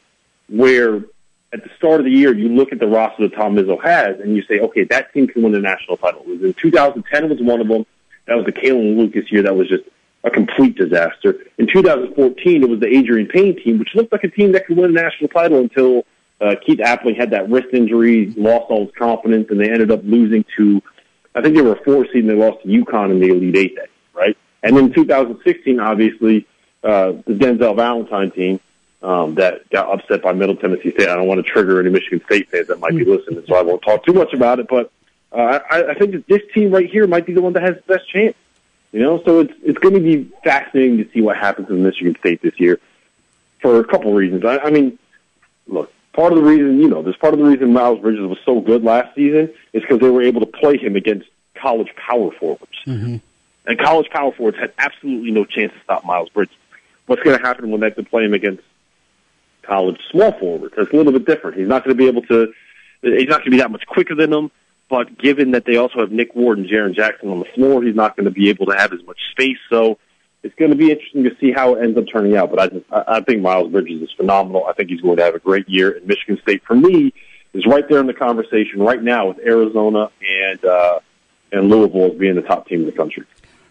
where 0.48 0.96
at 1.52 1.62
the 1.62 1.70
start 1.78 2.00
of 2.00 2.04
the 2.04 2.10
year 2.10 2.34
you 2.34 2.48
look 2.48 2.72
at 2.72 2.80
the 2.80 2.86
roster 2.86 3.28
that 3.28 3.36
Tom 3.36 3.54
Izzo 3.56 3.82
has 3.82 4.20
and 4.20 4.36
you 4.36 4.42
say, 4.42 4.60
okay, 4.60 4.84
that 4.84 5.12
team 5.12 5.26
can 5.26 5.42
win 5.42 5.52
the 5.52 5.60
national 5.60 5.96
title. 5.96 6.20
It 6.22 6.28
was 6.28 6.42
in 6.42 6.54
2010 6.54 7.28
was 7.28 7.40
one 7.40 7.60
of 7.60 7.68
them. 7.68 7.86
That 8.26 8.34
was 8.34 8.44
the 8.44 8.52
Kalin 8.52 8.98
Lucas 8.98 9.30
year. 9.30 9.42
That 9.42 9.54
was 9.54 9.68
just 9.68 9.84
a 10.24 10.30
complete 10.30 10.76
disaster. 10.76 11.36
In 11.58 11.66
2014, 11.72 12.62
it 12.62 12.68
was 12.68 12.80
the 12.80 12.86
Adreian 12.86 13.30
Payne 13.30 13.62
team, 13.62 13.78
which 13.78 13.94
looked 13.94 14.10
like 14.10 14.24
a 14.24 14.30
team 14.30 14.52
that 14.52 14.66
could 14.66 14.76
win 14.76 14.90
a 14.90 15.02
national 15.02 15.28
title 15.28 15.60
until 15.60 16.04
uh, 16.40 16.54
Keith 16.64 16.80
Appling 16.80 17.16
had 17.16 17.30
that 17.30 17.48
wrist 17.48 17.68
injury, 17.72 18.32
lost 18.36 18.70
all 18.70 18.86
his 18.86 18.94
confidence, 18.96 19.48
and 19.50 19.60
they 19.60 19.70
ended 19.70 19.90
up 19.90 20.00
losing 20.02 20.44
to, 20.56 20.82
I 21.34 21.42
think 21.42 21.54
they 21.54 21.62
were 21.62 21.74
a 21.74 21.84
four 21.84 22.04
seed 22.06 22.24
and 22.24 22.30
they 22.30 22.34
lost 22.34 22.62
to 22.62 22.68
UConn 22.68 23.10
in 23.10 23.20
the 23.20 23.28
Elite 23.28 23.56
Eight, 23.56 23.76
day, 23.76 23.86
right? 24.12 24.36
And 24.62 24.76
then 24.76 24.92
2016, 24.92 25.80
obviously, 25.80 26.46
uh, 26.82 27.12
the 27.26 27.34
Denzel 27.34 27.76
Valentine 27.76 28.30
team 28.30 28.60
um, 29.02 29.34
that 29.34 29.68
got 29.70 29.92
upset 29.92 30.22
by 30.22 30.32
Middle 30.32 30.56
Tennessee 30.56 30.90
State. 30.92 31.08
I 31.08 31.14
don't 31.14 31.26
want 31.28 31.44
to 31.44 31.50
trigger 31.50 31.78
any 31.78 31.90
Michigan 31.90 32.22
State 32.24 32.50
fans 32.50 32.68
that 32.68 32.80
might 32.80 32.96
be 32.96 33.04
listening, 33.04 33.44
so 33.46 33.54
I 33.54 33.62
won't 33.62 33.82
talk 33.82 34.04
too 34.04 34.14
much 34.14 34.32
about 34.32 34.58
it. 34.58 34.66
But 34.68 34.90
uh, 35.30 35.60
I, 35.70 35.90
I 35.90 35.94
think 35.94 36.12
that 36.12 36.26
this 36.26 36.40
team 36.54 36.70
right 36.70 36.88
here 36.88 37.06
might 37.06 37.26
be 37.26 37.34
the 37.34 37.42
one 37.42 37.52
that 37.52 37.62
has 37.62 37.76
the 37.76 37.94
best 37.94 38.08
chance. 38.08 38.34
You 38.92 39.00
know, 39.00 39.22
so 39.24 39.40
it's 39.40 39.52
it's 39.62 39.78
going 39.78 39.94
to 39.94 40.00
be 40.00 40.30
fascinating 40.44 40.98
to 40.98 41.10
see 41.12 41.20
what 41.20 41.36
happens 41.36 41.68
in 41.68 41.82
Michigan 41.82 42.16
State 42.20 42.40
this 42.42 42.58
year 42.58 42.80
for 43.60 43.80
a 43.80 43.84
couple 43.84 44.14
reasons. 44.14 44.44
I, 44.44 44.58
I 44.58 44.70
mean, 44.70 44.98
look, 45.66 45.92
part 46.14 46.32
of 46.32 46.38
the 46.38 46.44
reason, 46.44 46.80
you 46.80 46.88
know, 46.88 47.02
there's 47.02 47.16
part 47.16 47.34
of 47.34 47.40
the 47.40 47.46
reason 47.46 47.72
Miles 47.72 48.00
Bridges 48.00 48.26
was 48.26 48.38
so 48.44 48.60
good 48.60 48.82
last 48.82 49.14
season 49.14 49.52
is 49.72 49.82
because 49.82 50.00
they 50.00 50.10
were 50.10 50.22
able 50.22 50.40
to 50.40 50.46
play 50.46 50.78
him 50.78 50.96
against 50.96 51.28
college 51.60 51.88
power 51.96 52.30
forwards. 52.38 52.78
Mm-hmm. 52.86 53.16
And 53.66 53.78
college 53.78 54.08
power 54.10 54.32
forwards 54.32 54.58
had 54.58 54.72
absolutely 54.78 55.30
no 55.30 55.44
chance 55.44 55.72
to 55.72 55.80
stop 55.82 56.04
Miles 56.04 56.28
Bridges. 56.30 56.54
What's 57.06 57.22
going 57.22 57.38
to 57.38 57.44
happen 57.44 57.70
when 57.70 57.80
they 57.80 57.86
have 57.86 57.96
to 57.96 58.02
play 58.02 58.24
him 58.24 58.34
against 58.34 58.62
college 59.62 59.98
small 60.10 60.32
forwards? 60.38 60.74
It's 60.76 60.92
a 60.92 60.96
little 60.96 61.12
bit 61.12 61.26
different. 61.26 61.58
He's 61.58 61.68
not 61.68 61.84
going 61.84 61.96
to 61.96 62.02
be 62.02 62.08
able 62.08 62.22
to. 62.22 62.52
He's 63.02 63.28
not 63.28 63.38
going 63.38 63.46
to 63.46 63.50
be 63.50 63.58
that 63.58 63.70
much 63.70 63.86
quicker 63.86 64.14
than 64.14 64.30
them. 64.30 64.50
But 64.88 65.18
given 65.18 65.52
that 65.52 65.64
they 65.64 65.76
also 65.76 66.00
have 66.00 66.12
Nick 66.12 66.34
Ward 66.34 66.58
and 66.58 66.68
Jaren 66.68 66.94
Jackson 66.94 67.30
on 67.30 67.38
the 67.38 67.46
floor, 67.54 67.82
he's 67.82 67.94
not 67.94 68.16
going 68.16 68.26
to 68.26 68.30
be 68.30 68.50
able 68.50 68.66
to 68.66 68.76
have 68.76 68.92
as 68.92 69.02
much 69.06 69.18
space. 69.32 69.58
So 69.70 69.98
it's 70.44 70.54
going 70.56 70.70
to 70.70 70.76
be 70.76 70.90
interesting 70.90 71.24
to 71.24 71.34
see 71.40 71.52
how 71.52 71.74
it 71.74 71.82
ends 71.82 71.96
up 71.96 72.04
turning 72.12 72.36
out. 72.36 72.50
But 72.50 72.60
I 72.60 72.66
just, 72.68 72.84
I 72.92 73.20
think 73.22 73.40
Miles 73.40 73.72
Bridges 73.72 74.02
is 74.02 74.12
phenomenal. 74.16 74.66
I 74.66 74.74
think 74.74 74.90
he's 74.90 75.00
going 75.00 75.16
to 75.16 75.24
have 75.24 75.34
a 75.34 75.38
great 75.38 75.68
year. 75.68 75.96
And 75.96 76.06
Michigan 76.06 76.38
State, 76.42 76.62
for 76.64 76.74
me, 76.76 77.14
is 77.54 77.66
right 77.66 77.88
there 77.88 77.98
in 77.98 78.06
the 78.06 78.14
conversation 78.14 78.80
right 78.80 79.02
now 79.02 79.28
with 79.28 79.38
Arizona 79.38 80.10
and 80.28 80.64
uh, 80.64 81.00
and 81.50 81.70
Louisville 81.70 82.12
as 82.12 82.18
being 82.18 82.34
the 82.34 82.42
top 82.42 82.68
team 82.68 82.80
in 82.80 82.86
the 82.86 82.92
country. 82.92 83.24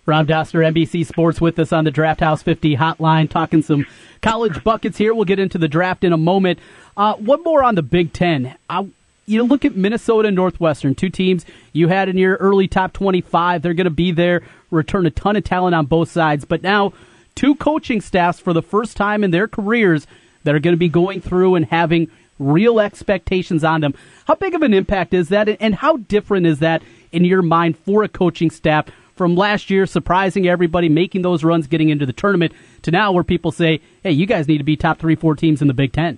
Rob 0.05 0.27
Dauster, 0.27 0.59
NBC 0.73 1.05
Sports, 1.05 1.39
with 1.39 1.57
us 1.59 1.71
on 1.71 1.85
the 1.85 1.91
Draft 1.91 2.19
House 2.19 2.43
50 2.43 2.75
hotline, 2.75 3.29
talking 3.29 3.61
some 3.61 3.85
college 4.21 4.61
buckets 4.63 4.97
here. 4.97 5.13
We'll 5.13 5.23
get 5.23 5.39
into 5.39 5.57
the 5.57 5.69
draft 5.69 6.03
in 6.03 6.11
a 6.11 6.17
moment. 6.17 6.59
Uh, 6.97 7.13
one 7.13 7.41
more 7.43 7.63
on 7.63 7.75
the 7.75 7.83
Big 7.83 8.11
Ten. 8.11 8.55
I, 8.69 8.87
you 9.25 9.43
look 9.43 9.65
at 9.65 9.75
Minnesota 9.75 10.27
and 10.27 10.35
Northwestern, 10.35 10.95
two 10.95 11.09
teams 11.09 11.45
you 11.71 11.87
had 11.87 12.09
in 12.09 12.17
your 12.17 12.35
early 12.35 12.67
top 12.67 12.93
25. 12.93 13.61
They're 13.61 13.73
going 13.73 13.85
to 13.85 13.91
be 13.91 14.11
there, 14.11 14.41
return 14.71 15.05
a 15.05 15.11
ton 15.11 15.35
of 15.35 15.43
talent 15.43 15.75
on 15.75 15.85
both 15.85 16.11
sides. 16.11 16.45
But 16.45 16.63
now, 16.63 16.93
two 17.35 17.55
coaching 17.55 18.01
staffs 18.01 18.39
for 18.39 18.53
the 18.53 18.61
first 18.61 18.97
time 18.97 19.23
in 19.23 19.31
their 19.31 19.47
careers 19.47 20.07
that 20.43 20.53
are 20.53 20.59
going 20.59 20.73
to 20.73 20.77
be 20.77 20.89
going 20.89 21.21
through 21.21 21.55
and 21.55 21.65
having 21.65 22.09
real 22.39 22.79
expectations 22.79 23.63
on 23.63 23.81
them. 23.81 23.93
How 24.25 24.35
big 24.35 24.55
of 24.55 24.61
an 24.61 24.73
impact 24.73 25.13
is 25.13 25.29
that, 25.29 25.47
and 25.47 25.75
how 25.75 25.97
different 25.97 26.45
is 26.45 26.59
that 26.59 26.83
in 27.11 27.23
your 27.23 27.41
mind 27.41 27.77
for 27.77 28.03
a 28.03 28.09
coaching 28.09 28.49
staff 28.49 28.87
from 29.15 29.35
last 29.35 29.69
year, 29.69 29.85
surprising 29.85 30.47
everybody, 30.47 30.89
making 30.89 31.21
those 31.21 31.43
runs, 31.43 31.67
getting 31.67 31.89
into 31.89 32.05
the 32.05 32.13
tournament, 32.13 32.51
to 32.81 32.91
now 32.91 33.11
where 33.11 33.23
people 33.23 33.51
say, 33.51 33.79
hey, 34.01 34.11
you 34.11 34.25
guys 34.25 34.47
need 34.47 34.57
to 34.57 34.63
be 34.63 34.75
top 34.75 34.99
three, 34.99 35.15
four 35.15 35.35
teams 35.35 35.61
in 35.61 35.67
the 35.67 35.73
Big 35.73 35.93
Ten? 35.93 36.17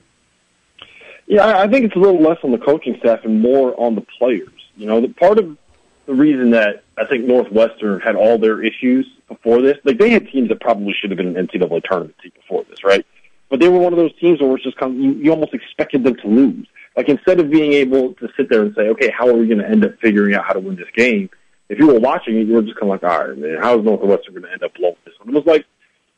Yeah, 1.28 1.58
I 1.58 1.68
think 1.68 1.86
it's 1.86 1.96
a 1.96 2.00
little 2.00 2.22
less 2.22 2.38
on 2.44 2.52
the 2.52 2.58
coaching 2.58 2.98
staff 3.00 3.22
and 3.24 3.42
more 3.42 3.80
on 3.80 3.96
the 3.96 4.06
players. 4.20 4.50
You 4.78 4.86
know, 4.86 5.02
the 5.02 5.10
part 5.10 5.40
of 5.40 5.58
the 6.06 6.14
reason 6.14 6.52
that 6.52 6.84
I 6.98 7.06
think 7.06 7.26
Northwestern 7.26 8.00
had 8.00 8.16
all 8.16 8.38
their 8.38 8.64
issues 8.64 9.08
before 9.28 9.62
this, 9.62 9.78
like 9.84 9.98
they 9.98 10.12
had 10.12 10.28
teams 10.28 10.50
that 10.50 10.60
probably 10.60 10.94
should 10.94 11.10
have 11.10 11.18
been 11.18 11.36
an 11.36 11.48
NCAA 11.48 11.84
tournament 11.84 12.16
team 12.22 12.32
before 12.36 12.64
this, 12.70 12.84
right? 12.84 13.06
But 13.50 13.60
they 13.60 13.70
were 13.70 13.80
one 13.80 13.94
of 13.94 13.98
those 13.98 14.16
teams 14.20 14.40
where 14.40 14.56
it's 14.56 14.64
just 14.64 14.78
kind 14.78 14.96
of, 14.96 15.00
you, 15.00 15.14
you 15.14 15.32
almost 15.32 15.54
expected 15.54 16.04
them 16.04 16.16
to 16.16 16.28
lose. 16.28 16.68
Like 16.96 17.10
instead 17.10 17.40
of 17.40 17.50
being 17.50 17.74
able 17.74 18.14
to 18.16 18.30
sit 18.38 18.50
there 18.50 18.62
and 18.62 18.74
say, 18.76 18.90
okay, 18.90 19.10
how 19.10 19.28
are 19.28 19.34
we 19.34 19.48
going 19.48 19.60
to 19.60 19.68
end 19.68 19.84
up 19.84 20.00
figuring 20.00 20.36
out 20.36 20.46
how 20.46 20.54
to 20.54 20.60
win 20.60 20.76
this 20.76 20.90
game? 20.96 21.30
If 21.70 21.80
you 21.80 21.88
were 21.88 22.00
watching 22.00 22.38
it, 22.38 22.48
you 22.48 22.54
were 22.54 22.62
just 22.62 22.80
kind 22.80 22.92
of 22.92 23.02
like, 23.02 23.04
all 23.04 23.28
right, 23.28 23.38
man, 23.38 23.58
how 23.60 23.80
is 23.80 23.84
Northwestern 23.84 24.36
going 24.36 24.46
to 24.46 24.52
end 24.52 24.64
up 24.64 24.76
blowing 24.76 24.96
this 25.06 25.16
one? 25.20 25.30
It 25.30 25.36
was 25.36 25.46
like 25.46 25.66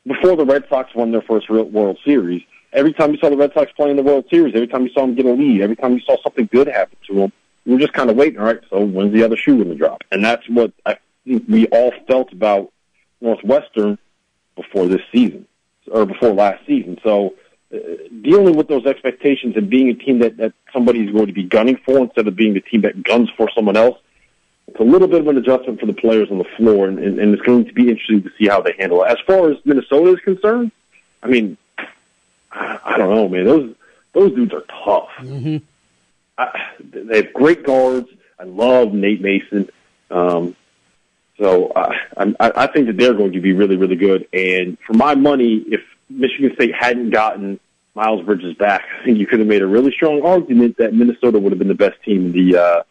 before 0.05 0.35
the 0.35 0.45
Red 0.45 0.65
Sox 0.69 0.93
won 0.93 1.11
their 1.11 1.21
first 1.21 1.49
World 1.49 1.97
Series. 2.05 2.43
Every 2.73 2.93
time 2.93 3.11
you 3.11 3.17
saw 3.17 3.29
the 3.29 3.37
Red 3.37 3.53
Sox 3.53 3.71
play 3.73 3.89
in 3.89 3.97
the 3.97 4.03
World 4.03 4.25
Series, 4.29 4.53
every 4.53 4.67
time 4.67 4.83
you 4.83 4.89
saw 4.93 5.01
them 5.01 5.15
get 5.15 5.25
a 5.25 5.31
lead, 5.31 5.61
every 5.61 5.75
time 5.75 5.93
you 5.93 6.01
saw 6.01 6.21
something 6.21 6.49
good 6.51 6.67
happen 6.67 6.97
to 7.07 7.13
them, 7.15 7.33
you 7.65 7.73
were 7.73 7.79
just 7.79 7.93
kind 7.93 8.09
of 8.09 8.15
waiting. 8.15 8.39
All 8.39 8.45
right, 8.45 8.59
so 8.69 8.83
when's 8.83 9.13
the 9.13 9.23
other 9.23 9.37
shoe 9.37 9.55
going 9.57 9.69
to 9.69 9.75
drop? 9.75 10.03
And 10.11 10.23
that's 10.23 10.47
what 10.49 10.73
I 10.85 10.97
think 11.25 11.45
we 11.47 11.67
all 11.67 11.91
felt 12.07 12.31
about 12.33 12.71
Northwestern 13.21 13.97
before 14.55 14.87
this 14.87 15.01
season 15.11 15.47
or 15.91 16.05
before 16.05 16.33
last 16.33 16.65
season. 16.65 16.97
So 17.03 17.35
uh, 17.73 17.77
dealing 18.21 18.55
with 18.55 18.67
those 18.67 18.85
expectations 18.85 19.55
and 19.55 19.69
being 19.69 19.89
a 19.89 19.93
team 19.93 20.19
that, 20.19 20.37
that 20.37 20.53
somebody's 20.73 21.11
going 21.11 21.27
to 21.27 21.33
be 21.33 21.43
gunning 21.43 21.79
for 21.85 21.99
instead 21.99 22.27
of 22.27 22.35
being 22.35 22.53
the 22.53 22.61
team 22.61 22.81
that 22.81 23.03
guns 23.03 23.29
for 23.37 23.49
someone 23.55 23.77
else, 23.77 23.97
it's 24.67 24.79
a 24.79 24.83
little 24.83 25.07
bit 25.07 25.21
of 25.21 25.27
an 25.27 25.37
adjustment 25.37 25.79
for 25.79 25.85
the 25.85 25.93
players 25.93 26.29
on 26.29 26.37
the 26.37 26.45
floor, 26.57 26.87
and, 26.87 26.99
and, 26.99 27.19
and 27.19 27.33
it's 27.33 27.43
going 27.43 27.65
to 27.65 27.73
be 27.73 27.89
interesting 27.89 28.21
to 28.23 28.29
see 28.37 28.47
how 28.47 28.61
they 28.61 28.73
handle 28.77 29.03
it. 29.03 29.11
As 29.11 29.17
far 29.25 29.49
as 29.49 29.57
Minnesota 29.63 30.13
is 30.13 30.19
concerned, 30.19 30.71
I 31.23 31.27
mean, 31.27 31.57
I 32.85 32.97
don't 32.97 33.13
know, 33.13 33.27
man. 33.29 33.45
Those 33.45 33.75
those 34.13 34.33
dudes 34.33 34.53
are 34.53 34.63
tough. 34.83 35.09
Mm-hmm. 35.19 35.57
I, 36.37 36.71
they 36.91 37.17
have 37.23 37.33
great 37.33 37.63
guards. 37.63 38.07
I 38.39 38.43
love 38.43 38.93
Nate 38.93 39.21
Mason. 39.21 39.69
Um, 40.11 40.55
so 41.39 41.71
I, 41.75 41.95
I, 42.17 42.33
I 42.39 42.67
think 42.67 42.87
that 42.87 42.97
they're 42.97 43.13
going 43.13 43.33
to 43.33 43.39
be 43.41 43.53
really, 43.53 43.75
really 43.75 43.95
good. 43.95 44.27
And 44.33 44.77
for 44.85 44.93
my 44.93 45.15
money, 45.15 45.63
if 45.67 45.81
Michigan 46.09 46.51
State 46.55 46.73
hadn't 46.75 47.11
gotten 47.11 47.59
Miles 47.95 48.23
Bridges 48.25 48.55
back, 48.55 48.85
I 48.99 49.03
think 49.05 49.17
you 49.17 49.27
could 49.27 49.39
have 49.39 49.47
made 49.47 49.61
a 49.61 49.67
really 49.67 49.91
strong 49.91 50.23
argument 50.25 50.77
that 50.77 50.93
Minnesota 50.93 51.39
would 51.39 51.51
have 51.51 51.59
been 51.59 51.67
the 51.67 51.75
best 51.75 52.01
team 52.03 52.27
in 52.27 52.31
the 52.31 52.57
uh, 52.57 52.83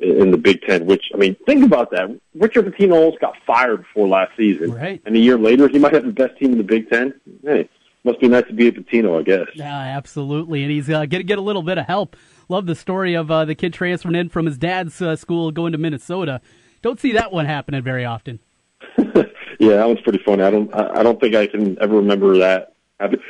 in 0.00 0.30
the 0.30 0.38
Big 0.38 0.62
Ten. 0.62 0.86
Which 0.86 1.04
I 1.14 1.16
mean, 1.18 1.34
think 1.46 1.64
about 1.64 1.90
that. 1.92 2.18
Richard 2.34 2.66
Pitino 2.66 2.92
almost 2.94 3.20
got 3.20 3.36
fired 3.46 3.78
before 3.82 4.08
last 4.08 4.32
season, 4.36 4.72
Right. 4.72 5.00
and 5.06 5.14
a 5.16 5.18
year 5.18 5.38
later, 5.38 5.68
he 5.68 5.78
might 5.78 5.92
have 5.94 6.04
the 6.04 6.12
best 6.12 6.38
team 6.38 6.52
in 6.52 6.58
the 6.58 6.64
Big 6.64 6.90
Ten. 6.90 7.14
Hey, 7.42 7.68
must 8.04 8.20
be 8.20 8.28
nice 8.28 8.46
to 8.46 8.52
be 8.52 8.68
a 8.68 8.72
Pitino, 8.72 9.18
I 9.18 9.22
guess. 9.22 9.46
Yeah, 9.54 9.74
absolutely. 9.74 10.62
And 10.62 10.70
he's 10.70 10.88
uh, 10.88 11.06
going 11.06 11.20
to 11.20 11.24
get 11.24 11.38
a 11.38 11.42
little 11.42 11.62
bit 11.62 11.78
of 11.78 11.86
help. 11.86 12.16
Love 12.48 12.66
the 12.66 12.74
story 12.74 13.14
of 13.14 13.30
uh, 13.30 13.44
the 13.44 13.54
kid 13.54 13.72
transferring 13.72 14.14
in 14.14 14.28
from 14.28 14.46
his 14.46 14.58
dad's 14.58 15.00
uh, 15.00 15.16
school 15.16 15.50
going 15.50 15.72
to 15.72 15.78
Minnesota. 15.78 16.40
Don't 16.82 17.00
see 17.00 17.12
that 17.12 17.32
one 17.32 17.46
happening 17.46 17.82
very 17.82 18.04
often. 18.04 18.40
yeah, 18.98 19.76
that 19.76 19.86
one's 19.88 20.02
pretty 20.02 20.22
funny. 20.24 20.42
I 20.42 20.50
don't. 20.50 20.72
I 20.74 21.02
don't 21.02 21.18
think 21.18 21.34
I 21.34 21.46
can 21.46 21.80
ever 21.80 21.96
remember 21.96 22.36
that. 22.38 22.74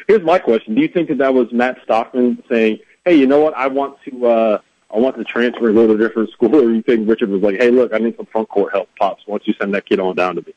Here's 0.08 0.22
my 0.22 0.40
question: 0.40 0.74
Do 0.74 0.80
you 0.80 0.88
think 0.88 1.08
that 1.08 1.18
that 1.18 1.32
was 1.32 1.46
Matz 1.52 1.78
Stockman 1.84 2.42
saying, 2.50 2.80
"Hey, 3.04 3.14
you 3.14 3.26
know 3.26 3.40
what? 3.40 3.54
I 3.54 3.68
want 3.68 3.98
to. 4.08 4.26
uh 4.26 4.58
I 4.92 4.98
want 4.98 5.16
to 5.16 5.24
transfer 5.24 5.66
and 5.66 5.76
go 5.76 5.86
to 5.86 5.94
a 5.94 5.98
different 5.98 6.30
school," 6.30 6.56
or 6.56 6.72
you 6.72 6.82
think 6.82 7.08
Richard 7.08 7.30
was 7.30 7.42
like, 7.42 7.56
"Hey, 7.56 7.70
look, 7.70 7.94
I 7.94 7.98
need 7.98 8.16
some 8.16 8.26
front 8.26 8.48
court 8.48 8.72
help, 8.72 8.88
pops. 8.98 9.22
Why 9.26 9.34
don't 9.34 9.46
you 9.46 9.54
send 9.60 9.72
that 9.74 9.86
kid 9.86 10.00
on 10.00 10.16
down 10.16 10.34
to 10.34 10.42
me?" 10.42 10.54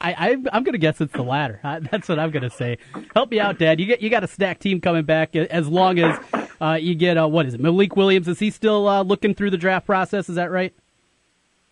I, 0.00 0.12
I 0.12 0.30
I'm 0.52 0.62
going 0.62 0.72
to 0.72 0.78
guess 0.78 1.00
it's 1.00 1.12
the 1.12 1.22
latter. 1.22 1.60
I, 1.64 1.80
that's 1.80 2.08
what 2.08 2.18
I'm 2.18 2.30
going 2.30 2.42
to 2.44 2.50
say. 2.50 2.78
Help 3.14 3.30
me 3.30 3.40
out, 3.40 3.58
Dad. 3.58 3.80
You 3.80 3.86
get 3.86 4.00
you 4.02 4.10
got 4.10 4.22
a 4.24 4.28
stack 4.28 4.58
team 4.60 4.80
coming 4.80 5.04
back 5.04 5.34
as 5.36 5.68
long 5.68 5.98
as 5.98 6.18
Uh, 6.60 6.74
you 6.74 6.94
get 6.96 7.16
uh, 7.16 7.28
what 7.28 7.46
is 7.46 7.54
it? 7.54 7.60
Malik 7.60 7.94
Williams. 7.94 8.26
Is 8.26 8.40
he 8.40 8.50
still 8.50 8.88
uh, 8.88 9.02
looking 9.02 9.32
through 9.32 9.50
the 9.50 9.56
draft 9.56 9.86
process? 9.86 10.28
Is 10.28 10.34
that 10.34 10.50
right? 10.50 10.74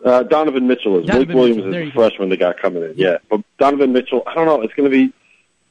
Uh, 0.05 0.23
Donovan 0.23 0.69
Mitchell 0.69 1.01
is. 1.01 1.07
Donovan 1.07 1.29
Malik 1.29 1.37
Williams 1.37 1.57
Mitchell, 1.65 1.75
is 1.75 1.87
the 1.87 1.91
go. 1.91 2.09
freshman 2.09 2.29
that 2.29 2.37
got 2.39 2.61
coming 2.61 2.83
in. 2.85 2.93
Yeah, 2.97 3.19
but 3.29 3.41
Donovan 3.59 3.93
Mitchell, 3.93 4.23
I 4.27 4.35
don't 4.35 4.47
know. 4.47 4.63
It's 4.63 4.75
going 4.75 4.89
to 4.91 4.97
be. 4.97 5.13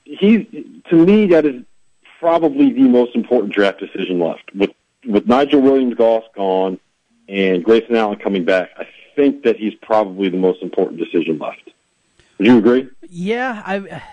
He's 0.04 0.46
to 0.89 0.96
me 1.06 1.28
that 1.28 1.46
is 1.46 1.63
probably 2.20 2.74
the 2.74 2.82
most 2.82 3.15
important 3.15 3.54
draft 3.54 3.80
decision 3.80 4.20
left. 4.20 4.54
With 4.54 4.72
with 5.06 5.28
Nigel 5.28 5.62
Williams 5.62 5.96
Goss 5.96 6.24
gone 6.36 6.78
and 7.30 7.63
Grayson 7.63 7.96
Allen 7.96 8.18
coming 8.20 8.44
back, 8.44 8.72
I 8.78 8.86
think 9.15 9.44
that 9.44 9.56
he's 9.56 9.74
probably 9.82 10.28
the 10.30 10.38
most 10.38 10.62
important 10.62 11.00
decision 11.00 11.38
left. 11.39 11.72
Would 12.38 12.48
you 12.48 12.58
agree? 12.58 12.89
Yeah, 13.10 13.62
I 13.65 14.04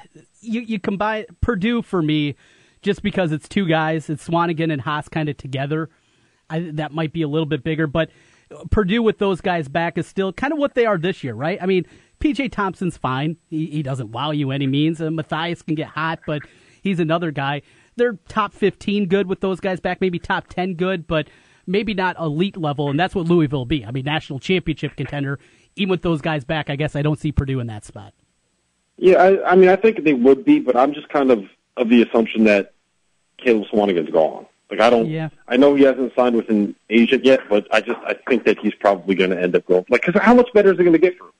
you 0.41 0.61
you 0.61 0.79
combine 0.79 1.27
Purdue 1.41 1.83
for 1.83 2.03
me 2.03 2.37
just 2.83 3.03
because 3.03 3.33
it's 3.33 3.49
two 3.49 3.67
guys, 3.67 4.11
it's 4.11 4.27
Swanigan 4.27 4.73
and 4.73 4.83
Haas 4.83 5.09
kind 5.09 5.29
of 5.29 5.37
together. 5.37 5.89
I, 6.51 6.71
that 6.75 6.93
might 6.93 7.13
be 7.13 7.23
a 7.23 7.29
little 7.29 7.47
bit 7.47 7.65
bigger, 7.65 7.87
but 7.87 8.11
Purdue 8.71 9.03
with 9.03 9.19
those 9.19 9.41
guys 9.41 9.69
back 9.69 9.97
is 9.97 10.07
still 10.07 10.33
kind 10.33 10.53
of 10.53 10.59
what 10.59 10.75
they 10.75 10.85
are 10.85 10.99
this 10.99 11.25
year, 11.25 11.35
right? 11.35 11.59
I 11.63 11.67
mean, 11.67 11.87
PJ 12.21 12.53
Thompson's 12.53 12.97
fine. 12.97 13.37
He, 13.49 13.67
he 13.67 13.83
doesn't 13.83 14.11
wow 14.13 14.33
you 14.33 14.51
any 14.51 14.67
means. 14.67 15.01
Uh, 15.01 15.11
Mathias 15.11 15.63
can 15.63 15.75
get 15.75 15.89
hot, 15.89 16.21
but 16.27 16.43
he's 16.83 17.01
another 17.01 17.31
guy. 17.31 17.63
They're 17.97 18.19
top 18.29 18.53
15 18.53 19.07
good 19.07 19.29
with 19.29 19.41
those 19.41 19.61
guys 19.61 19.81
back, 19.81 20.01
maybe 20.01 20.19
top 20.19 20.49
10 20.49 20.75
good, 20.75 21.07
but 21.07 21.29
maybe 21.67 21.95
not 21.95 22.19
elite 22.19 22.57
level, 22.57 22.91
and 22.91 22.99
that's 22.99 23.15
what 23.15 23.27
Louisville 23.27 23.61
will 23.61 23.67
be. 23.67 23.85
I 23.85 23.91
mean, 23.91 24.05
national 24.05 24.39
championship 24.39 24.97
contender. 24.97 25.39
Even 25.77 25.91
with 25.91 26.03
those 26.03 26.21
guys 26.21 26.45
back, 26.45 26.71
I 26.71 26.77
guess 26.77 26.95
I 26.97 27.03
don't 27.03 27.19
see 27.19 27.33
Purdue 27.33 27.61
in 27.61 27.67
that 27.69 27.85
spot. 27.85 28.13
Yeah, 28.99 29.23
I, 29.23 29.53
I 29.53 29.57
mean, 29.57 29.69
I 29.69 29.77
think 29.77 30.05
they 30.05 30.13
would 30.15 30.45
be, 30.45 30.61
but 30.61 30.77
I'm 30.77 30.93
just 30.93 31.09
kind 31.09 31.31
of 31.31 31.45
of 31.77 31.89
the 31.89 32.03
assumption 32.03 32.45
that 32.45 32.75
Caleb 33.39 33.67
Swanigan's 33.73 34.11
gone. 34.11 34.47
Like, 34.71 34.81
I 34.81 34.91
don't. 34.91 35.07
Yeah. 35.09 35.29
I 35.49 35.57
know 35.57 35.75
he 35.75 35.85
hasn't 35.85 36.15
signed 36.15 36.37
with 36.37 36.49
an 36.49 36.75
agent 36.91 37.25
yet, 37.25 37.41
but 37.49 37.67
I 37.75 37.81
just 37.81 37.99
I 38.07 38.15
think 38.29 38.45
that 38.45 38.59
he's 38.59 38.75
probably 38.75 39.15
going 39.15 39.31
to 39.31 39.41
end 39.41 39.57
up 39.57 39.67
going. 39.67 39.85
Like, 39.91 40.03
because 40.05 40.21
how 40.23 40.35
much 40.35 40.49
better 40.55 40.73
is 40.73 40.79
he 40.79 40.85
going 40.85 40.93
to 40.93 40.99
get 40.99 41.17
for 41.19 41.25
him? 41.25 41.33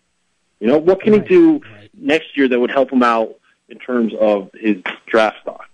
You 0.61 0.69
know, 0.69 0.79
what 0.79 1.01
can 1.01 1.13
Right, 1.13 1.23
he 1.23 1.29
do 1.29 1.53
right. 1.75 1.91
next 1.97 2.37
year 2.37 2.49
that 2.49 2.59
would 2.59 2.71
help 2.71 2.93
him 2.93 3.03
out 3.03 3.35
in 3.69 3.79
terms 3.79 4.13
of 4.21 4.51
his 4.55 4.77
draft 5.07 5.39
stock? 5.43 5.65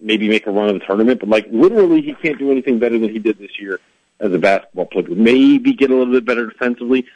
Maybe 0.00 0.28
make 0.28 0.46
a 0.46 0.50
run 0.50 0.68
of 0.68 0.74
the 0.78 0.84
tournament, 0.86 1.20
but 1.20 1.28
like 1.28 1.46
literally, 1.50 2.02
he 2.02 2.14
can't 2.14 2.38
do 2.38 2.50
anything 2.52 2.78
better 2.78 2.98
than 2.98 3.10
he 3.10 3.18
did 3.18 3.38
this 3.38 3.58
year 3.60 3.80
as 4.20 4.32
a 4.32 4.38
basketball 4.38 4.86
player. 4.86 5.06
Maybe 5.08 5.72
get 5.72 5.90
a 5.90 5.94
little 5.96 6.12
bit 6.12 6.24
better 6.24 6.46
defensively, 6.46 7.06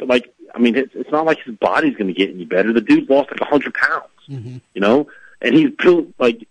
but 0.00 0.08
like, 0.08 0.34
I 0.52 0.58
mean, 0.58 0.74
it's, 0.74 0.92
it's 0.94 1.10
not 1.12 1.26
like 1.26 1.38
his 1.44 1.54
body's 1.54 1.94
going 1.94 2.08
to 2.08 2.14
get 2.14 2.30
any 2.30 2.44
better. 2.44 2.72
The 2.72 2.80
dude's 2.80 3.08
lost 3.08 3.30
like 3.30 3.40
a 3.40 3.44
hundred 3.44 3.74
pounds, 3.74 4.06
mm-hmm. 4.28 4.56
you 4.74 4.80
know, 4.80 5.06
and 5.40 5.54
he's 5.54 5.70
built 5.70 6.08
like 6.18 6.48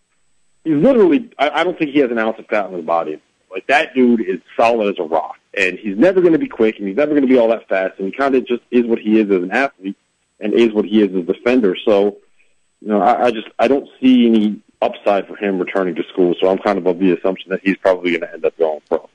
he's 0.63 0.75
literally. 0.75 1.29
I, 1.37 1.49
I 1.49 1.63
don't 1.65 1.77
think 1.77 1.91
he 1.91 1.99
has 1.99 2.11
an 2.11 2.19
ounce 2.19 2.39
of 2.39 2.45
fat 2.45 2.67
in 2.67 2.75
his 2.75 2.85
body. 2.85 3.19
Like 3.51 3.67
that 3.67 3.93
dude 3.93 4.21
is 4.21 4.39
solid 4.55 4.93
as 4.93 4.99
a 4.99 5.03
rock, 5.03 5.37
and 5.57 5.77
he's 5.77 5.97
never 5.97 6.21
going 6.21 6.33
to 6.33 6.39
be 6.39 6.47
quick, 6.47 6.77
and 6.77 6.87
he's 6.87 6.95
never 6.95 7.11
going 7.11 7.23
to 7.23 7.27
be 7.27 7.37
all 7.37 7.49
that 7.49 7.67
fast, 7.67 7.97
and 7.97 8.07
he 8.07 8.13
kind 8.15 8.35
of 8.35 8.45
just 8.45 8.61
is 8.71 8.85
what 8.85 8.99
he 8.99 9.19
is 9.19 9.29
as 9.31 9.43
an 9.43 9.51
athlete, 9.51 9.97
and 10.39 10.53
is 10.53 10.71
what 10.71 10.85
he 10.85 11.01
is 11.01 11.09
as 11.09 11.27
a 11.27 11.33
defender. 11.33 11.75
So, 11.83 12.17
you 12.81 12.89
know, 12.89 13.01
I, 13.01 13.25
I 13.25 13.31
just 13.31 13.47
I 13.57 13.67
don't 13.67 13.89
see 13.99 14.27
any 14.27 14.61
upside 14.81 15.27
for 15.27 15.35
him 15.35 15.59
returning 15.59 15.95
to 15.95 16.03
school. 16.13 16.35
So 16.39 16.49
I'm 16.49 16.59
kind 16.59 16.77
of 16.77 16.85
of 16.85 16.99
the 16.99 17.11
assumption 17.17 17.49
that 17.49 17.61
he's 17.63 17.77
probably 17.77 18.11
going 18.11 18.21
to 18.21 18.33
end 18.33 18.45
up 18.45 18.57
going 18.57 18.81
pro. 18.87 19.09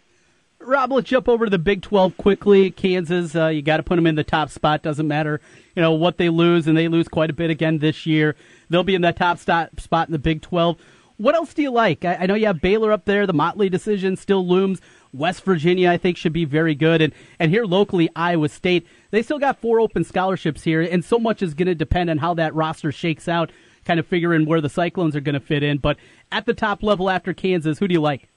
Rob, 0.66 0.92
let's 0.92 1.08
jump 1.08 1.28
over 1.28 1.46
to 1.46 1.50
the 1.50 1.58
Big 1.58 1.82
12 1.82 2.16
quickly. 2.16 2.70
Kansas, 2.70 3.34
uh, 3.34 3.48
you 3.48 3.62
got 3.62 3.78
to 3.78 3.82
put 3.82 3.96
them 3.96 4.06
in 4.06 4.14
the 4.14 4.24
top 4.24 4.50
spot. 4.50 4.82
Doesn't 4.82 5.08
matter, 5.08 5.40
you 5.74 5.82
know, 5.82 5.92
what 5.92 6.18
they 6.18 6.28
lose, 6.28 6.66
and 6.66 6.76
they 6.76 6.88
lose 6.88 7.08
quite 7.08 7.30
a 7.30 7.34
bit 7.34 7.50
again 7.50 7.78
this 7.78 8.06
year. 8.06 8.36
They'll 8.70 8.84
be 8.84 8.94
in 8.94 9.02
that 9.02 9.16
top 9.16 9.38
st- 9.38 9.80
spot 9.80 10.08
in 10.08 10.12
the 10.12 10.18
Big 10.18 10.42
12. 10.42 10.76
What 11.16 11.34
else 11.34 11.54
do 11.54 11.62
you 11.62 11.70
like? 11.70 12.04
I, 12.04 12.14
I 12.16 12.26
know 12.26 12.34
you 12.34 12.46
have 12.46 12.60
Baylor 12.60 12.92
up 12.92 13.04
there. 13.04 13.26
The 13.26 13.32
Motley 13.32 13.68
decision 13.68 14.16
still 14.16 14.46
looms. 14.46 14.80
West 15.12 15.44
Virginia, 15.44 15.90
I 15.90 15.96
think, 15.96 16.16
should 16.16 16.32
be 16.32 16.44
very 16.44 16.74
good. 16.74 17.00
And, 17.00 17.12
and 17.38 17.50
here 17.50 17.64
locally, 17.64 18.08
Iowa 18.16 18.48
State, 18.48 18.86
they 19.10 19.22
still 19.22 19.38
got 19.38 19.60
four 19.60 19.78
open 19.78 20.02
scholarships 20.02 20.64
here, 20.64 20.80
and 20.80 21.04
so 21.04 21.18
much 21.18 21.40
is 21.40 21.54
going 21.54 21.68
to 21.68 21.74
depend 21.74 22.10
on 22.10 22.18
how 22.18 22.34
that 22.34 22.54
roster 22.54 22.90
shakes 22.90 23.28
out, 23.28 23.52
kind 23.84 24.00
of 24.00 24.06
figuring 24.06 24.44
where 24.44 24.60
the 24.60 24.68
Cyclones 24.68 25.14
are 25.14 25.20
going 25.20 25.34
to 25.34 25.40
fit 25.40 25.62
in. 25.62 25.78
But 25.78 25.98
at 26.32 26.46
the 26.46 26.54
top 26.54 26.82
level 26.82 27.08
after 27.08 27.32
Kansas, 27.32 27.78
who 27.78 27.86
do 27.86 27.92
you 27.92 28.00
like? 28.00 28.28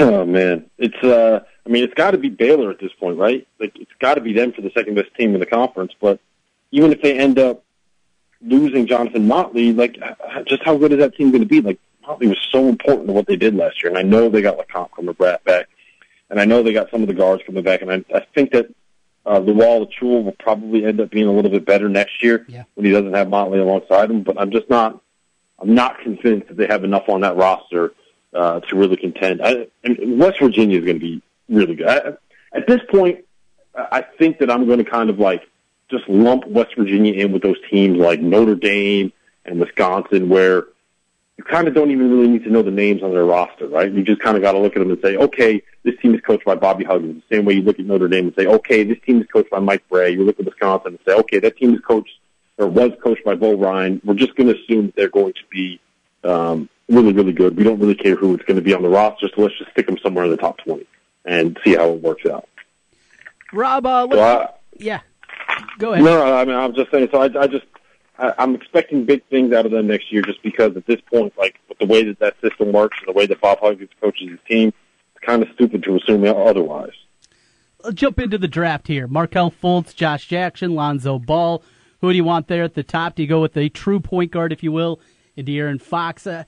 Oh 0.00 0.24
man, 0.24 0.66
it's 0.78 1.02
uh, 1.02 1.40
I 1.66 1.68
mean, 1.70 1.84
it's 1.84 1.94
got 1.94 2.12
to 2.12 2.18
be 2.18 2.28
Baylor 2.28 2.70
at 2.70 2.78
this 2.80 2.92
point, 2.98 3.18
right? 3.18 3.46
Like, 3.58 3.72
it's 3.78 3.90
got 4.00 4.14
to 4.14 4.20
be 4.20 4.32
them 4.32 4.52
for 4.52 4.60
the 4.62 4.70
second 4.70 4.94
best 4.94 5.14
team 5.16 5.34
in 5.34 5.40
the 5.40 5.46
conference. 5.46 5.92
But 6.00 6.20
even 6.70 6.92
if 6.92 7.00
they 7.02 7.18
end 7.18 7.38
up 7.38 7.64
losing 8.42 8.86
Jonathan 8.86 9.26
Motley, 9.26 9.72
like, 9.72 9.98
just 10.46 10.62
how 10.64 10.76
good 10.76 10.92
is 10.92 10.98
that 10.98 11.14
team 11.16 11.30
going 11.30 11.42
to 11.42 11.48
be? 11.48 11.60
Like, 11.60 11.78
Motley 12.06 12.28
was 12.28 12.38
so 12.50 12.68
important 12.68 13.06
to 13.08 13.12
what 13.12 13.26
they 13.26 13.36
did 13.36 13.54
last 13.54 13.82
year, 13.82 13.88
and 13.90 13.98
I 13.98 14.02
know 14.02 14.28
they 14.28 14.42
got 14.42 14.58
Lecomte 14.58 14.90
coming 14.94 15.14
back, 15.14 15.44
back, 15.44 15.68
and 16.30 16.40
I 16.40 16.44
know 16.44 16.62
they 16.62 16.72
got 16.72 16.90
some 16.90 17.02
of 17.02 17.08
the 17.08 17.14
guards 17.14 17.42
coming 17.46 17.62
back, 17.64 17.82
and 17.82 17.90
I, 17.90 18.04
I 18.14 18.26
think 18.34 18.52
that 18.52 18.66
uh, 19.26 19.40
the 19.40 19.52
Lual-Acuil 19.52 20.24
will 20.24 20.36
probably 20.38 20.84
end 20.86 21.00
up 21.00 21.10
being 21.10 21.26
a 21.26 21.32
little 21.32 21.50
bit 21.50 21.66
better 21.66 21.88
next 21.88 22.22
year 22.22 22.46
Yeah. 22.48 22.64
when 22.74 22.86
he 22.86 22.92
doesn't 22.92 23.12
have 23.14 23.28
Motley 23.28 23.58
alongside 23.58 24.10
him. 24.10 24.22
But 24.22 24.40
I'm 24.40 24.50
just 24.50 24.70
not, 24.70 25.02
I'm 25.58 25.74
not 25.74 26.00
convinced 26.00 26.48
that 26.48 26.56
they 26.56 26.66
have 26.66 26.84
enough 26.84 27.08
on 27.08 27.20
that 27.22 27.36
roster 27.36 27.92
uh, 28.38 28.60
to 28.60 28.76
really 28.76 28.96
contend. 28.96 29.42
I, 29.42 29.66
and 29.82 30.18
West 30.18 30.38
Virginia 30.40 30.78
is 30.78 30.84
going 30.84 31.00
to 31.00 31.04
be 31.04 31.22
really 31.48 31.74
good. 31.74 31.88
I, 31.88 32.56
at 32.56 32.66
this 32.68 32.80
point, 32.88 33.24
I 33.74 34.02
think 34.18 34.38
that 34.38 34.50
I'm 34.50 34.66
going 34.66 34.78
to 34.78 34.84
kind 34.84 35.10
of 35.10 35.18
like 35.18 35.42
just 35.90 36.08
lump 36.08 36.46
West 36.46 36.76
Virginia 36.76 37.14
in 37.14 37.32
with 37.32 37.42
those 37.42 37.56
teams 37.70 37.98
like 37.98 38.20
Notre 38.20 38.54
Dame 38.54 39.12
and 39.44 39.58
Wisconsin, 39.58 40.28
where 40.28 40.66
you 41.36 41.44
kind 41.44 41.66
of 41.66 41.74
don't 41.74 41.90
even 41.90 42.10
really 42.10 42.28
need 42.28 42.44
to 42.44 42.50
know 42.50 42.62
the 42.62 42.70
names 42.70 43.02
on 43.02 43.12
their 43.12 43.24
roster, 43.24 43.66
right? 43.66 43.90
You 43.90 44.02
just 44.04 44.20
kind 44.20 44.36
of 44.36 44.42
got 44.42 44.52
to 44.52 44.58
look 44.58 44.76
at 44.76 44.80
them 44.80 44.90
and 44.90 45.00
say, 45.02 45.16
okay, 45.16 45.62
this 45.82 45.94
team 46.00 46.14
is 46.14 46.20
coached 46.20 46.44
by 46.44 46.54
Bobby 46.54 46.84
Huggins. 46.84 47.22
The 47.28 47.36
same 47.36 47.44
way 47.44 47.54
you 47.54 47.62
look 47.62 47.78
at 47.78 47.86
Notre 47.86 48.08
Dame 48.08 48.26
and 48.26 48.34
say, 48.36 48.46
okay, 48.46 48.84
this 48.84 48.98
team 49.04 49.20
is 49.20 49.26
coached 49.32 49.50
by 49.50 49.58
Mike 49.58 49.88
Brey. 49.88 50.10
You 50.12 50.24
look 50.24 50.38
at 50.38 50.46
Wisconsin 50.46 50.92
and 50.94 50.98
say, 51.06 51.14
okay, 51.14 51.38
that 51.40 51.56
team 51.56 51.74
is 51.74 51.80
coached 51.80 52.18
or 52.56 52.66
was 52.66 52.92
coached 53.02 53.24
by 53.24 53.34
Bo 53.34 53.56
Ryan. 53.56 54.00
We're 54.04 54.14
just 54.14 54.36
going 54.36 54.48
to 54.48 54.60
assume 54.60 54.86
that 54.86 54.96
they're 54.96 55.08
going 55.08 55.32
to 55.34 55.44
be 55.50 55.80
um, 56.24 56.68
really, 56.88 57.12
really 57.12 57.32
good. 57.32 57.56
We 57.56 57.64
don't 57.64 57.78
really 57.78 57.94
care 57.94 58.16
who 58.16 58.34
it's 58.34 58.44
going 58.44 58.56
to 58.56 58.62
be 58.62 58.74
on 58.74 58.82
the 58.82 58.88
roster, 58.88 59.28
so 59.34 59.42
let's 59.42 59.56
just 59.58 59.70
stick 59.72 59.86
them 59.86 59.98
somewhere 60.02 60.24
in 60.24 60.30
the 60.30 60.36
top 60.36 60.58
20 60.58 60.86
and 61.24 61.58
see 61.64 61.74
how 61.74 61.90
it 61.90 62.02
works 62.02 62.26
out. 62.26 62.48
Rob, 63.52 63.86
uh, 63.86 64.08
So 64.10 64.20
I, 64.20 64.48
yeah, 64.76 65.00
go 65.78 65.92
ahead. 65.92 66.04
No, 66.04 66.22
I 66.22 66.44
mean, 66.44 66.56
I'm 66.56 66.74
just 66.74 66.90
saying. 66.90 67.08
So 67.12 67.20
I, 67.22 67.42
I 67.42 67.46
just, 67.46 67.64
I, 68.18 68.34
I'm 68.38 68.54
expecting 68.54 69.04
big 69.04 69.24
things 69.28 69.52
out 69.52 69.66
of 69.66 69.72
them 69.72 69.86
next 69.86 70.12
year, 70.12 70.22
just 70.22 70.42
because 70.42 70.76
at 70.76 70.86
this 70.86 71.00
point, 71.12 71.32
like 71.38 71.58
with 71.68 71.78
the 71.78 71.86
way 71.86 72.04
that 72.04 72.18
that 72.18 72.34
system 72.40 72.72
works 72.72 72.98
and 73.00 73.08
the 73.08 73.18
way 73.18 73.26
that 73.26 73.40
Bob 73.40 73.58
Huggins 73.60 73.90
coaches 74.00 74.30
his 74.30 74.38
team, 74.48 74.72
it's 75.14 75.24
kind 75.24 75.42
of 75.42 75.48
stupid 75.54 75.82
to 75.84 75.96
assume 75.96 76.24
otherwise. 76.24 76.92
Let's 77.82 77.94
jump 77.94 78.18
into 78.18 78.38
the 78.38 78.48
draft 78.48 78.88
here. 78.88 79.06
Markelle 79.06 79.52
Fultz, 79.52 79.94
Josh 79.94 80.26
Jackson, 80.26 80.74
Lonzo 80.74 81.18
Ball. 81.18 81.62
Who 82.00 82.10
do 82.10 82.16
you 82.16 82.24
want 82.24 82.48
there 82.48 82.64
at 82.64 82.74
the 82.74 82.82
top? 82.82 83.14
Do 83.14 83.22
you 83.22 83.28
go 83.28 83.40
with 83.40 83.56
a 83.56 83.68
true 83.68 84.00
point 84.00 84.30
guard, 84.30 84.52
if 84.52 84.62
you 84.62 84.72
will, 84.72 85.00
in 85.36 85.46
De'Aaron 85.46 85.80
Fox? 85.80 86.26
Uh, 86.26 86.44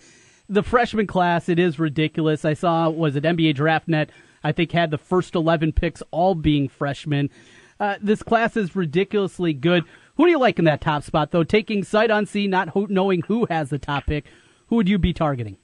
the 0.50 0.62
freshman 0.62 1.06
class, 1.06 1.48
it 1.48 1.58
is 1.58 1.78
ridiculous. 1.78 2.44
I 2.44 2.54
saw, 2.54 2.90
was 2.90 3.16
it 3.16 3.24
NBA 3.24 3.54
DraftNet, 3.56 4.08
I 4.42 4.52
think 4.52 4.72
had 4.72 4.90
the 4.90 4.98
first 4.98 5.34
11 5.34 5.72
picks 5.72 6.02
all 6.10 6.34
being 6.34 6.68
freshmen. 6.68 7.30
Uh, 7.78 7.96
this 8.02 8.22
class 8.22 8.56
is 8.56 8.74
ridiculously 8.76 9.52
good. 9.54 9.84
Who 10.16 10.24
do 10.26 10.30
you 10.30 10.38
like 10.38 10.58
in 10.58 10.64
that 10.66 10.80
top 10.80 11.02
spot, 11.04 11.30
though? 11.30 11.44
Taking 11.44 11.82
sight 11.84 12.10
unseen, 12.10 12.50
not 12.50 12.70
who, 12.70 12.86
knowing 12.90 13.22
who 13.22 13.46
has 13.48 13.70
the 13.70 13.78
top 13.78 14.06
pick, 14.06 14.26
who 14.66 14.76
would 14.76 14.88
you 14.88 14.98
be 14.98 15.12
targeting? 15.14 15.56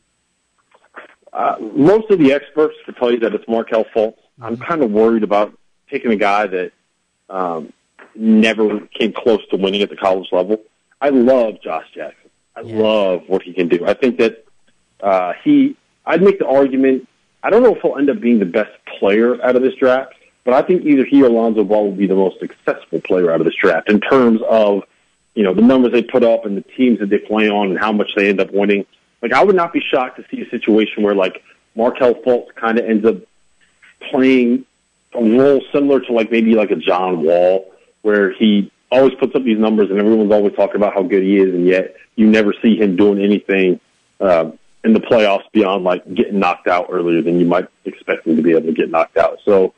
Uh, 1.32 1.56
most 1.74 2.10
of 2.10 2.18
the 2.18 2.32
experts 2.32 2.74
will 2.86 2.94
tell 2.94 3.10
you 3.10 3.18
that 3.20 3.34
it's 3.34 3.44
Markelle 3.48 3.84
Fultz. 3.94 4.16
I'm 4.40 4.56
kind 4.56 4.82
of 4.82 4.90
worried 4.90 5.22
about 5.22 5.52
picking 5.88 6.10
a 6.12 6.16
guy 6.16 6.46
that 6.46 6.72
um, 7.28 7.72
never 8.14 8.80
came 8.98 9.12
close 9.12 9.40
to 9.50 9.56
winning 9.56 9.82
at 9.82 9.90
the 9.90 9.96
college 9.96 10.28
level. 10.32 10.58
I 11.00 11.10
love 11.10 11.54
Josh 11.62 11.86
Jackson. 11.94 12.30
I 12.54 12.60
Yeah. 12.62 12.78
love 12.78 13.22
what 13.26 13.42
he 13.42 13.52
can 13.52 13.68
do. 13.68 13.84
I 13.84 13.92
think 13.92 14.18
that 14.18 14.45
uh, 15.06 15.34
he. 15.44 15.76
I'd 16.04 16.22
make 16.22 16.38
the 16.38 16.46
argument. 16.46 17.08
I 17.42 17.50
don't 17.50 17.62
know 17.62 17.74
if 17.76 17.82
he'll 17.82 17.96
end 17.96 18.10
up 18.10 18.20
being 18.20 18.40
the 18.40 18.44
best 18.44 18.72
player 18.98 19.40
out 19.42 19.54
of 19.54 19.62
this 19.62 19.74
draft, 19.76 20.14
but 20.44 20.52
I 20.52 20.62
think 20.62 20.84
either 20.84 21.04
he 21.04 21.22
or 21.22 21.30
Lonzo 21.30 21.62
Ball 21.62 21.84
will 21.84 21.96
be 21.96 22.08
the 22.08 22.16
most 22.16 22.40
successful 22.40 23.00
player 23.00 23.30
out 23.30 23.40
of 23.40 23.46
this 23.46 23.54
draft 23.54 23.88
in 23.88 24.00
terms 24.00 24.40
of 24.48 24.82
you 25.34 25.44
know 25.44 25.54
the 25.54 25.62
numbers 25.62 25.92
they 25.92 26.02
put 26.02 26.24
up 26.24 26.44
and 26.44 26.56
the 26.56 26.62
teams 26.62 26.98
that 26.98 27.08
they 27.08 27.18
play 27.18 27.48
on 27.48 27.70
and 27.70 27.78
how 27.78 27.92
much 27.92 28.10
they 28.16 28.28
end 28.28 28.40
up 28.40 28.50
winning. 28.52 28.84
Like 29.22 29.32
I 29.32 29.44
would 29.44 29.54
not 29.54 29.72
be 29.72 29.80
shocked 29.80 30.16
to 30.16 30.24
see 30.28 30.42
a 30.42 30.50
situation 30.50 31.04
where 31.04 31.14
like 31.14 31.42
Markelle 31.76 32.14
Fultz 32.14 32.52
kind 32.56 32.78
of 32.78 32.84
ends 32.84 33.06
up 33.06 33.16
playing 34.10 34.64
a 35.14 35.22
role 35.22 35.62
similar 35.72 36.00
to 36.00 36.12
like 36.12 36.32
maybe 36.32 36.56
like 36.56 36.72
a 36.72 36.76
John 36.76 37.22
Wall, 37.22 37.72
where 38.02 38.32
he 38.32 38.72
always 38.90 39.14
puts 39.14 39.36
up 39.36 39.44
these 39.44 39.58
numbers 39.58 39.90
and 39.90 40.00
everyone's 40.00 40.32
always 40.32 40.54
talking 40.54 40.76
about 40.76 40.94
how 40.94 41.04
good 41.04 41.22
he 41.22 41.36
is, 41.36 41.54
and 41.54 41.64
yet 41.64 41.94
you 42.16 42.26
never 42.26 42.52
see 42.60 42.76
him 42.76 42.96
doing 42.96 43.20
anything 43.22 43.78
uh, 44.20 44.50
in 44.84 44.92
the 44.92 45.00
playoffs 45.00 45.44
beyond 45.52 45.84
like 45.84 46.02
getting 46.14 46.38
knocked 46.38 46.68
out 46.68 46.86
earlier 46.90 47.22
than 47.22 47.40
you 47.40 47.46
might 47.46 47.68
expect 47.84 48.26
him 48.26 48.36
to 48.36 48.42
be 48.42 48.52
able 48.52 48.62
to 48.62 48.72
get 48.72 48.90
knocked 48.90 49.16
out. 49.16 49.38
So, 49.44 49.74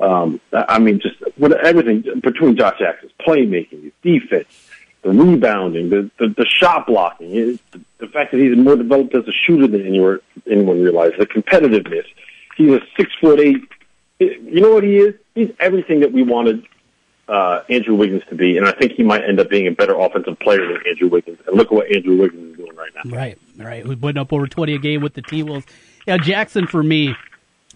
um, 0.00 0.40
I 0.52 0.78
mean, 0.78 1.00
just 1.00 1.16
what 1.36 1.52
everything 1.64 2.04
between 2.20 2.56
Josh 2.56 2.78
Jackson's 2.78 3.12
playmaking, 3.20 3.84
his 3.84 3.92
defense, 4.02 4.48
the 5.02 5.10
rebounding, 5.10 5.90
the 5.90 6.10
the, 6.18 6.28
the 6.36 6.46
shot 6.46 6.86
blocking, 6.86 7.34
it, 7.34 7.60
the, 7.72 7.80
the 7.98 8.06
fact 8.08 8.32
that 8.32 8.38
he's 8.38 8.56
more 8.56 8.76
developed 8.76 9.14
as 9.14 9.26
a 9.28 9.32
shooter 9.32 9.66
than 9.66 9.86
anyone 9.86 10.20
anyone 10.50 10.82
realized, 10.82 11.14
the 11.18 11.26
competitiveness. 11.26 12.04
He's 12.56 12.70
a 12.70 12.80
six 12.96 13.12
foot 13.20 13.38
eight. 13.38 13.62
You 14.18 14.60
know 14.60 14.72
what 14.72 14.82
he 14.82 14.96
is? 14.96 15.14
He's 15.36 15.50
everything 15.60 16.00
that 16.00 16.12
we 16.12 16.24
wanted 16.24 16.66
uh, 17.28 17.62
Andrew 17.68 17.94
Wiggins 17.94 18.22
to 18.30 18.34
be, 18.34 18.56
and 18.56 18.66
I 18.66 18.72
think 18.72 18.92
he 18.92 19.02
might 19.02 19.22
end 19.22 19.38
up 19.38 19.50
being 19.50 19.66
a 19.66 19.70
better 19.70 19.98
offensive 19.98 20.38
player 20.38 20.66
than 20.66 20.78
Andrew 20.86 21.08
Wiggins. 21.08 21.38
And 21.46 21.56
look 21.56 21.66
at 21.68 21.72
what 21.72 21.90
Andrew 21.94 22.16
Wiggins 22.16 22.52
is 22.52 22.56
doing 22.56 22.74
right 22.74 22.90
now. 22.94 23.10
Right, 23.14 23.38
right. 23.56 23.86
We're 23.86 23.96
putting 23.96 24.20
up 24.20 24.32
over 24.32 24.46
20 24.46 24.74
a 24.74 24.78
game 24.78 25.02
with 25.02 25.14
the 25.14 25.22
T 25.22 25.42
Wolves. 25.42 25.66
Yeah, 26.06 26.16
Jackson 26.16 26.66
for 26.66 26.82
me. 26.82 27.14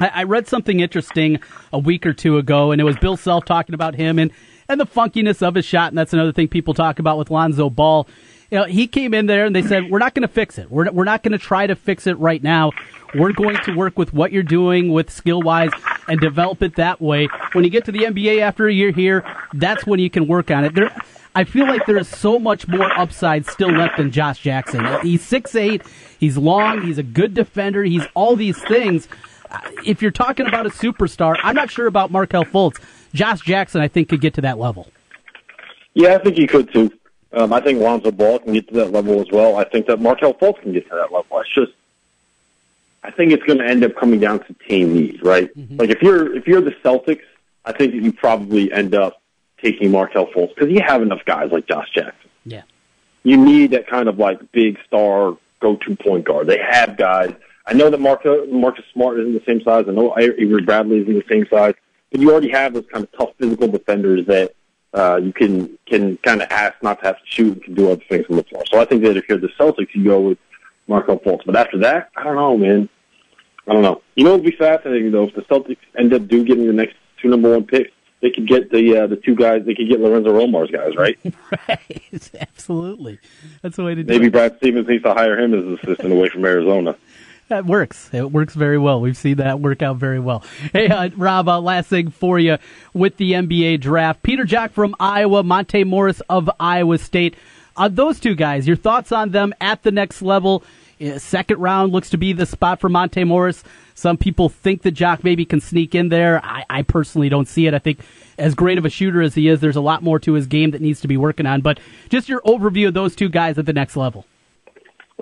I, 0.01 0.09
I 0.15 0.23
read 0.25 0.49
something 0.49 0.81
interesting 0.81 1.41
a 1.73 1.79
week 1.79 2.07
or 2.07 2.15
two 2.15 2.39
ago, 2.39 2.73
and 2.73 2.81
it 2.81 2.85
was 2.85 2.97
Bill 2.97 3.17
Self 3.17 3.45
talking 3.45 3.75
about 3.75 3.95
him 3.95 4.19
and, 4.19 4.31
and 4.69 4.81
the 4.81 4.87
funkiness 4.87 5.47
of 5.47 5.55
his 5.55 5.67
shot, 5.67 5.91
and 5.91 5.99
that's 5.99 6.15
another 6.15 6.33
thing 6.33 6.49
people 6.49 6.73
talk 6.73 6.99
about 6.99 7.19
with 7.19 7.31
Lonzo 7.31 7.69
Ball. 7.69 8.07
You 8.53 8.59
know, 8.59 8.65
he 8.65 8.87
came 8.87 9.15
in 9.15 9.25
there 9.25 9.47
and 9.47 9.57
they 9.57 9.63
said, 9.63 9.89
"We're 9.89 9.99
not 9.99 10.13
going 10.13 10.29
to 10.29 10.33
fix 10.33 10.59
it. 10.59 10.71
We're 10.71 10.91
we're 10.91 11.05
not 11.05 11.23
going 11.23 11.33
to 11.33 11.39
try 11.39 11.67
to 11.67 11.75
fix 11.75 12.07
it 12.07 12.19
right 12.19 12.43
now. 12.43 12.73
We're 13.15 13.33
going 13.33 13.57
to 13.65 13.75
work 13.75 13.99
with 13.99 14.13
what 14.13 14.31
you're 14.31 14.43
doing 14.43 14.93
with 14.93 15.09
skill 15.09 15.41
wise 15.41 15.71
and 16.07 16.21
develop 16.21 16.63
it 16.63 16.77
that 16.77 17.01
way. 17.01 17.29
When 17.53 17.65
you 17.65 17.71
get 17.71 17.87
to 17.87 17.93
the 17.93 18.01
NBA 18.01 18.43
after 18.43 18.69
a 18.69 18.73
year 18.73 18.91
here, 18.91 19.25
that's 19.55 19.87
when 19.87 20.01
you 20.01 20.11
can 20.11 20.29
work 20.29 20.51
on 20.51 20.67
it. 20.67 20.75
There, 20.75 20.95
I 21.35 21.45
feel 21.45 21.67
like 21.67 21.87
there 21.87 21.97
is 21.97 22.09
so 22.09 22.39
much 22.39 22.69
more 22.69 22.93
upside 22.99 23.47
still 23.47 23.71
left 23.71 23.99
in 23.99 24.11
Josh 24.11 24.41
Jackson. 24.41 24.87
He's 25.01 25.23
six 25.23 25.55
eight. 25.55 25.81
He's 26.21 26.37
long. 26.37 26.83
He's 26.83 26.99
a 26.99 27.03
good 27.03 27.33
defender. 27.33 27.83
He's 27.83 28.05
all 28.13 28.37
these 28.37 28.63
things. 28.65 29.09
If 29.87 30.03
you're 30.03 30.11
talking 30.11 30.47
about 30.47 30.67
a 30.67 30.71
superstar, 30.71 31.37
I'm 31.43 31.55
not 31.55 31.71
sure 31.71 31.87
about 31.87 32.11
Markelle 32.11 32.45
Fultz. 32.45 32.79
Josh 33.15 33.41
Jackson, 33.41 33.81
I 33.81 33.89
think, 33.89 34.11
could 34.11 34.21
get 34.21 34.35
to 34.35 34.43
that 34.43 34.59
level. 34.59 34.89
Yeah, 35.95 36.17
I 36.17 36.19
think 36.19 36.37
he 36.37 36.47
could 36.47 36.71
too. 36.71 36.91
Um, 37.35 37.53
I 37.53 37.61
think 37.61 37.81
Lonzo 37.81 38.11
Ball 38.11 38.39
can 38.41 38.53
get 38.53 38.69
to 38.69 38.75
that 38.75 38.93
level 38.93 39.21
as 39.21 39.31
well. 39.31 39.57
I 39.57 39.65
think 39.65 39.87
that 39.87 40.01
Markelle 40.01 40.35
Fultz 40.35 40.61
can 40.61 40.73
get 40.73 40.89
to 40.91 40.95
that 40.97 41.13
level. 41.13 41.41
It's 41.41 41.55
just 41.55 41.73
I 43.05 43.11
think 43.11 43.33
it's 43.33 43.43
going 43.43 43.59
to 43.59 43.67
end 43.67 43.85
up 43.85 43.97
coming 43.97 44.21
down 44.21 44.41
to 44.45 44.55
team 44.69 44.95
need, 44.95 45.25
right? 45.25 45.55
Mm-hmm. 45.57 45.77
Like 45.77 45.91
if 45.91 46.03
you're 46.03 46.35
if 46.37 46.47
you're 46.47 46.61
the 46.61 46.75
Celtics, 46.85 47.23
I 47.65 47.73
think 47.73 47.93
that 47.93 48.03
you 48.03 48.13
probably 48.13 48.73
end 48.73 48.95
up 48.95 49.21
taking 49.61 49.91
Markelle 49.91 50.27
Fultz 50.27 50.55
because 50.55 50.71
you 50.71 50.81
have 50.87 51.03
enough 51.03 51.25
guys 51.25 51.51
like 51.51 51.67
Josh 51.67 51.91
Jackson. 51.95 52.31
Yeah, 52.45 52.63
you 53.23 53.37
need 53.37 53.73
that 53.73 53.89
kind 53.89 54.09
of 54.09 54.19
like 54.19 54.53
big 54.53 54.79
star 54.87 55.37
go-to 55.61 55.97
point 55.97 56.25
guard. 56.25 56.47
They 56.47 56.59
have 56.59 56.97
guys. 56.97 57.33
I 57.67 57.75
know 57.75 57.89
that 57.91 58.01
Marcus, 58.01 58.49
Marcus 58.51 58.85
Smart 58.93 59.21
isn't 59.21 59.35
the 59.35 59.43
same 59.47 59.63
size. 59.63 59.85
I 59.89 59.93
know 59.93 60.17
Avery 60.19 60.63
Bradley 60.63 61.01
isn't 61.01 61.15
the 61.15 61.25
same 61.31 61.47
size, 61.49 61.75
but 62.11 62.21
you 62.21 62.31
already 62.33 62.51
have 62.51 62.75
those 62.75 62.87
kind 62.93 63.05
of 63.05 63.13
tough 63.13 63.31
physical 63.39 63.69
defenders 63.69 64.27
that 64.27 64.55
uh, 64.95 65.17
you 65.23 65.33
can 65.33 65.79
can 65.87 66.17
kind 66.19 66.43
of 66.43 66.51
ask 66.51 66.75
not 66.83 67.01
to 67.01 67.07
have 67.07 67.19
to 67.19 67.25
shoot 67.27 67.53
and 67.53 67.63
can 67.63 67.75
do 67.75 67.91
other 67.91 68.03
things 68.09 68.27
on 68.29 68.37
the 68.37 68.45
floor. 68.45 68.63
So 68.71 68.81
I 68.81 68.85
think 68.85 69.03
that 69.03 69.17
if 69.17 69.29
you're 69.29 69.39
the 69.39 69.49
Celtics, 69.59 69.95
you 69.95 70.05
go 70.05 70.21
with 70.21 70.39
Markelle 70.87 71.19
Fultz. 71.19 71.45
But 71.47 71.57
after 71.57 71.79
that, 71.79 72.11
I 72.17 72.25
don't 72.25 72.37
know, 72.37 72.57
man. 72.57 72.89
I 73.67 73.73
don't 73.73 73.83
know. 73.83 74.03
You 74.17 74.25
know, 74.25 74.35
it'd 74.35 74.45
be 74.45 74.53
fascinating 74.53 75.11
though 75.13 75.25
if 75.25 75.35
the 75.35 75.43
Celtics 75.43 75.79
end 75.99 76.13
up 76.13 76.27
do 76.29 76.45
getting 76.45 76.67
the 76.67 76.73
next 76.73 76.97
two 77.21 77.29
number 77.29 77.51
one 77.51 77.65
picks. 77.65 77.91
They 78.21 78.31
could 78.31 78.47
get 78.47 78.71
the 78.71 78.99
uh, 78.99 79.07
the 79.09 79.17
two 79.17 79.35
guys. 79.35 79.65
They 79.67 79.75
could 79.75 79.89
get 79.89 79.99
Lorenzo 79.99 80.33
Romar's 80.33 80.71
guys, 80.71 80.95
right? 80.95 81.19
right. 81.69 82.31
Absolutely. 82.41 83.19
That's 83.63 83.77
the 83.77 83.83
way 83.83 83.97
to 83.97 84.05
do 84.05 84.07
Maybe 84.07 84.15
it. 84.15 84.19
Maybe 84.21 84.31
Brad 84.31 84.57
Stevens 84.59 84.87
needs 84.87 85.03
to 85.03 85.13
hire 85.13 85.37
him 85.39 85.55
as 85.55 85.65
an 85.65 85.79
assistant 85.83 86.13
away 86.13 86.29
from 86.29 86.45
Arizona. 86.45 86.97
That 87.49 87.67
works. 87.67 88.09
It 88.13 88.33
works 88.33 88.55
very 88.55 88.79
well. 88.79 89.01
We've 89.01 89.17
seen 89.17 89.37
that 89.37 89.61
work 89.61 89.83
out 89.83 89.97
very 89.97 90.21
well. 90.21 90.43
Hey, 90.73 90.89
uh, 90.89 91.11
Rob, 91.17 91.49
uh, 91.49 91.61
last 91.61 91.89
thing 91.89 92.11
for 92.11 92.39
you 92.39 92.57
with 92.95 93.19
the 93.19 93.33
NBA 93.33 93.81
draft. 93.81 94.23
Peter 94.23 94.45
Jok 94.45 94.71
from 94.71 94.95
Iowa, 94.99 95.43
Monte 95.43 95.85
Morris 95.85 96.23
of 96.29 96.49
Iowa 96.59 96.99
State. 96.99 97.37
Uh, 97.77 97.89
those 97.89 98.21
two 98.21 98.35
guys, 98.35 98.67
your 98.67 98.77
thoughts 98.77 99.13
on 99.13 99.31
them 99.31 99.53
at 99.61 99.83
the 99.83 99.91
next 99.91 100.23
level? 100.23 100.65
Second 101.19 101.59
round 101.59 101.93
looks 101.93 102.11
to 102.11 102.17
be 102.17 102.33
the 102.33 102.47
spot 102.47 102.81
for 102.81 102.89
Monte 102.89 103.25
Morris. 103.25 103.65
Some 103.95 104.17
people 104.17 104.49
think 104.49 104.83
that 104.83 104.95
Jok 104.95 105.25
maybe 105.25 105.45
can 105.45 105.61
sneak 105.61 105.95
in 105.95 106.09
there. 106.09 106.45
I, 106.45 106.65
I, 106.71 106.83
personally 106.83 107.29
don't 107.29 107.49
see 107.49 107.67
it. 107.67 107.75
I 107.75 107.79
think 107.79 108.01
as 108.39 108.55
great 108.55 108.79
of 108.79 108.85
a 108.85 108.91
shooter 108.91 109.21
as 109.21 109.35
he 109.35 109.49
is, 109.49 109.61
there's 109.61 109.77
a 109.77 109.81
lot 109.81 110.03
more 110.03 110.19
to 110.21 110.33
his 110.35 110.47
game 110.47 110.71
that 110.71 110.81
needs 110.81 111.01
to 111.01 111.09
be 111.09 111.17
working 111.17 111.47
on. 111.47 111.61
But 111.61 111.81
just 112.09 112.29
your 112.29 112.41
overview 112.43 112.89
of 112.89 112.95
those 112.95 113.17
two 113.17 113.29
guys 113.29 113.59
at 113.59 113.67
the 113.67 113.73
next 113.73 113.97
level. 113.97 114.27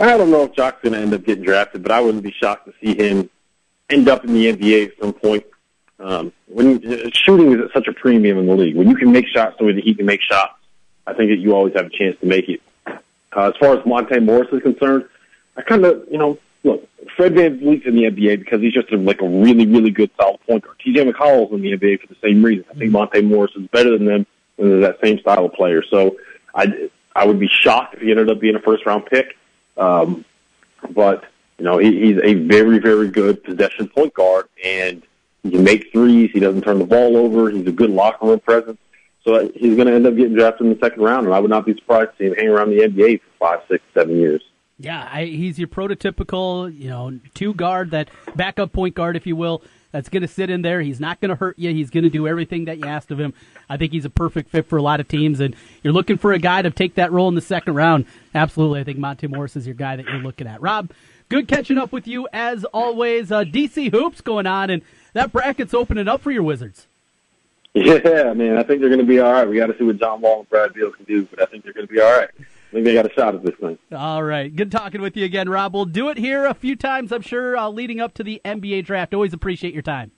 I 0.00 0.16
don't 0.16 0.30
know 0.30 0.44
if 0.44 0.54
Jok's 0.54 0.82
going 0.82 0.94
to 0.94 0.98
end 0.98 1.12
up 1.12 1.24
getting 1.24 1.44
drafted, 1.44 1.82
but 1.82 1.92
I 1.92 2.00
wouldn't 2.00 2.22
be 2.22 2.32
shocked 2.32 2.66
to 2.66 2.74
see 2.80 2.96
him 2.96 3.28
end 3.90 4.08
up 4.08 4.24
in 4.24 4.32
the 4.32 4.52
NBA 4.52 4.86
at 4.86 4.98
some 4.98 5.12
point. 5.12 5.44
Um, 5.98 6.32
when 6.46 6.76
uh, 6.86 7.10
shooting 7.12 7.52
is 7.52 7.60
at 7.60 7.72
such 7.72 7.86
a 7.86 7.92
premium 7.92 8.38
in 8.38 8.46
the 8.46 8.54
league, 8.54 8.76
when 8.76 8.88
you 8.88 8.96
can 8.96 9.12
make 9.12 9.26
shots 9.26 9.56
the 9.58 9.64
way 9.64 9.72
that 9.72 9.84
he 9.84 9.94
can 9.94 10.06
make 10.06 10.22
shots, 10.22 10.54
I 11.06 11.12
think 11.12 11.30
that 11.30 11.38
you 11.38 11.54
always 11.54 11.74
have 11.74 11.86
a 11.86 11.90
chance 11.90 12.18
to 12.20 12.26
make 12.26 12.48
it. 12.48 12.62
Uh, 12.86 13.48
as 13.48 13.54
far 13.60 13.76
as 13.76 13.84
Monte 13.84 14.18
Morris 14.20 14.48
is 14.52 14.62
concerned, 14.62 15.04
I 15.56 15.62
kind 15.62 15.84
of, 15.84 16.06
you 16.10 16.16
know, 16.16 16.38
look, 16.64 16.88
Fred 17.16 17.34
VanVleet's 17.34 17.86
in 17.86 17.94
the 17.94 18.04
NBA 18.04 18.38
because 18.38 18.60
he's 18.60 18.72
just 18.72 18.90
a, 18.92 18.96
like 18.96 19.20
a 19.20 19.28
really, 19.28 19.66
really 19.66 19.90
good 19.90 20.10
solid 20.18 20.40
point 20.46 20.64
guard. 20.64 20.78
TJ 20.84 21.10
McConnell's 21.10 21.52
in 21.52 21.60
the 21.60 21.76
NBA 21.76 22.00
for 22.00 22.06
the 22.06 22.16
same 22.22 22.42
reason. 22.42 22.64
I 22.70 22.74
think 22.74 22.90
Monte 22.90 23.20
Morris 23.22 23.52
is 23.54 23.66
better 23.68 23.96
than 23.96 24.06
them 24.06 24.26
and 24.58 24.70
they're 24.70 24.80
that 24.80 25.00
same 25.02 25.18
style 25.18 25.44
of 25.44 25.52
player. 25.52 25.82
So 25.90 26.16
I, 26.54 26.88
I 27.14 27.26
would 27.26 27.38
be 27.38 27.48
shocked 27.48 27.94
if 27.94 28.00
he 28.00 28.10
ended 28.10 28.30
up 28.30 28.40
being 28.40 28.56
a 28.56 28.60
first 28.60 28.86
round 28.86 29.06
pick. 29.06 29.36
Um, 29.81 30.25
but, 30.90 31.25
you 31.59 31.64
know, 31.64 31.79
he, 31.79 32.01
he's 32.01 32.19
a 32.23 32.35
very, 32.35 32.79
very 32.79 33.09
good 33.09 33.43
possession 33.43 33.88
point 33.88 34.14
guard 34.14 34.49
and 34.62 35.03
he 35.43 35.51
can 35.51 35.64
make 35.64 35.90
threes. 35.90 36.31
He 36.33 36.40
doesn't 36.40 36.62
turn 36.62 36.79
the 36.79 36.85
ball 36.85 37.16
over. 37.16 37.51
He's 37.51 37.66
a 37.66 37.73
good 37.73 37.90
locker 37.90 38.27
room 38.27 38.40
presence. 38.40 38.79
So 39.25 39.51
he's 39.55 39.77
going 39.77 39.87
to 39.87 39.95
end 39.95 40.07
up 40.07 40.16
getting 40.16 40.35
drafted 40.35 40.66
in 40.66 40.73
the 40.73 40.79
second 40.79 41.03
round, 41.03 41.27
and 41.27 41.35
I 41.35 41.40
would 41.40 41.51
not 41.51 41.66
be 41.66 41.75
surprised 41.75 42.12
to 42.12 42.16
see 42.16 42.27
him 42.27 42.35
hang 42.35 42.49
around 42.49 42.71
the 42.71 42.79
NBA 42.79 43.21
for 43.21 43.27
five, 43.38 43.61
six, 43.69 43.85
seven 43.93 44.16
years. 44.16 44.43
Yeah, 44.79 45.07
I, 45.12 45.25
he's 45.27 45.59
your 45.59 45.69
prototypical, 45.69 46.75
you 46.75 46.88
know, 46.88 47.19
two 47.35 47.53
guard, 47.53 47.90
that 47.90 48.09
backup 48.35 48.73
point 48.73 48.95
guard, 48.95 49.16
if 49.16 49.27
you 49.27 49.37
will, 49.37 49.62
that's 49.92 50.09
going 50.09 50.22
to 50.22 50.29
sit 50.29 50.50
in 50.50 50.62
there. 50.62 50.81
He's 50.81 51.00
not 51.00 51.20
going 51.20 51.31
to 51.31 51.35
hurt 51.35 51.59
you. 51.59 51.72
He's 51.72 51.90
going 51.90 52.05
to 52.05 52.11
do 52.11 52.29
everything 52.29 52.66
that 52.66 52.79
you 52.79 52.87
asked 52.87 53.11
of 53.11 53.18
him. 53.18 53.35
I 53.68 53.76
think 53.76 53.92
he's 53.92 54.05
a 54.05 54.11
perfect 54.11 54.50
fit 54.50 54.66
for 54.66 54.76
a 54.76 54.83
lot 54.83 55.00
of 55.00 55.09
teams, 55.09 55.40
and 55.40 55.55
you're 55.83 55.92
looking 55.92 56.16
for 56.16 56.33
a 56.33 56.38
guy 56.38 56.62
to 56.62 56.70
take 56.70 56.94
that 56.94 57.12
role 57.12 57.29
in 57.29 57.35
the 57.35 57.40
second 57.40 57.74
round. 57.74 58.07
Absolutely, 58.35 58.81
I 58.81 58.85
think 58.85 58.98
Monte 58.98 59.26
Morris 59.26 59.57
is 59.57 59.66
your 59.66 59.74
guy 59.74 59.96
that 59.96 60.07
you're 60.07 60.16
looking 60.16 60.46
at. 60.46 60.61
Rob, 60.61 60.90
good 61.29 61.48
catching 61.48 61.79
up 61.79 61.92
with 61.92 62.07
you 62.07 62.29
as 62.33 62.64
always. 62.64 63.33
Uh, 63.33 63.44
DC 63.44 63.90
hoops 63.90 64.20
going 64.20 64.46
on, 64.46 64.70
and 64.70 64.83
that 65.12 65.33
bracket's 65.33 65.74
opening 65.74 66.09
up 66.09 66.20
for 66.20 66.31
your 66.31 66.42
Wizards. 66.42 66.87
Yeah, 67.72 68.33
man, 68.33 68.59
I 68.59 68.64
think 68.64 68.81
they're 68.81 68.88
going 68.88 68.98
to 68.98 69.07
be 69.07 69.20
all 69.20 69.33
right. 69.33 69.48
We 69.48 69.57
got 69.57 69.66
to 69.68 69.79
see 69.79 69.85
what 69.85 69.98
John 69.98 70.20
Wall 70.20 70.40
and 70.40 70.50
Brad 70.50 70.74
Beal 70.74 70.90
can 70.90 71.05
do, 71.05 71.24
but 71.26 71.40
I 71.40 71.46
think 71.46 71.62
they're 71.62 71.72
going 71.72 71.87
to 71.87 71.92
be 71.92 72.00
all 72.00 72.11
right. 72.11 72.29
I 72.70 72.72
think 72.72 72.85
they 72.85 72.94
got 72.94 73.11
a 73.11 73.12
shot 73.12 73.35
at 73.35 73.42
this 73.42 73.56
thing. 73.61 73.76
All 73.92 74.22
right. 74.22 74.54
Good 74.54 74.70
talking 74.70 75.00
with 75.00 75.16
you 75.16 75.24
again, 75.24 75.48
Rob. 75.48 75.74
We'll 75.74 75.87
do 75.87 76.09
it 76.09 76.18
here 76.18 76.46
a 76.46 76.54
few 76.54 76.76
times, 76.76 77.11
I'm 77.11 77.22
sure, 77.22 77.56
uh, 77.56 77.68
leading 77.68 77.98
up 78.00 78.14
to 78.14 78.22
the 78.22 78.40
NBA 78.44 78.85
draft. 78.85 79.12
Always 79.12 79.33
appreciate 79.33 79.74
your 79.74 79.83
time. 79.83 80.12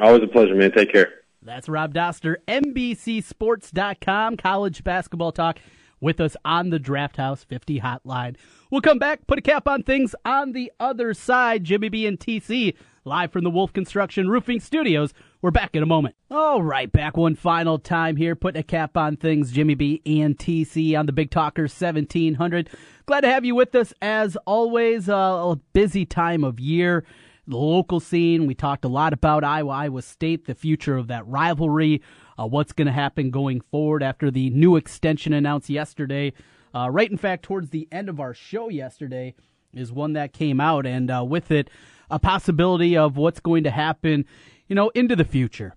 Always 0.00 0.24
a 0.24 0.26
pleasure, 0.26 0.56
man. 0.56 0.72
Take 0.72 0.92
care. 0.92 1.12
That's 1.40 1.68
Rob 1.68 1.94
Dauster, 1.94 2.36
NBCSports.com, 2.48 4.36
college 4.38 4.82
basketball 4.82 5.30
talk 5.30 5.60
with 6.00 6.20
us 6.20 6.36
on 6.44 6.70
the 6.70 6.80
Draft 6.80 7.16
House 7.16 7.44
50 7.44 7.80
hotline. 7.80 8.36
We'll 8.70 8.80
come 8.80 8.98
back, 8.98 9.26
put 9.26 9.38
a 9.38 9.42
cap 9.42 9.68
on 9.68 9.84
things 9.84 10.14
on 10.24 10.52
the 10.52 10.72
other 10.80 11.14
side. 11.14 11.64
Jimmy 11.64 11.88
B 11.88 12.06
and 12.06 12.18
TC 12.18 12.74
live 13.04 13.32
from 13.32 13.44
the 13.44 13.50
Wolf 13.50 13.72
Construction 13.72 14.28
Roofing 14.28 14.60
Studios. 14.60 15.12
We're 15.40 15.50
back 15.50 15.74
in 15.74 15.82
a 15.82 15.86
moment. 15.86 16.16
All 16.30 16.62
right, 16.62 16.90
back 16.90 17.16
one 17.16 17.34
final 17.34 17.78
time 17.78 18.16
here, 18.16 18.34
putting 18.34 18.60
a 18.60 18.64
cap 18.64 18.96
on 18.96 19.16
things. 19.16 19.52
Jimmy 19.52 19.74
B 19.74 20.02
and 20.04 20.36
TC 20.36 20.98
on 20.98 21.06
the 21.06 21.12
Big 21.12 21.30
Talker 21.30 21.62
1700. 21.62 22.68
Glad 23.06 23.20
to 23.22 23.28
have 23.28 23.44
you 23.44 23.54
with 23.54 23.74
us 23.74 23.94
as 24.02 24.36
always. 24.46 25.08
Uh, 25.08 25.52
a 25.52 25.56
busy 25.72 26.04
time 26.04 26.44
of 26.44 26.60
year. 26.60 27.04
The 27.46 27.56
local 27.56 28.00
scene. 28.00 28.46
We 28.46 28.54
talked 28.54 28.84
a 28.84 28.88
lot 28.88 29.12
about 29.12 29.44
Iowa, 29.44 29.72
Iowa 29.72 30.02
State, 30.02 30.46
the 30.46 30.54
future 30.54 30.96
of 30.96 31.08
that 31.08 31.26
rivalry, 31.26 32.02
uh, 32.38 32.46
what's 32.46 32.72
going 32.72 32.86
to 32.86 32.92
happen 32.92 33.30
going 33.30 33.62
forward 33.62 34.02
after 34.02 34.30
the 34.30 34.50
new 34.50 34.76
extension 34.76 35.32
announced 35.32 35.70
yesterday. 35.70 36.32
Uh, 36.74 36.90
right, 36.90 37.10
in 37.10 37.16
fact, 37.16 37.44
towards 37.44 37.70
the 37.70 37.88
end 37.90 38.08
of 38.08 38.20
our 38.20 38.34
show 38.34 38.68
yesterday 38.68 39.34
is 39.72 39.92
one 39.92 40.12
that 40.14 40.32
came 40.32 40.60
out, 40.60 40.86
and 40.86 41.10
uh, 41.10 41.24
with 41.26 41.50
it, 41.50 41.70
a 42.10 42.18
possibility 42.18 42.96
of 42.96 43.16
what's 43.16 43.40
going 43.40 43.64
to 43.64 43.70
happen, 43.70 44.24
you 44.66 44.74
know, 44.74 44.90
into 44.90 45.16
the 45.16 45.24
future. 45.24 45.74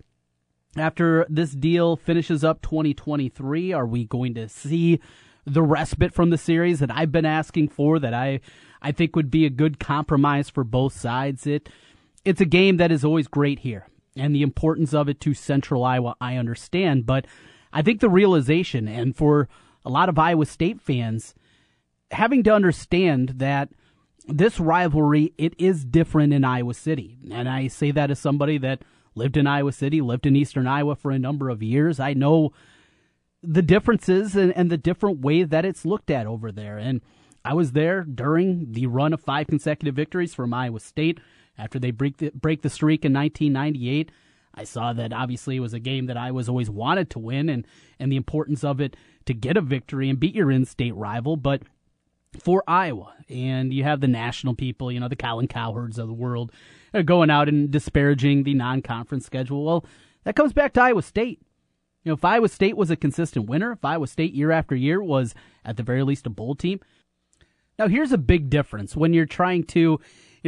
After 0.77 1.25
this 1.29 1.51
deal 1.51 1.97
finishes 1.97 2.43
up 2.43 2.61
2023, 2.61 3.73
are 3.73 3.85
we 3.85 4.05
going 4.05 4.33
to 4.35 4.47
see 4.47 4.99
the 5.45 5.63
respite 5.63 6.13
from 6.13 6.29
the 6.29 6.37
series 6.37 6.79
that 6.79 6.91
I've 6.91 7.11
been 7.11 7.25
asking 7.25 7.69
for 7.69 7.99
that 7.99 8.13
I 8.13 8.39
I 8.81 8.91
think 8.91 9.15
would 9.15 9.29
be 9.29 9.45
a 9.45 9.49
good 9.49 9.79
compromise 9.79 10.49
for 10.49 10.63
both 10.63 10.93
sides? 10.93 11.45
It 11.45 11.69
it's 12.23 12.39
a 12.41 12.45
game 12.45 12.77
that 12.77 12.91
is 12.91 13.03
always 13.03 13.27
great 13.27 13.59
here 13.59 13.87
and 14.15 14.35
the 14.35 14.43
importance 14.43 14.93
of 14.93 15.09
it 15.09 15.19
to 15.21 15.33
Central 15.33 15.83
Iowa 15.83 16.15
I 16.21 16.37
understand, 16.37 17.05
but 17.05 17.25
I 17.73 17.81
think 17.81 17.99
the 17.99 18.09
realization 18.09 18.87
and 18.87 19.15
for 19.15 19.49
a 19.85 19.89
lot 19.89 20.09
of 20.09 20.19
Iowa 20.19 20.45
State 20.45 20.81
fans 20.81 21.33
having 22.11 22.43
to 22.43 22.53
understand 22.53 23.33
that 23.37 23.69
this 24.27 24.59
rivalry 24.59 25.33
it 25.37 25.53
is 25.57 25.85
different 25.85 26.33
in 26.33 26.43
Iowa 26.43 26.73
City. 26.73 27.17
And 27.31 27.49
I 27.49 27.67
say 27.67 27.91
that 27.91 28.11
as 28.11 28.19
somebody 28.19 28.57
that 28.59 28.83
lived 29.15 29.37
in 29.37 29.47
Iowa 29.47 29.71
City, 29.71 30.01
lived 30.01 30.25
in 30.25 30.35
eastern 30.35 30.67
Iowa 30.67 30.95
for 30.95 31.11
a 31.11 31.19
number 31.19 31.49
of 31.49 31.61
years. 31.61 31.99
I 31.99 32.13
know 32.13 32.53
the 33.43 33.61
differences 33.61 34.35
and, 34.35 34.55
and 34.55 34.69
the 34.69 34.77
different 34.77 35.19
way 35.19 35.43
that 35.43 35.65
it's 35.65 35.85
looked 35.85 36.11
at 36.11 36.27
over 36.27 36.51
there. 36.51 36.77
And 36.77 37.01
I 37.43 37.53
was 37.53 37.71
there 37.71 38.03
during 38.03 38.71
the 38.71 38.87
run 38.87 39.13
of 39.13 39.21
five 39.21 39.47
consecutive 39.47 39.95
victories 39.95 40.33
from 40.33 40.53
Iowa 40.53 40.79
State 40.79 41.19
after 41.57 41.79
they 41.79 41.91
break 41.91 42.17
the, 42.17 42.31
break 42.31 42.61
the 42.61 42.69
streak 42.69 43.03
in 43.03 43.13
1998. 43.13 44.11
I 44.53 44.63
saw 44.63 44.93
that 44.93 45.13
obviously 45.13 45.55
it 45.55 45.61
was 45.61 45.73
a 45.73 45.79
game 45.79 46.05
that 46.05 46.17
I 46.17 46.31
was 46.31 46.47
always 46.47 46.69
wanted 46.69 47.09
to 47.11 47.19
win 47.19 47.49
and, 47.49 47.65
and 47.99 48.11
the 48.11 48.17
importance 48.17 48.63
of 48.63 48.79
it 48.79 48.95
to 49.25 49.33
get 49.33 49.57
a 49.57 49.61
victory 49.61 50.09
and 50.09 50.19
beat 50.19 50.35
your 50.35 50.51
in 50.51 50.65
state 50.65 50.95
rival. 50.95 51.37
But 51.37 51.63
for 52.39 52.63
Iowa, 52.67 53.13
and 53.29 53.73
you 53.73 53.83
have 53.83 53.99
the 54.01 54.07
national 54.07 54.55
people, 54.55 54.91
you 54.91 54.99
know, 54.99 55.07
the 55.07 55.15
Colin 55.15 55.47
Cowherds 55.47 55.99
of 55.99 56.07
the 56.07 56.13
world, 56.13 56.51
uh, 56.93 57.01
going 57.01 57.29
out 57.29 57.49
and 57.49 57.69
disparaging 57.69 58.43
the 58.43 58.53
non 58.53 58.81
conference 58.81 59.25
schedule. 59.25 59.65
Well, 59.65 59.85
that 60.23 60.35
comes 60.35 60.53
back 60.53 60.73
to 60.73 60.81
Iowa 60.81 61.01
State. 61.01 61.41
You 62.03 62.09
know, 62.09 62.13
if 62.13 62.25
Iowa 62.25 62.49
State 62.49 62.77
was 62.77 62.89
a 62.89 62.95
consistent 62.95 63.47
winner, 63.47 63.73
if 63.73 63.85
Iowa 63.85 64.07
State 64.07 64.33
year 64.33 64.51
after 64.51 64.75
year 64.75 65.03
was 65.03 65.35
at 65.63 65.77
the 65.77 65.83
very 65.83 66.03
least 66.03 66.25
a 66.25 66.29
bowl 66.29 66.55
team. 66.55 66.79
Now, 67.77 67.87
here's 67.87 68.11
a 68.11 68.17
big 68.17 68.49
difference 68.49 68.95
when 68.95 69.13
you're 69.13 69.25
trying 69.25 69.63
to, 69.65 69.79
you 69.79 69.99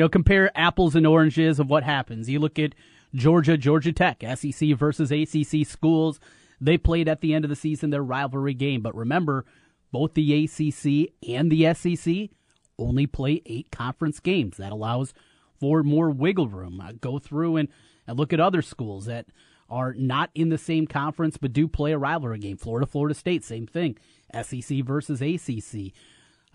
know, 0.04 0.10
compare 0.10 0.52
apples 0.58 0.96
and 0.96 1.06
oranges 1.06 1.60
of 1.60 1.70
what 1.70 1.84
happens. 1.84 2.30
You 2.30 2.40
look 2.40 2.60
at 2.60 2.74
Georgia, 3.14 3.58
Georgia 3.58 3.92
Tech, 3.92 4.24
SEC 4.36 4.70
versus 4.76 5.12
ACC 5.12 5.66
schools. 5.66 6.20
They 6.60 6.78
played 6.78 7.08
at 7.08 7.22
the 7.22 7.34
end 7.34 7.46
of 7.46 7.50
the 7.50 7.56
season 7.56 7.90
their 7.90 8.04
rivalry 8.04 8.54
game. 8.54 8.82
But 8.82 8.96
remember, 8.96 9.46
both 9.94 10.16
the 10.16 10.44
ACC 10.44 11.14
and 11.30 11.52
the 11.52 11.72
SEC 11.76 12.32
only 12.80 13.06
play 13.06 13.44
eight 13.46 13.72
conference 13.72 14.20
games. 14.20 14.58
That 14.58 14.72
allows 14.72 15.14
for 15.60 15.84
more 15.84 16.10
wiggle 16.10 16.50
room. 16.50 16.82
I 16.82 16.94
go 16.94 17.20
through 17.20 17.58
and, 17.58 17.70
and 18.08 18.18
look 18.18 18.34
at 18.34 18.40
other 18.40 18.64
schools 18.64 19.06
that 19.06 19.28
are 19.70 19.94
not 19.94 20.32
in 20.36 20.50
the 20.50 20.58
same 20.58 20.88
conference 20.88 21.38
but 21.38 21.54
do 21.54 21.68
play 21.68 21.94
a 21.94 21.98
rivalry 21.98 22.40
game. 22.40 22.58
Florida, 22.58 22.88
Florida 22.88 23.14
State, 23.14 23.46
same 23.46 23.68
thing. 23.68 23.96
SEC 24.34 24.84
versus 24.84 25.22
ACC. 25.22 25.94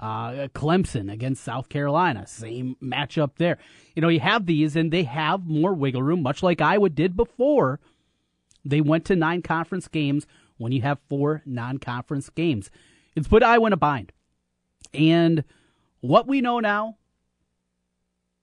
Uh, 0.00 0.48
Clemson 0.54 1.10
against 1.10 1.42
South 1.42 1.68
Carolina, 1.68 2.26
same 2.26 2.76
matchup 2.82 3.32
there. 3.36 3.58
You 3.96 4.02
know, 4.02 4.08
you 4.08 4.20
have 4.20 4.46
these 4.46 4.76
and 4.76 4.92
they 4.92 5.04
have 5.04 5.46
more 5.46 5.74
wiggle 5.74 6.02
room, 6.02 6.22
much 6.22 6.42
like 6.42 6.60
Iowa 6.60 6.88
did 6.88 7.16
before 7.16 7.80
they 8.64 8.80
went 8.80 9.04
to 9.06 9.16
nine 9.16 9.42
conference 9.42 9.88
games 9.88 10.26
when 10.56 10.72
you 10.72 10.82
have 10.82 10.98
four 11.08 11.42
non 11.46 11.78
conference 11.78 12.30
games. 12.30 12.70
It's 13.18 13.28
put 13.28 13.42
Iowa 13.42 13.66
in 13.66 13.72
a 13.72 13.76
bind. 13.76 14.12
And 14.94 15.44
what 16.00 16.26
we 16.26 16.40
know 16.40 16.60
now, 16.60 16.96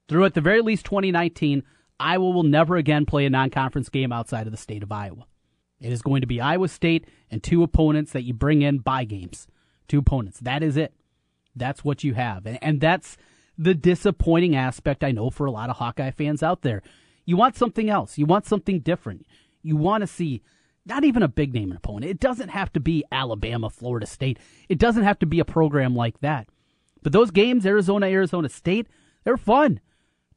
through 0.07 0.25
at 0.25 0.33
the 0.33 0.41
very 0.41 0.61
least 0.61 0.85
2019, 0.85 1.63
Iowa 1.99 2.29
will 2.29 2.43
never 2.43 2.75
again 2.75 3.05
play 3.05 3.25
a 3.25 3.29
non 3.29 3.49
conference 3.49 3.89
game 3.89 4.11
outside 4.11 4.47
of 4.47 4.51
the 4.51 4.57
state 4.57 4.83
of 4.83 4.91
Iowa. 4.91 5.25
It 5.79 5.91
is 5.91 6.01
going 6.01 6.21
to 6.21 6.27
be 6.27 6.41
Iowa 6.41 6.67
State 6.67 7.05
and 7.31 7.41
two 7.41 7.63
opponents 7.63 8.11
that 8.11 8.23
you 8.23 8.33
bring 8.33 8.61
in 8.61 8.79
by 8.79 9.05
games. 9.05 9.47
Two 9.87 9.99
opponents. 9.99 10.39
That 10.39 10.61
is 10.61 10.77
it. 10.77 10.93
That's 11.55 11.83
what 11.83 12.03
you 12.03 12.13
have. 12.13 12.45
And, 12.45 12.59
and 12.61 12.81
that's 12.81 13.17
the 13.57 13.73
disappointing 13.73 14.55
aspect 14.55 15.03
I 15.03 15.11
know 15.11 15.29
for 15.29 15.45
a 15.45 15.51
lot 15.51 15.69
of 15.69 15.77
Hawkeye 15.77 16.11
fans 16.11 16.43
out 16.43 16.63
there. 16.63 16.81
You 17.25 17.37
want 17.37 17.55
something 17.55 17.89
else. 17.89 18.17
You 18.17 18.25
want 18.25 18.45
something 18.45 18.79
different. 18.79 19.25
You 19.63 19.77
want 19.77 20.01
to 20.01 20.07
see 20.07 20.41
not 20.85 21.03
even 21.03 21.23
a 21.23 21.27
big 21.27 21.53
name 21.53 21.71
opponent. 21.71 22.11
It 22.11 22.19
doesn't 22.19 22.49
have 22.49 22.71
to 22.73 22.79
be 22.79 23.03
Alabama, 23.11 23.69
Florida 23.69 24.05
State. 24.05 24.39
It 24.69 24.77
doesn't 24.77 25.03
have 25.03 25.19
to 25.19 25.25
be 25.25 25.39
a 25.39 25.45
program 25.45 25.95
like 25.95 26.19
that. 26.19 26.47
But 27.01 27.11
those 27.11 27.31
games, 27.31 27.65
Arizona, 27.65 28.07
Arizona 28.07 28.49
State, 28.49 28.87
they're 29.23 29.37
fun. 29.37 29.79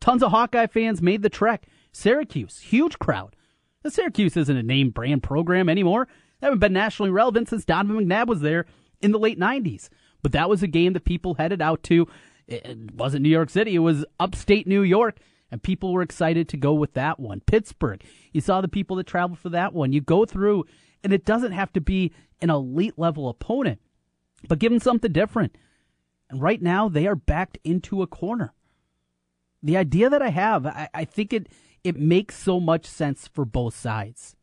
Tons 0.00 0.22
of 0.22 0.30
Hawkeye 0.30 0.66
fans 0.66 1.02
made 1.02 1.22
the 1.22 1.28
trek. 1.28 1.66
Syracuse, 1.92 2.60
huge 2.60 2.98
crowd. 2.98 3.34
The 3.82 3.90
Syracuse 3.90 4.36
isn't 4.36 4.56
a 4.56 4.62
name 4.62 4.90
brand 4.90 5.22
program 5.22 5.68
anymore. 5.68 6.08
They 6.40 6.46
haven't 6.46 6.60
been 6.60 6.72
nationally 6.72 7.10
relevant 7.10 7.48
since 7.48 7.64
Donovan 7.64 8.06
McNabb 8.06 8.26
was 8.26 8.40
there 8.40 8.66
in 9.00 9.12
the 9.12 9.18
late 9.18 9.38
90s. 9.38 9.88
But 10.22 10.32
that 10.32 10.48
was 10.48 10.62
a 10.62 10.66
game 10.66 10.92
that 10.94 11.04
people 11.04 11.34
headed 11.34 11.62
out 11.62 11.82
to. 11.84 12.06
It 12.46 12.94
wasn't 12.94 13.22
New 13.22 13.28
York 13.28 13.50
City, 13.50 13.74
it 13.74 13.80
was 13.80 14.04
upstate 14.18 14.66
New 14.66 14.82
York, 14.82 15.18
and 15.50 15.62
people 15.62 15.92
were 15.92 16.02
excited 16.02 16.48
to 16.48 16.56
go 16.56 16.72
with 16.74 16.94
that 16.94 17.18
one. 17.18 17.40
Pittsburgh, 17.40 18.02
you 18.32 18.40
saw 18.40 18.60
the 18.60 18.68
people 18.68 18.96
that 18.96 19.06
traveled 19.06 19.38
for 19.38 19.48
that 19.50 19.72
one. 19.72 19.92
You 19.92 20.00
go 20.00 20.24
through, 20.24 20.64
and 21.02 21.12
it 21.12 21.24
doesn't 21.24 21.52
have 21.52 21.72
to 21.72 21.80
be 21.80 22.12
an 22.40 22.50
elite 22.50 22.98
level 22.98 23.28
opponent, 23.28 23.80
but 24.48 24.58
give 24.58 24.70
them 24.70 24.80
something 24.80 25.12
different. 25.12 25.56
And 26.30 26.42
right 26.42 26.60
now, 26.60 26.88
they 26.88 27.06
are 27.06 27.16
backed 27.16 27.58
into 27.64 28.02
a 28.02 28.06
corner. 28.06 28.52
The 29.62 29.76
idea 29.76 30.10
that 30.10 30.22
I 30.22 30.28
have, 30.28 30.66
I, 30.66 30.88
I 30.94 31.04
think 31.04 31.32
it 31.32 31.48
it 31.84 31.96
makes 31.96 32.36
so 32.36 32.60
much 32.60 32.84
sense 32.86 33.28
for 33.28 33.44
both 33.44 33.74
sides. 33.74 34.36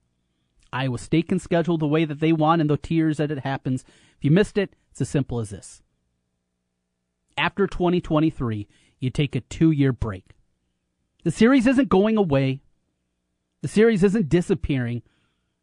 Iowa 0.72 0.98
State 0.98 1.30
can 1.30 1.40
schedule 1.40 1.78
the 1.78 1.88
way 1.88 2.06
that 2.06 2.20
they 2.20 2.34
want 2.34 2.62
in 2.62 2.68
the 2.68 2.78
tiers 2.78 3.18
that 3.18 3.32
it 3.32 3.40
happens. 3.40 3.84
If 4.18 4.26
you 4.26 4.32
missed 4.32 4.58
it, 4.58 4.76
it's 4.92 5.02
as 5.02 5.10
simple 5.10 5.40
as 5.40 5.50
this. 5.50 5.82
After 7.38 7.68
2023, 7.68 8.68
you 9.00 9.10
take 9.10 9.36
a 9.36 9.42
two 9.42 9.72
year 9.72 9.94
break. 9.94 10.35
The 11.26 11.32
series 11.32 11.66
isn't 11.66 11.90
going 11.90 12.18
away. 12.18 12.62
The 13.64 13.68
series 13.68 14.04
isn't 14.04 14.30
disappearing. 14.30 15.02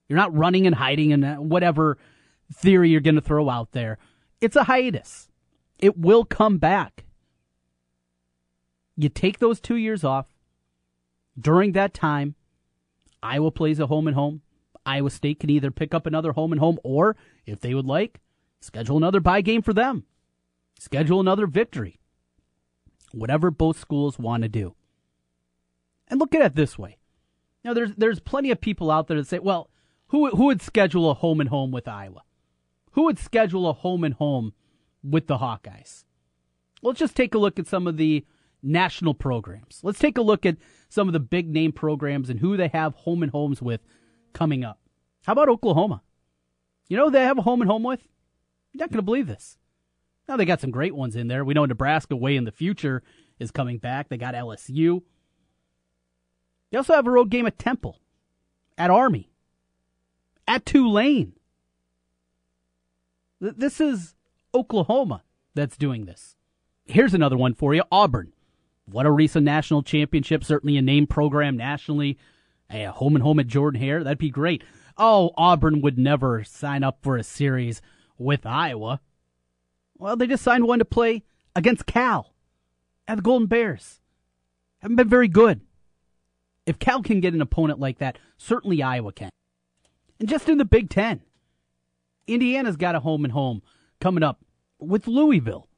You're 0.08 0.18
not 0.18 0.36
running 0.36 0.66
and 0.66 0.74
hiding 0.74 1.12
and 1.12 1.48
whatever 1.48 1.98
theory 2.52 2.90
you're 2.90 3.00
going 3.00 3.14
to 3.14 3.20
throw 3.20 3.48
out 3.48 3.70
there. 3.70 3.98
It's 4.40 4.56
a 4.56 4.64
hiatus. 4.64 5.30
It 5.78 5.96
will 5.96 6.24
come 6.24 6.58
back. 6.58 7.04
You 8.96 9.08
take 9.08 9.38
those 9.38 9.60
two 9.60 9.76
years 9.76 10.02
off. 10.02 10.34
During 11.40 11.72
that 11.72 11.94
time, 11.94 12.34
Iowa 13.22 13.52
plays 13.52 13.78
a 13.78 13.86
home 13.86 14.08
and 14.08 14.16
home. 14.16 14.42
Iowa 14.84 15.10
State 15.10 15.38
can 15.38 15.48
either 15.48 15.70
pick 15.70 15.94
up 15.94 16.06
another 16.06 16.32
home 16.32 16.50
and 16.50 16.58
home 16.58 16.80
or, 16.82 17.16
if 17.46 17.60
they 17.60 17.72
would 17.72 17.86
like, 17.86 18.18
schedule 18.60 18.96
another 18.96 19.20
bye 19.20 19.42
game 19.42 19.62
for 19.62 19.72
them. 19.72 20.06
Schedule 20.76 21.20
another 21.20 21.46
victory. 21.46 22.00
Whatever 23.12 23.52
both 23.52 23.78
schools 23.78 24.18
want 24.18 24.42
to 24.42 24.48
do. 24.48 24.74
And 26.12 26.20
look 26.20 26.34
at 26.34 26.42
it 26.42 26.54
this 26.54 26.78
way. 26.78 26.98
Now, 27.64 27.72
there's 27.72 27.94
there's 27.94 28.20
plenty 28.20 28.50
of 28.50 28.60
people 28.60 28.90
out 28.90 29.08
there 29.08 29.16
that 29.16 29.26
say, 29.26 29.38
well, 29.38 29.70
who 30.08 30.28
who 30.28 30.44
would 30.44 30.60
schedule 30.60 31.10
a 31.10 31.14
home 31.14 31.40
and 31.40 31.48
home 31.48 31.72
with 31.72 31.88
Iowa? 31.88 32.22
Who 32.90 33.04
would 33.04 33.18
schedule 33.18 33.66
a 33.66 33.72
home 33.72 34.04
and 34.04 34.12
home 34.12 34.52
with 35.02 35.26
the 35.26 35.38
Hawkeyes? 35.38 36.04
Let's 36.82 36.98
just 36.98 37.16
take 37.16 37.34
a 37.34 37.38
look 37.38 37.58
at 37.58 37.66
some 37.66 37.86
of 37.86 37.96
the 37.96 38.26
national 38.62 39.14
programs. 39.14 39.80
Let's 39.82 39.98
take 39.98 40.18
a 40.18 40.22
look 40.22 40.44
at 40.44 40.58
some 40.90 41.08
of 41.08 41.14
the 41.14 41.18
big 41.18 41.48
name 41.48 41.72
programs 41.72 42.28
and 42.28 42.40
who 42.40 42.58
they 42.58 42.68
have 42.68 42.94
home 42.94 43.22
and 43.22 43.32
homes 43.32 43.62
with 43.62 43.80
coming 44.34 44.64
up. 44.64 44.80
How 45.24 45.32
about 45.32 45.48
Oklahoma? 45.48 46.02
You 46.88 46.98
know 46.98 47.08
they 47.08 47.24
have 47.24 47.38
a 47.38 47.42
home 47.42 47.62
and 47.62 47.70
home 47.70 47.84
with? 47.84 48.06
You're 48.72 48.80
not 48.80 48.90
going 48.90 48.98
to 48.98 49.02
believe 49.02 49.28
this. 49.28 49.56
Now 50.28 50.36
they 50.36 50.44
got 50.44 50.60
some 50.60 50.72
great 50.72 50.94
ones 50.94 51.16
in 51.16 51.28
there. 51.28 51.42
We 51.42 51.54
know 51.54 51.64
Nebraska 51.64 52.16
way 52.16 52.36
in 52.36 52.44
the 52.44 52.52
future 52.52 53.02
is 53.38 53.50
coming 53.50 53.78
back. 53.78 54.10
They 54.10 54.18
got 54.18 54.34
LSU. 54.34 55.04
They 56.72 56.78
also 56.78 56.94
have 56.94 57.06
a 57.06 57.10
road 57.10 57.28
game 57.28 57.46
at 57.46 57.58
Temple, 57.58 58.00
at 58.78 58.90
Army, 58.90 59.30
at 60.48 60.64
Tulane. 60.64 61.34
This 63.40 63.78
is 63.78 64.14
Oklahoma 64.54 65.22
that's 65.54 65.76
doing 65.76 66.06
this. 66.06 66.34
Here's 66.86 67.12
another 67.12 67.36
one 67.36 67.52
for 67.52 67.74
you 67.74 67.82
Auburn. 67.92 68.32
What 68.86 69.04
a 69.04 69.10
recent 69.10 69.44
national 69.44 69.82
championship, 69.82 70.44
certainly 70.44 70.78
a 70.78 70.82
name 70.82 71.06
program 71.06 71.58
nationally. 71.58 72.16
A 72.70 72.86
home 72.86 73.16
and 73.16 73.22
home 73.22 73.38
at 73.38 73.48
Jordan 73.48 73.78
Hare, 73.78 74.02
that'd 74.02 74.16
be 74.16 74.30
great. 74.30 74.64
Oh, 74.96 75.32
Auburn 75.36 75.82
would 75.82 75.98
never 75.98 76.42
sign 76.42 76.82
up 76.82 77.00
for 77.02 77.18
a 77.18 77.22
series 77.22 77.82
with 78.16 78.46
Iowa. 78.46 79.02
Well, 79.98 80.16
they 80.16 80.26
just 80.26 80.42
signed 80.42 80.64
one 80.64 80.78
to 80.78 80.86
play 80.86 81.22
against 81.54 81.84
Cal 81.84 82.32
and 83.06 83.18
the 83.18 83.22
Golden 83.22 83.46
Bears. 83.46 84.00
Haven't 84.78 84.96
been 84.96 85.10
very 85.10 85.28
good. 85.28 85.60
If 86.66 86.78
Cal 86.78 87.02
can 87.02 87.20
get 87.20 87.34
an 87.34 87.42
opponent 87.42 87.80
like 87.80 87.98
that, 87.98 88.18
certainly 88.38 88.82
Iowa 88.82 89.12
can. 89.12 89.30
And 90.20 90.28
just 90.28 90.48
in 90.48 90.58
the 90.58 90.64
Big 90.64 90.90
Ten, 90.90 91.22
Indiana's 92.26 92.76
got 92.76 92.94
a 92.94 93.00
home 93.00 93.24
and 93.24 93.32
home 93.32 93.62
coming 94.00 94.22
up 94.22 94.44
with 94.78 95.06
Louisville. 95.06 95.68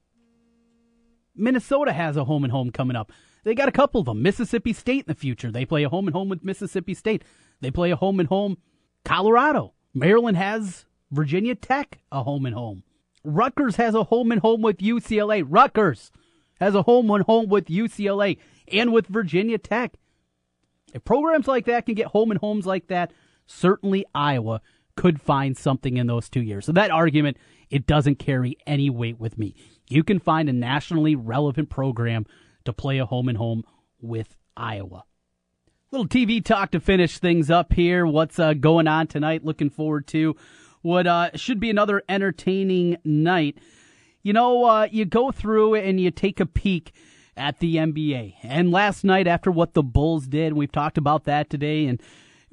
Minnesota 1.34 1.92
has 1.92 2.16
a 2.16 2.24
home 2.24 2.44
and 2.44 2.52
home 2.52 2.70
coming 2.70 2.96
up. 2.96 3.10
They 3.44 3.54
got 3.54 3.68
a 3.68 3.72
couple 3.72 4.00
of 4.00 4.06
them. 4.06 4.22
Mississippi 4.22 4.72
State 4.72 5.04
in 5.06 5.08
the 5.08 5.14
future. 5.14 5.50
They 5.50 5.64
play 5.64 5.84
a 5.84 5.88
home 5.88 6.06
and 6.06 6.14
home 6.14 6.28
with 6.28 6.44
Mississippi 6.44 6.94
State. 6.94 7.24
They 7.60 7.70
play 7.70 7.90
a 7.90 7.96
home 7.96 8.20
and 8.20 8.28
home 8.28 8.58
Colorado. 9.04 9.74
Maryland 9.92 10.36
has 10.36 10.86
Virginia 11.10 11.54
Tech 11.54 12.00
a 12.10 12.22
home 12.22 12.46
and 12.46 12.54
home. 12.54 12.82
Rutgers 13.22 13.76
has 13.76 13.94
a 13.94 14.04
home 14.04 14.32
and 14.32 14.40
home 14.40 14.62
with 14.62 14.78
UCLA. 14.78 15.44
Rutgers 15.46 16.10
has 16.60 16.74
a 16.74 16.82
home 16.82 17.10
and 17.10 17.24
home 17.24 17.48
with 17.48 17.66
UCLA 17.66 18.38
and 18.68 18.92
with 18.92 19.06
Virginia 19.06 19.58
Tech. 19.58 19.96
If 20.94 21.04
programs 21.04 21.46
like 21.46 21.66
that 21.66 21.84
can 21.84 21.94
get 21.94 22.06
home 22.06 22.30
and 22.30 22.40
homes 22.40 22.64
like 22.64 22.86
that, 22.86 23.12
certainly 23.46 24.06
Iowa 24.14 24.62
could 24.96 25.20
find 25.20 25.56
something 25.56 25.98
in 25.98 26.06
those 26.06 26.30
two 26.30 26.40
years. 26.40 26.64
So 26.64 26.72
that 26.72 26.90
argument, 26.90 27.36
it 27.68 27.86
doesn't 27.86 28.20
carry 28.20 28.56
any 28.66 28.88
weight 28.88 29.20
with 29.20 29.36
me 29.36 29.54
you 29.88 30.02
can 30.02 30.18
find 30.18 30.48
a 30.48 30.52
nationally 30.52 31.14
relevant 31.14 31.70
program 31.70 32.26
to 32.64 32.72
play 32.72 32.98
a 32.98 33.06
home 33.06 33.28
and 33.28 33.38
home 33.38 33.64
with 34.00 34.36
Iowa. 34.56 35.04
Little 35.90 36.08
TV 36.08 36.44
talk 36.44 36.70
to 36.72 36.80
finish 36.80 37.18
things 37.18 37.50
up 37.50 37.72
here. 37.72 38.06
What's 38.06 38.38
uh, 38.38 38.54
going 38.54 38.88
on 38.88 39.06
tonight? 39.06 39.44
Looking 39.44 39.70
forward 39.70 40.06
to 40.08 40.34
what 40.82 41.06
uh, 41.06 41.30
should 41.34 41.60
be 41.60 41.70
another 41.70 42.02
entertaining 42.08 42.96
night. 43.04 43.58
You 44.22 44.32
know, 44.32 44.64
uh, 44.64 44.88
you 44.90 45.04
go 45.04 45.30
through 45.30 45.76
and 45.76 46.00
you 46.00 46.10
take 46.10 46.40
a 46.40 46.46
peek 46.46 46.92
at 47.36 47.58
the 47.58 47.76
NBA. 47.76 48.34
And 48.42 48.70
last 48.70 49.04
night, 49.04 49.26
after 49.26 49.50
what 49.50 49.74
the 49.74 49.82
Bulls 49.82 50.26
did, 50.26 50.52
we've 50.52 50.72
talked 50.72 50.98
about 50.98 51.24
that 51.24 51.50
today, 51.50 51.86
and 51.86 52.00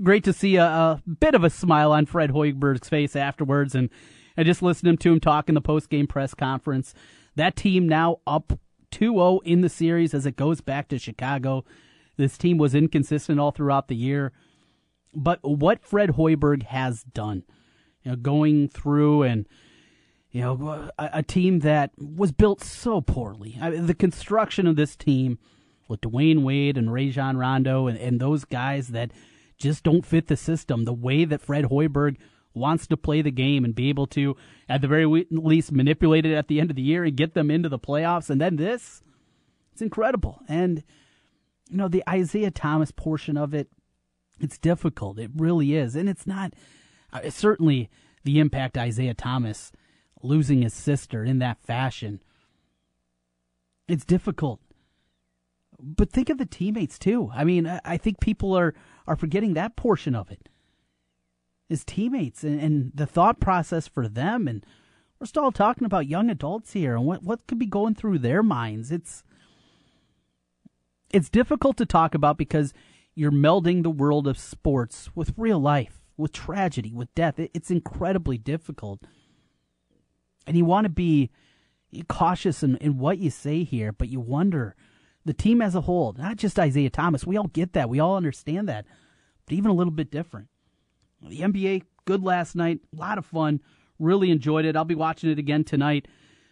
great 0.03 0.23
to 0.23 0.33
see 0.33 0.55
a, 0.55 0.65
a 0.65 1.01
bit 1.19 1.35
of 1.35 1.43
a 1.43 1.49
smile 1.49 1.91
on 1.91 2.05
Fred 2.05 2.31
Hoiberg's 2.31 2.89
face 2.89 3.15
afterwards. 3.15 3.75
And 3.75 3.89
I 4.37 4.43
just 4.43 4.61
listened 4.61 4.99
to 4.99 5.11
him 5.11 5.19
talk 5.19 5.49
in 5.49 5.55
the 5.55 5.61
post 5.61 5.89
game 5.89 6.07
press 6.07 6.33
conference. 6.33 6.93
That 7.35 7.55
team 7.55 7.87
now 7.87 8.17
up 8.25 8.59
2 8.91 9.13
0 9.13 9.39
in 9.43 9.61
the 9.61 9.69
series 9.69 10.13
as 10.13 10.25
it 10.25 10.35
goes 10.35 10.61
back 10.61 10.87
to 10.89 10.99
Chicago. 10.99 11.63
This 12.17 12.37
team 12.37 12.57
was 12.57 12.75
inconsistent 12.75 13.39
all 13.39 13.51
throughout 13.51 13.87
the 13.87 13.95
year. 13.95 14.31
But 15.13 15.39
what 15.43 15.83
Fred 15.83 16.11
Hoiberg 16.11 16.63
has 16.63 17.03
done, 17.03 17.43
you 18.03 18.11
know, 18.11 18.17
going 18.17 18.69
through 18.69 19.23
and 19.23 19.47
you 20.31 20.41
know, 20.41 20.89
a, 20.97 21.09
a, 21.15 21.23
team 21.23 21.59
that 21.59 21.91
was 21.97 22.31
built 22.31 22.63
so 22.63 23.01
poorly. 23.01 23.57
I 23.61 23.69
mean, 23.69 23.85
the 23.87 23.93
construction 23.93 24.65
of 24.65 24.77
this 24.77 24.95
team 24.95 25.39
with 25.89 26.01
Dwyane 26.01 26.43
Wade 26.43 26.77
and 26.77 26.91
Rajon 26.91 27.35
Rondo 27.35 27.87
and, 27.87 27.97
and 27.97 28.19
those 28.19 28.45
guys 28.45 28.89
that 28.89 29.11
just 29.57 29.83
don't 29.83 30.05
fit 30.05 30.27
the 30.27 30.37
system. 30.37 30.85
The 30.85 30.93
way 30.93 31.25
that 31.25 31.41
Fred 31.41 31.65
Hoiberg 31.65 32.17
wants 32.53 32.87
to 32.87 32.97
play 32.97 33.21
the 33.21 33.31
game 33.31 33.65
and 33.65 33.75
be 33.75 33.89
able 33.89 34.07
to, 34.07 34.37
at 34.69 34.81
the 34.81 34.87
very 34.87 35.05
least, 35.29 35.71
manipulate 35.71 36.25
it 36.25 36.33
at 36.33 36.47
the 36.47 36.61
end 36.61 36.69
of 36.69 36.77
the 36.77 36.81
year 36.81 37.03
and 37.03 37.15
get 37.15 37.33
them 37.33 37.51
into 37.51 37.67
the 37.67 37.79
playoffs. 37.79 38.29
And 38.29 38.39
then 38.39 38.55
this, 38.55 39.03
it's 39.73 39.81
incredible. 39.81 40.41
And, 40.47 40.83
you 41.69 41.77
know, 41.77 41.89
the 41.89 42.03
Isaiah 42.07 42.51
Thomas 42.51 42.91
portion 42.91 43.37
of 43.37 43.53
it, 43.53 43.67
it's 44.39 44.57
difficult. 44.57 45.19
It 45.19 45.31
really 45.35 45.75
is. 45.75 45.95
And 45.95 46.07
it's 46.07 46.25
not, 46.25 46.53
uh, 47.11 47.29
certainly 47.29 47.89
the 48.23 48.39
impact 48.39 48.77
Isaiah 48.77 49.13
Thomas 49.13 49.71
losing 50.23 50.61
his 50.61 50.73
sister 50.73 51.23
in 51.23 51.39
that 51.39 51.61
fashion. 51.61 52.21
It's 53.87 54.05
difficult. 54.05 54.59
But 55.79 56.11
think 56.11 56.29
of 56.29 56.37
the 56.37 56.45
teammates 56.45 56.99
too. 56.99 57.31
I 57.33 57.43
mean, 57.43 57.67
I 57.83 57.97
think 57.97 58.19
people 58.19 58.55
are, 58.57 58.73
are 59.07 59.15
forgetting 59.15 59.53
that 59.53 59.75
portion 59.75 60.15
of 60.15 60.31
it 60.31 60.49
his 61.71 61.85
teammates 61.85 62.43
and, 62.43 62.59
and 62.59 62.91
the 62.93 63.05
thought 63.05 63.39
process 63.39 63.87
for 63.87 64.09
them. 64.09 64.45
And 64.45 64.65
we're 65.17 65.25
still 65.25 65.53
talking 65.53 65.85
about 65.85 66.05
young 66.05 66.29
adults 66.29 66.73
here 66.73 66.97
and 66.97 67.05
what, 67.05 67.23
what 67.23 67.47
could 67.47 67.57
be 67.57 67.65
going 67.65 67.95
through 67.95 68.19
their 68.19 68.43
minds. 68.43 68.91
It's 68.91 69.23
it's 71.11 71.29
difficult 71.29 71.77
to 71.77 71.85
talk 71.85 72.13
about 72.13 72.37
because 72.37 72.73
you're 73.15 73.31
melding 73.31 73.83
the 73.83 73.89
world 73.89 74.27
of 74.27 74.37
sports 74.37 75.09
with 75.15 75.33
real 75.37 75.59
life, 75.59 76.01
with 76.17 76.33
tragedy, 76.33 76.91
with 76.93 77.13
death. 77.15 77.39
It, 77.39 77.51
it's 77.53 77.71
incredibly 77.71 78.37
difficult. 78.37 79.03
And 80.47 80.57
you 80.57 80.65
want 80.65 80.85
to 80.85 80.89
be 80.89 81.29
cautious 82.07 82.63
in, 82.63 82.77
in 82.77 82.97
what 82.97 83.19
you 83.19 83.29
say 83.29 83.63
here, 83.63 83.91
but 83.91 84.09
you 84.09 84.19
wonder 84.19 84.75
the 85.25 85.33
team 85.33 85.61
as 85.61 85.75
a 85.75 85.81
whole, 85.81 86.13
not 86.17 86.37
just 86.37 86.59
Isaiah 86.59 86.89
Thomas. 86.89 87.25
We 87.25 87.37
all 87.37 87.47
get 87.47 87.73
that. 87.73 87.89
We 87.89 87.99
all 87.99 88.15
understand 88.15 88.67
that. 88.69 88.85
But 89.45 89.53
even 89.53 89.71
a 89.71 89.75
little 89.75 89.91
bit 89.91 90.11
different. 90.11 90.47
The 91.21 91.39
NBA, 91.39 91.83
good 92.05 92.23
last 92.23 92.55
night. 92.55 92.79
A 92.93 92.99
lot 92.99 93.17
of 93.17 93.25
fun. 93.25 93.61
Really 93.99 94.31
enjoyed 94.31 94.65
it. 94.65 94.75
I'll 94.75 94.85
be 94.85 94.95
watching 94.95 95.29
it 95.29 95.37
again 95.37 95.63
tonight. 95.63 96.07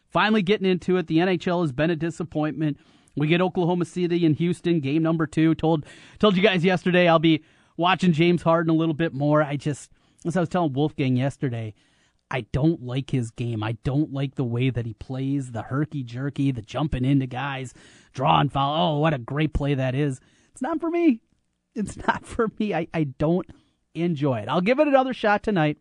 Finally 0.09 0.43
getting 0.43 0.69
into 0.69 0.97
it. 0.97 1.07
The 1.07 1.17
NHL 1.17 1.61
has 1.61 1.71
been 1.71 1.89
a 1.89 1.95
disappointment. 1.95 2.77
We 3.15 3.27
get 3.27 3.41
Oklahoma 3.41 3.85
City 3.85 4.25
and 4.25 4.35
Houston, 4.35 4.79
game 4.79 5.01
number 5.01 5.25
two. 5.25 5.55
Told 5.55 5.85
told 6.19 6.37
you 6.37 6.43
guys 6.43 6.63
yesterday 6.63 7.07
I'll 7.07 7.19
be 7.19 7.43
watching 7.75 8.13
James 8.13 8.43
Harden 8.43 8.69
a 8.69 8.77
little 8.77 8.93
bit 8.93 9.13
more. 9.13 9.41
I 9.41 9.55
just, 9.55 9.91
as 10.25 10.37
I 10.37 10.39
was 10.39 10.49
telling 10.49 10.73
Wolfgang 10.73 11.15
yesterday, 11.15 11.73
I 12.31 12.41
don't 12.41 12.83
like 12.83 13.09
his 13.09 13.31
game. 13.31 13.63
I 13.63 13.73
don't 13.83 14.13
like 14.13 14.35
the 14.35 14.43
way 14.43 14.69
that 14.69 14.85
he 14.85 14.93
plays, 14.93 15.51
the 15.51 15.63
herky 15.63 16.03
jerky, 16.03 16.51
the 16.51 16.61
jumping 16.61 17.05
into 17.05 17.25
guys, 17.25 17.73
drawing 18.13 18.49
foul. 18.49 18.97
Oh, 18.97 18.99
what 18.99 19.13
a 19.13 19.17
great 19.17 19.53
play 19.53 19.73
that 19.73 19.95
is. 19.95 20.19
It's 20.51 20.61
not 20.61 20.79
for 20.79 20.91
me. 20.91 21.21
It's 21.75 21.97
not 22.07 22.25
for 22.25 22.49
me. 22.59 22.73
I, 22.73 22.87
I 22.93 23.03
don't 23.03 23.47
enjoy 23.95 24.39
it. 24.39 24.49
I'll 24.49 24.61
give 24.61 24.79
it 24.79 24.87
another 24.87 25.13
shot 25.13 25.43
tonight. 25.43 25.77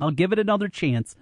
I'll 0.00 0.10
give 0.10 0.32
it 0.32 0.38
another 0.38 0.68
chance. 0.68 1.16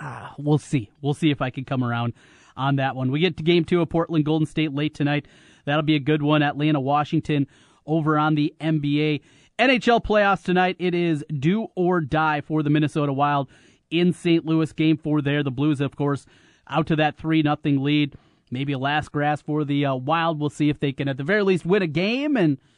Ah, 0.00 0.34
we'll 0.38 0.58
see. 0.58 0.90
We'll 1.00 1.14
see 1.14 1.30
if 1.30 1.40
I 1.40 1.50
can 1.50 1.64
come 1.64 1.84
around 1.84 2.14
on 2.56 2.76
that 2.76 2.96
one. 2.96 3.10
We 3.10 3.20
get 3.20 3.36
to 3.36 3.42
game 3.42 3.64
two 3.64 3.80
of 3.80 3.88
Portland 3.88 4.24
Golden 4.24 4.46
State 4.46 4.72
late 4.72 4.94
tonight. 4.94 5.26
That'll 5.64 5.82
be 5.82 5.94
a 5.94 6.00
good 6.00 6.22
one. 6.22 6.42
Atlanta, 6.42 6.80
Washington 6.80 7.46
over 7.86 8.18
on 8.18 8.34
the 8.34 8.54
NBA. 8.60 9.20
NHL 9.58 10.04
playoffs 10.04 10.42
tonight. 10.42 10.76
It 10.78 10.94
is 10.94 11.24
do 11.38 11.68
or 11.74 12.00
die 12.00 12.40
for 12.40 12.62
the 12.62 12.70
Minnesota 12.70 13.12
Wild 13.12 13.48
in 13.90 14.12
St. 14.12 14.44
Louis. 14.44 14.72
Game 14.72 14.96
four 14.96 15.22
there. 15.22 15.42
The 15.42 15.50
Blues, 15.50 15.80
of 15.80 15.96
course, 15.96 16.26
out 16.68 16.86
to 16.88 16.96
that 16.96 17.16
3 17.16 17.42
nothing 17.42 17.82
lead. 17.82 18.14
Maybe 18.50 18.72
a 18.72 18.78
last 18.78 19.10
grasp 19.12 19.46
for 19.46 19.64
the 19.64 19.86
uh, 19.86 19.94
Wild. 19.94 20.38
We'll 20.38 20.50
see 20.50 20.68
if 20.68 20.80
they 20.80 20.92
can, 20.92 21.08
at 21.08 21.16
the 21.16 21.24
very 21.24 21.42
least, 21.42 21.66
win 21.66 21.82
a 21.82 21.86
game 21.86 22.36
and– 22.36 22.58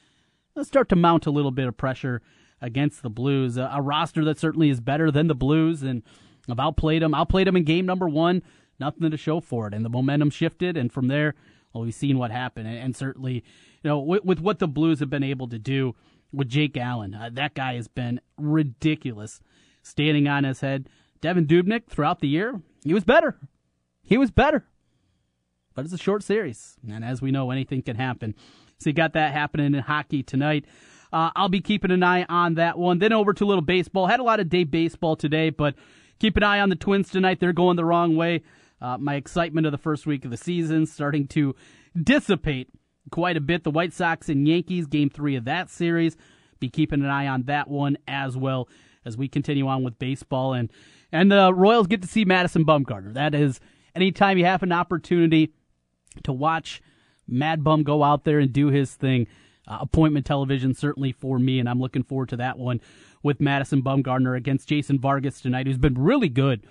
start 0.65 0.89
to 0.89 0.97
mount 0.97 1.27
a 1.27 1.31
little 1.31 1.51
bit 1.51 1.69
of 1.69 1.77
pressure 1.77 2.23
against 2.61 3.03
the 3.03 3.11
Blues. 3.11 3.57
A, 3.57 3.71
a 3.75 3.83
roster 3.83 4.25
that 4.25 4.39
certainly 4.39 4.71
is 4.71 4.81
better 4.81 5.11
than 5.11 5.27
the 5.27 5.35
Blues, 5.35 5.83
and 5.83 6.03
I've 6.49 6.61
outplayed 6.61 7.03
them. 7.03 7.15
Outplayed 7.15 7.47
them 7.47 7.57
in 7.57 7.65
game 7.65 7.87
number 7.87 8.09
one. 8.09 8.43
Nothing 8.79 9.11
to 9.11 9.17
show 9.17 9.41
for 9.41 9.67
it, 9.67 9.75
and 9.75 9.85
the 9.85 9.91
momentum 9.91 10.31
shifted, 10.31 10.77
and 10.77 10.93
from 10.93 11.09
there, 11.09 11.35
well, 11.73 11.85
we've 11.85 11.95
seen 11.95 12.19
what 12.19 12.31
happened. 12.31 12.69
And, 12.69 12.77
and 12.77 12.97
certainly, 12.97 13.37
you 13.83 13.91
know, 13.91 13.99
with, 13.99 14.25
with, 14.25 14.41
what 14.41 14.59
the 14.59 14.69
Blues 14.69 15.01
have 15.01 15.11
been 15.11 15.23
able 15.23 15.49
to 15.49 15.59
do 15.59 15.95
with 16.33 16.49
Jake 16.49 16.77
Allen, 16.77 17.15
uh, 17.15 17.31
that 17.33 17.55
guy 17.55 17.75
has 17.75 17.89
been 17.89 18.21
ridiculous, 18.37 19.41
standing 19.83 20.29
on 20.29 20.45
his 20.45 20.61
head. 20.61 20.89
Devan 21.21 21.47
Dubnyk 21.47 21.87
throughout 21.87 22.21
the 22.21 22.29
year, 22.29 22.61
he 22.85 22.95
was 22.95 23.05
better. 23.05 23.39
He 24.03 24.19
was 24.19 24.31
better. 24.31 24.67
But 25.75 25.85
it's 25.85 25.95
a 25.95 25.99
short 25.99 26.23
series, 26.23 26.77
and 26.89 27.05
as 27.05 27.21
we 27.21 27.31
know, 27.31 27.51
anything 27.51 27.83
can 27.83 27.97
happen. 27.97 28.35
So 28.79 28.91
you 28.91 28.95
got 28.95 29.13
that 29.15 29.33
happening 29.33 29.75
in 29.75 29.81
hockey 29.81 30.23
tonight. 30.23 30.65
Uh, 31.13 31.31
I'll 31.37 31.49
be 31.49 31.61
keeping 31.61 31.91
an 31.91 32.03
eye 32.03 32.27
on 32.29 32.55
that 32.55 32.79
one. 32.79 32.99
Then 32.99 33.13
over 33.13 33.33
to 33.33 33.45
a 33.45 33.47
little 33.47 33.63
baseball. 33.63 34.07
Had 34.07 34.21
a 34.21 34.25
lot 34.25 34.41
of 34.41 34.49
day 34.49 34.65
baseball 34.65 35.17
today, 35.17 35.51
but 35.51 35.75
keep 36.19 36.37
an 36.37 36.43
eye 36.43 36.61
on 36.61 36.69
the 36.69 36.77
Twins 36.77 37.11
tonight. 37.11 37.41
They're 37.41 37.53
going 37.53 37.77
the 37.77 37.85
wrong 37.85 38.17
way. 38.17 38.43
Uh, 38.81 38.99
my 38.99 39.15
excitement 39.15 39.67
of 39.67 39.73
the 39.73 39.79
first 39.79 40.07
week 40.07 40.25
of 40.25 40.31
the 40.31 40.37
season 40.37 40.85
starting 40.85 41.27
to 41.29 41.55
dissipate 42.03 42.69
quite 43.11 43.37
a 43.37 43.41
bit. 43.41 43.65
The 43.65 43.71
White 43.71 43.93
Sox 43.93 44.29
and 44.29 44.47
Yankees, 44.47 44.87
game 44.87 45.11
three 45.11 45.37
of 45.37 45.45
that 45.45 45.71
series. 45.71 46.17
Be 46.61 46.69
keeping 46.69 47.03
an 47.03 47.11
eye 47.11 47.27
on 47.27 47.45
that 47.45 47.69
one 47.69 47.99
as 48.09 48.37
well 48.37 48.69
as 49.05 49.17
we 49.17 49.29
continue 49.29 49.67
on 49.69 49.83
with 49.83 49.99
baseball. 49.99 50.53
And, 50.53 50.71
and 51.13 51.31
the 51.31 51.53
Royals 51.53 51.87
get 51.87 52.03
to 52.03 52.09
see 52.09 52.25
Madison 52.25 52.65
Bumgarner. 52.65 53.15
That 53.15 53.35
is 53.35 53.61
anytime 53.95 54.39
you 54.39 54.45
have 54.45 54.63
an 54.63 54.73
opportunity 54.73 55.53
to 56.25 56.33
watch– 56.33 56.83
Mad 57.29 57.65
Bum 57.65 57.83
go 57.83 58.03
out 58.03 58.25
there 58.25 58.39
and 58.39 58.53
do 58.53 58.69
his 58.69 58.95
thing. 58.95 59.27
Uh, 59.69 59.79
appointment 59.81 60.25
television 60.25 60.75
certainly 60.75 61.11
for 61.13 61.39
me, 61.39 61.59
and 61.59 61.69
I'm 61.69 61.81
looking 61.81 62.05
forward 62.05 62.29
to 62.29 62.37
that 62.37 62.57
one 62.57 62.81
with 63.23 63.41
Madison 63.41 63.83
Bumgarner 63.83 64.37
against 64.37 64.69
Jason 64.69 65.01
Vargas 65.01 65.41
tonight, 65.41 65.67
who's 65.67 65.79
been 65.79 65.95
really 65.95 66.29
good 66.29 66.63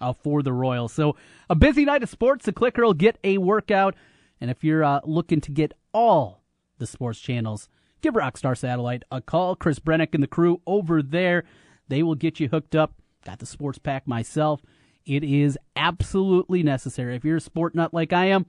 uh, 0.00 0.12
for 0.12 0.42
the 0.42 0.52
Royals. 0.52 0.92
So 0.92 1.16
a 1.50 1.56
busy 1.56 1.84
night 1.84 2.04
of 2.04 2.08
sports. 2.08 2.46
The 2.46 2.52
clicker 2.52 2.84
will 2.84 2.94
get 2.94 3.18
a 3.24 3.38
workout, 3.38 3.96
and 4.40 4.50
if 4.50 4.62
you're 4.62 4.84
uh, 4.84 5.00
looking 5.04 5.40
to 5.40 5.50
get 5.50 5.74
all 5.94 6.42
the 6.78 6.86
sports 6.86 7.18
channels, 7.18 7.68
give 8.02 8.14
Rockstar 8.14 8.58
Satellite 8.58 9.04
a 9.10 9.22
call. 9.22 9.56
Chris 9.56 9.78
Brennick 9.78 10.12
and 10.12 10.22
the 10.22 10.28
crew 10.28 10.60
over 10.66 11.02
there, 11.02 11.44
they 11.88 12.02
will 12.02 12.14
get 12.14 12.40
you 12.40 12.48
hooked 12.48 12.74
up. 12.76 12.94
Got 13.24 13.38
the 13.38 13.46
sports 13.46 13.78
pack 13.78 14.06
myself. 14.06 14.60
It 15.06 15.24
is 15.24 15.58
absolutely 15.76 16.62
necessary. 16.62 17.14
If 17.14 17.24
you're 17.24 17.36
a 17.36 17.40
sport 17.40 17.74
nut 17.74 17.94
like 17.94 18.12
I 18.12 18.26
am, 18.26 18.46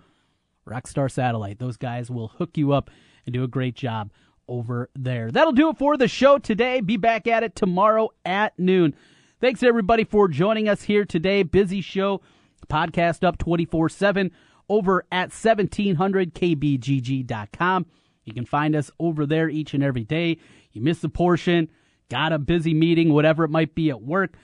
Rockstar 0.67 1.11
Satellite. 1.11 1.59
Those 1.59 1.77
guys 1.77 2.09
will 2.09 2.29
hook 2.29 2.57
you 2.57 2.73
up 2.73 2.89
and 3.25 3.33
do 3.33 3.43
a 3.43 3.47
great 3.47 3.75
job 3.75 4.11
over 4.47 4.89
there. 4.95 5.31
That'll 5.31 5.53
do 5.53 5.69
it 5.69 5.77
for 5.77 5.97
the 5.97 6.07
show 6.07 6.37
today. 6.37 6.81
Be 6.81 6.97
back 6.97 7.27
at 7.27 7.43
it 7.43 7.55
tomorrow 7.55 8.09
at 8.25 8.57
noon. 8.57 8.95
Thanks 9.39 9.63
everybody 9.63 10.03
for 10.03 10.27
joining 10.27 10.67
us 10.69 10.83
here 10.83 11.05
today. 11.05 11.43
Busy 11.43 11.81
show. 11.81 12.21
Podcast 12.69 13.23
up 13.23 13.37
24 13.37 13.89
7 13.89 14.31
over 14.69 15.05
at 15.11 15.29
1700kbgg.com. 15.29 17.85
You 18.23 18.33
can 18.33 18.45
find 18.45 18.75
us 18.75 18.91
over 18.99 19.25
there 19.25 19.49
each 19.49 19.73
and 19.73 19.83
every 19.83 20.03
day. 20.03 20.37
You 20.71 20.81
missed 20.81 21.03
a 21.03 21.09
portion, 21.09 21.69
got 22.09 22.33
a 22.33 22.39
busy 22.39 22.73
meeting, 22.73 23.13
whatever 23.13 23.43
it 23.43 23.49
might 23.49 23.75
be 23.75 23.89
at 23.89 24.01
work, 24.01 24.37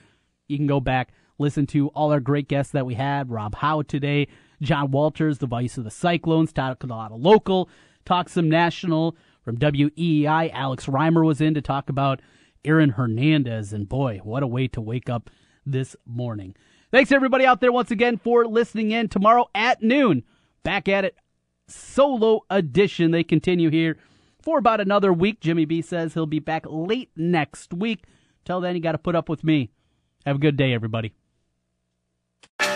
you 0.48 0.56
can 0.56 0.66
go 0.66 0.80
back, 0.80 1.12
listen 1.38 1.66
to 1.68 1.88
all 1.88 2.12
our 2.12 2.20
great 2.20 2.48
guests 2.48 2.72
that 2.72 2.86
we 2.86 2.94
had. 2.94 3.30
Rob 3.30 3.54
Howe 3.56 3.82
today, 3.82 4.28
John 4.60 4.90
Walters, 4.90 5.38
the 5.38 5.46
voice 5.46 5.78
of 5.78 5.84
the 5.84 5.90
Cyclones, 5.90 6.52
talked 6.52 6.84
a 6.84 6.86
lot 6.86 7.12
of 7.12 7.20
local, 7.20 7.68
talked 8.04 8.30
some 8.30 8.48
national. 8.48 9.16
From 9.42 9.56
WEEI, 9.56 10.52
Alex 10.52 10.86
Reimer 10.86 11.26
was 11.26 11.40
in 11.40 11.54
to 11.54 11.60
talk 11.60 11.88
about 11.88 12.22
Aaron 12.64 12.90
Hernandez. 12.90 13.72
And 13.72 13.88
boy, 13.88 14.20
what 14.22 14.44
a 14.44 14.46
way 14.46 14.68
to 14.68 14.80
wake 14.80 15.10
up 15.10 15.30
this 15.66 15.96
morning. 16.06 16.54
Thanks 16.92 17.10
everybody 17.10 17.46
out 17.46 17.62
there 17.62 17.72
once 17.72 17.90
again 17.90 18.18
for 18.18 18.44
listening 18.44 18.90
in. 18.90 19.08
Tomorrow 19.08 19.48
at 19.54 19.82
noon, 19.82 20.24
back 20.62 20.88
at 20.88 21.06
it, 21.06 21.16
solo 21.66 22.42
edition. 22.50 23.12
They 23.12 23.24
continue 23.24 23.70
here 23.70 23.96
for 24.42 24.58
about 24.58 24.78
another 24.78 25.10
week. 25.10 25.40
Jimmy 25.40 25.64
B 25.64 25.80
says 25.80 26.12
he'll 26.12 26.26
be 26.26 26.38
back 26.38 26.66
late 26.68 27.08
next 27.16 27.72
week. 27.72 28.04
Till 28.44 28.60
then, 28.60 28.76
you 28.76 28.82
got 28.82 28.92
to 28.92 28.98
put 28.98 29.16
up 29.16 29.30
with 29.30 29.42
me. 29.42 29.70
Have 30.26 30.36
a 30.36 30.38
good 30.38 30.58
day, 30.58 30.74
everybody. 30.74 31.14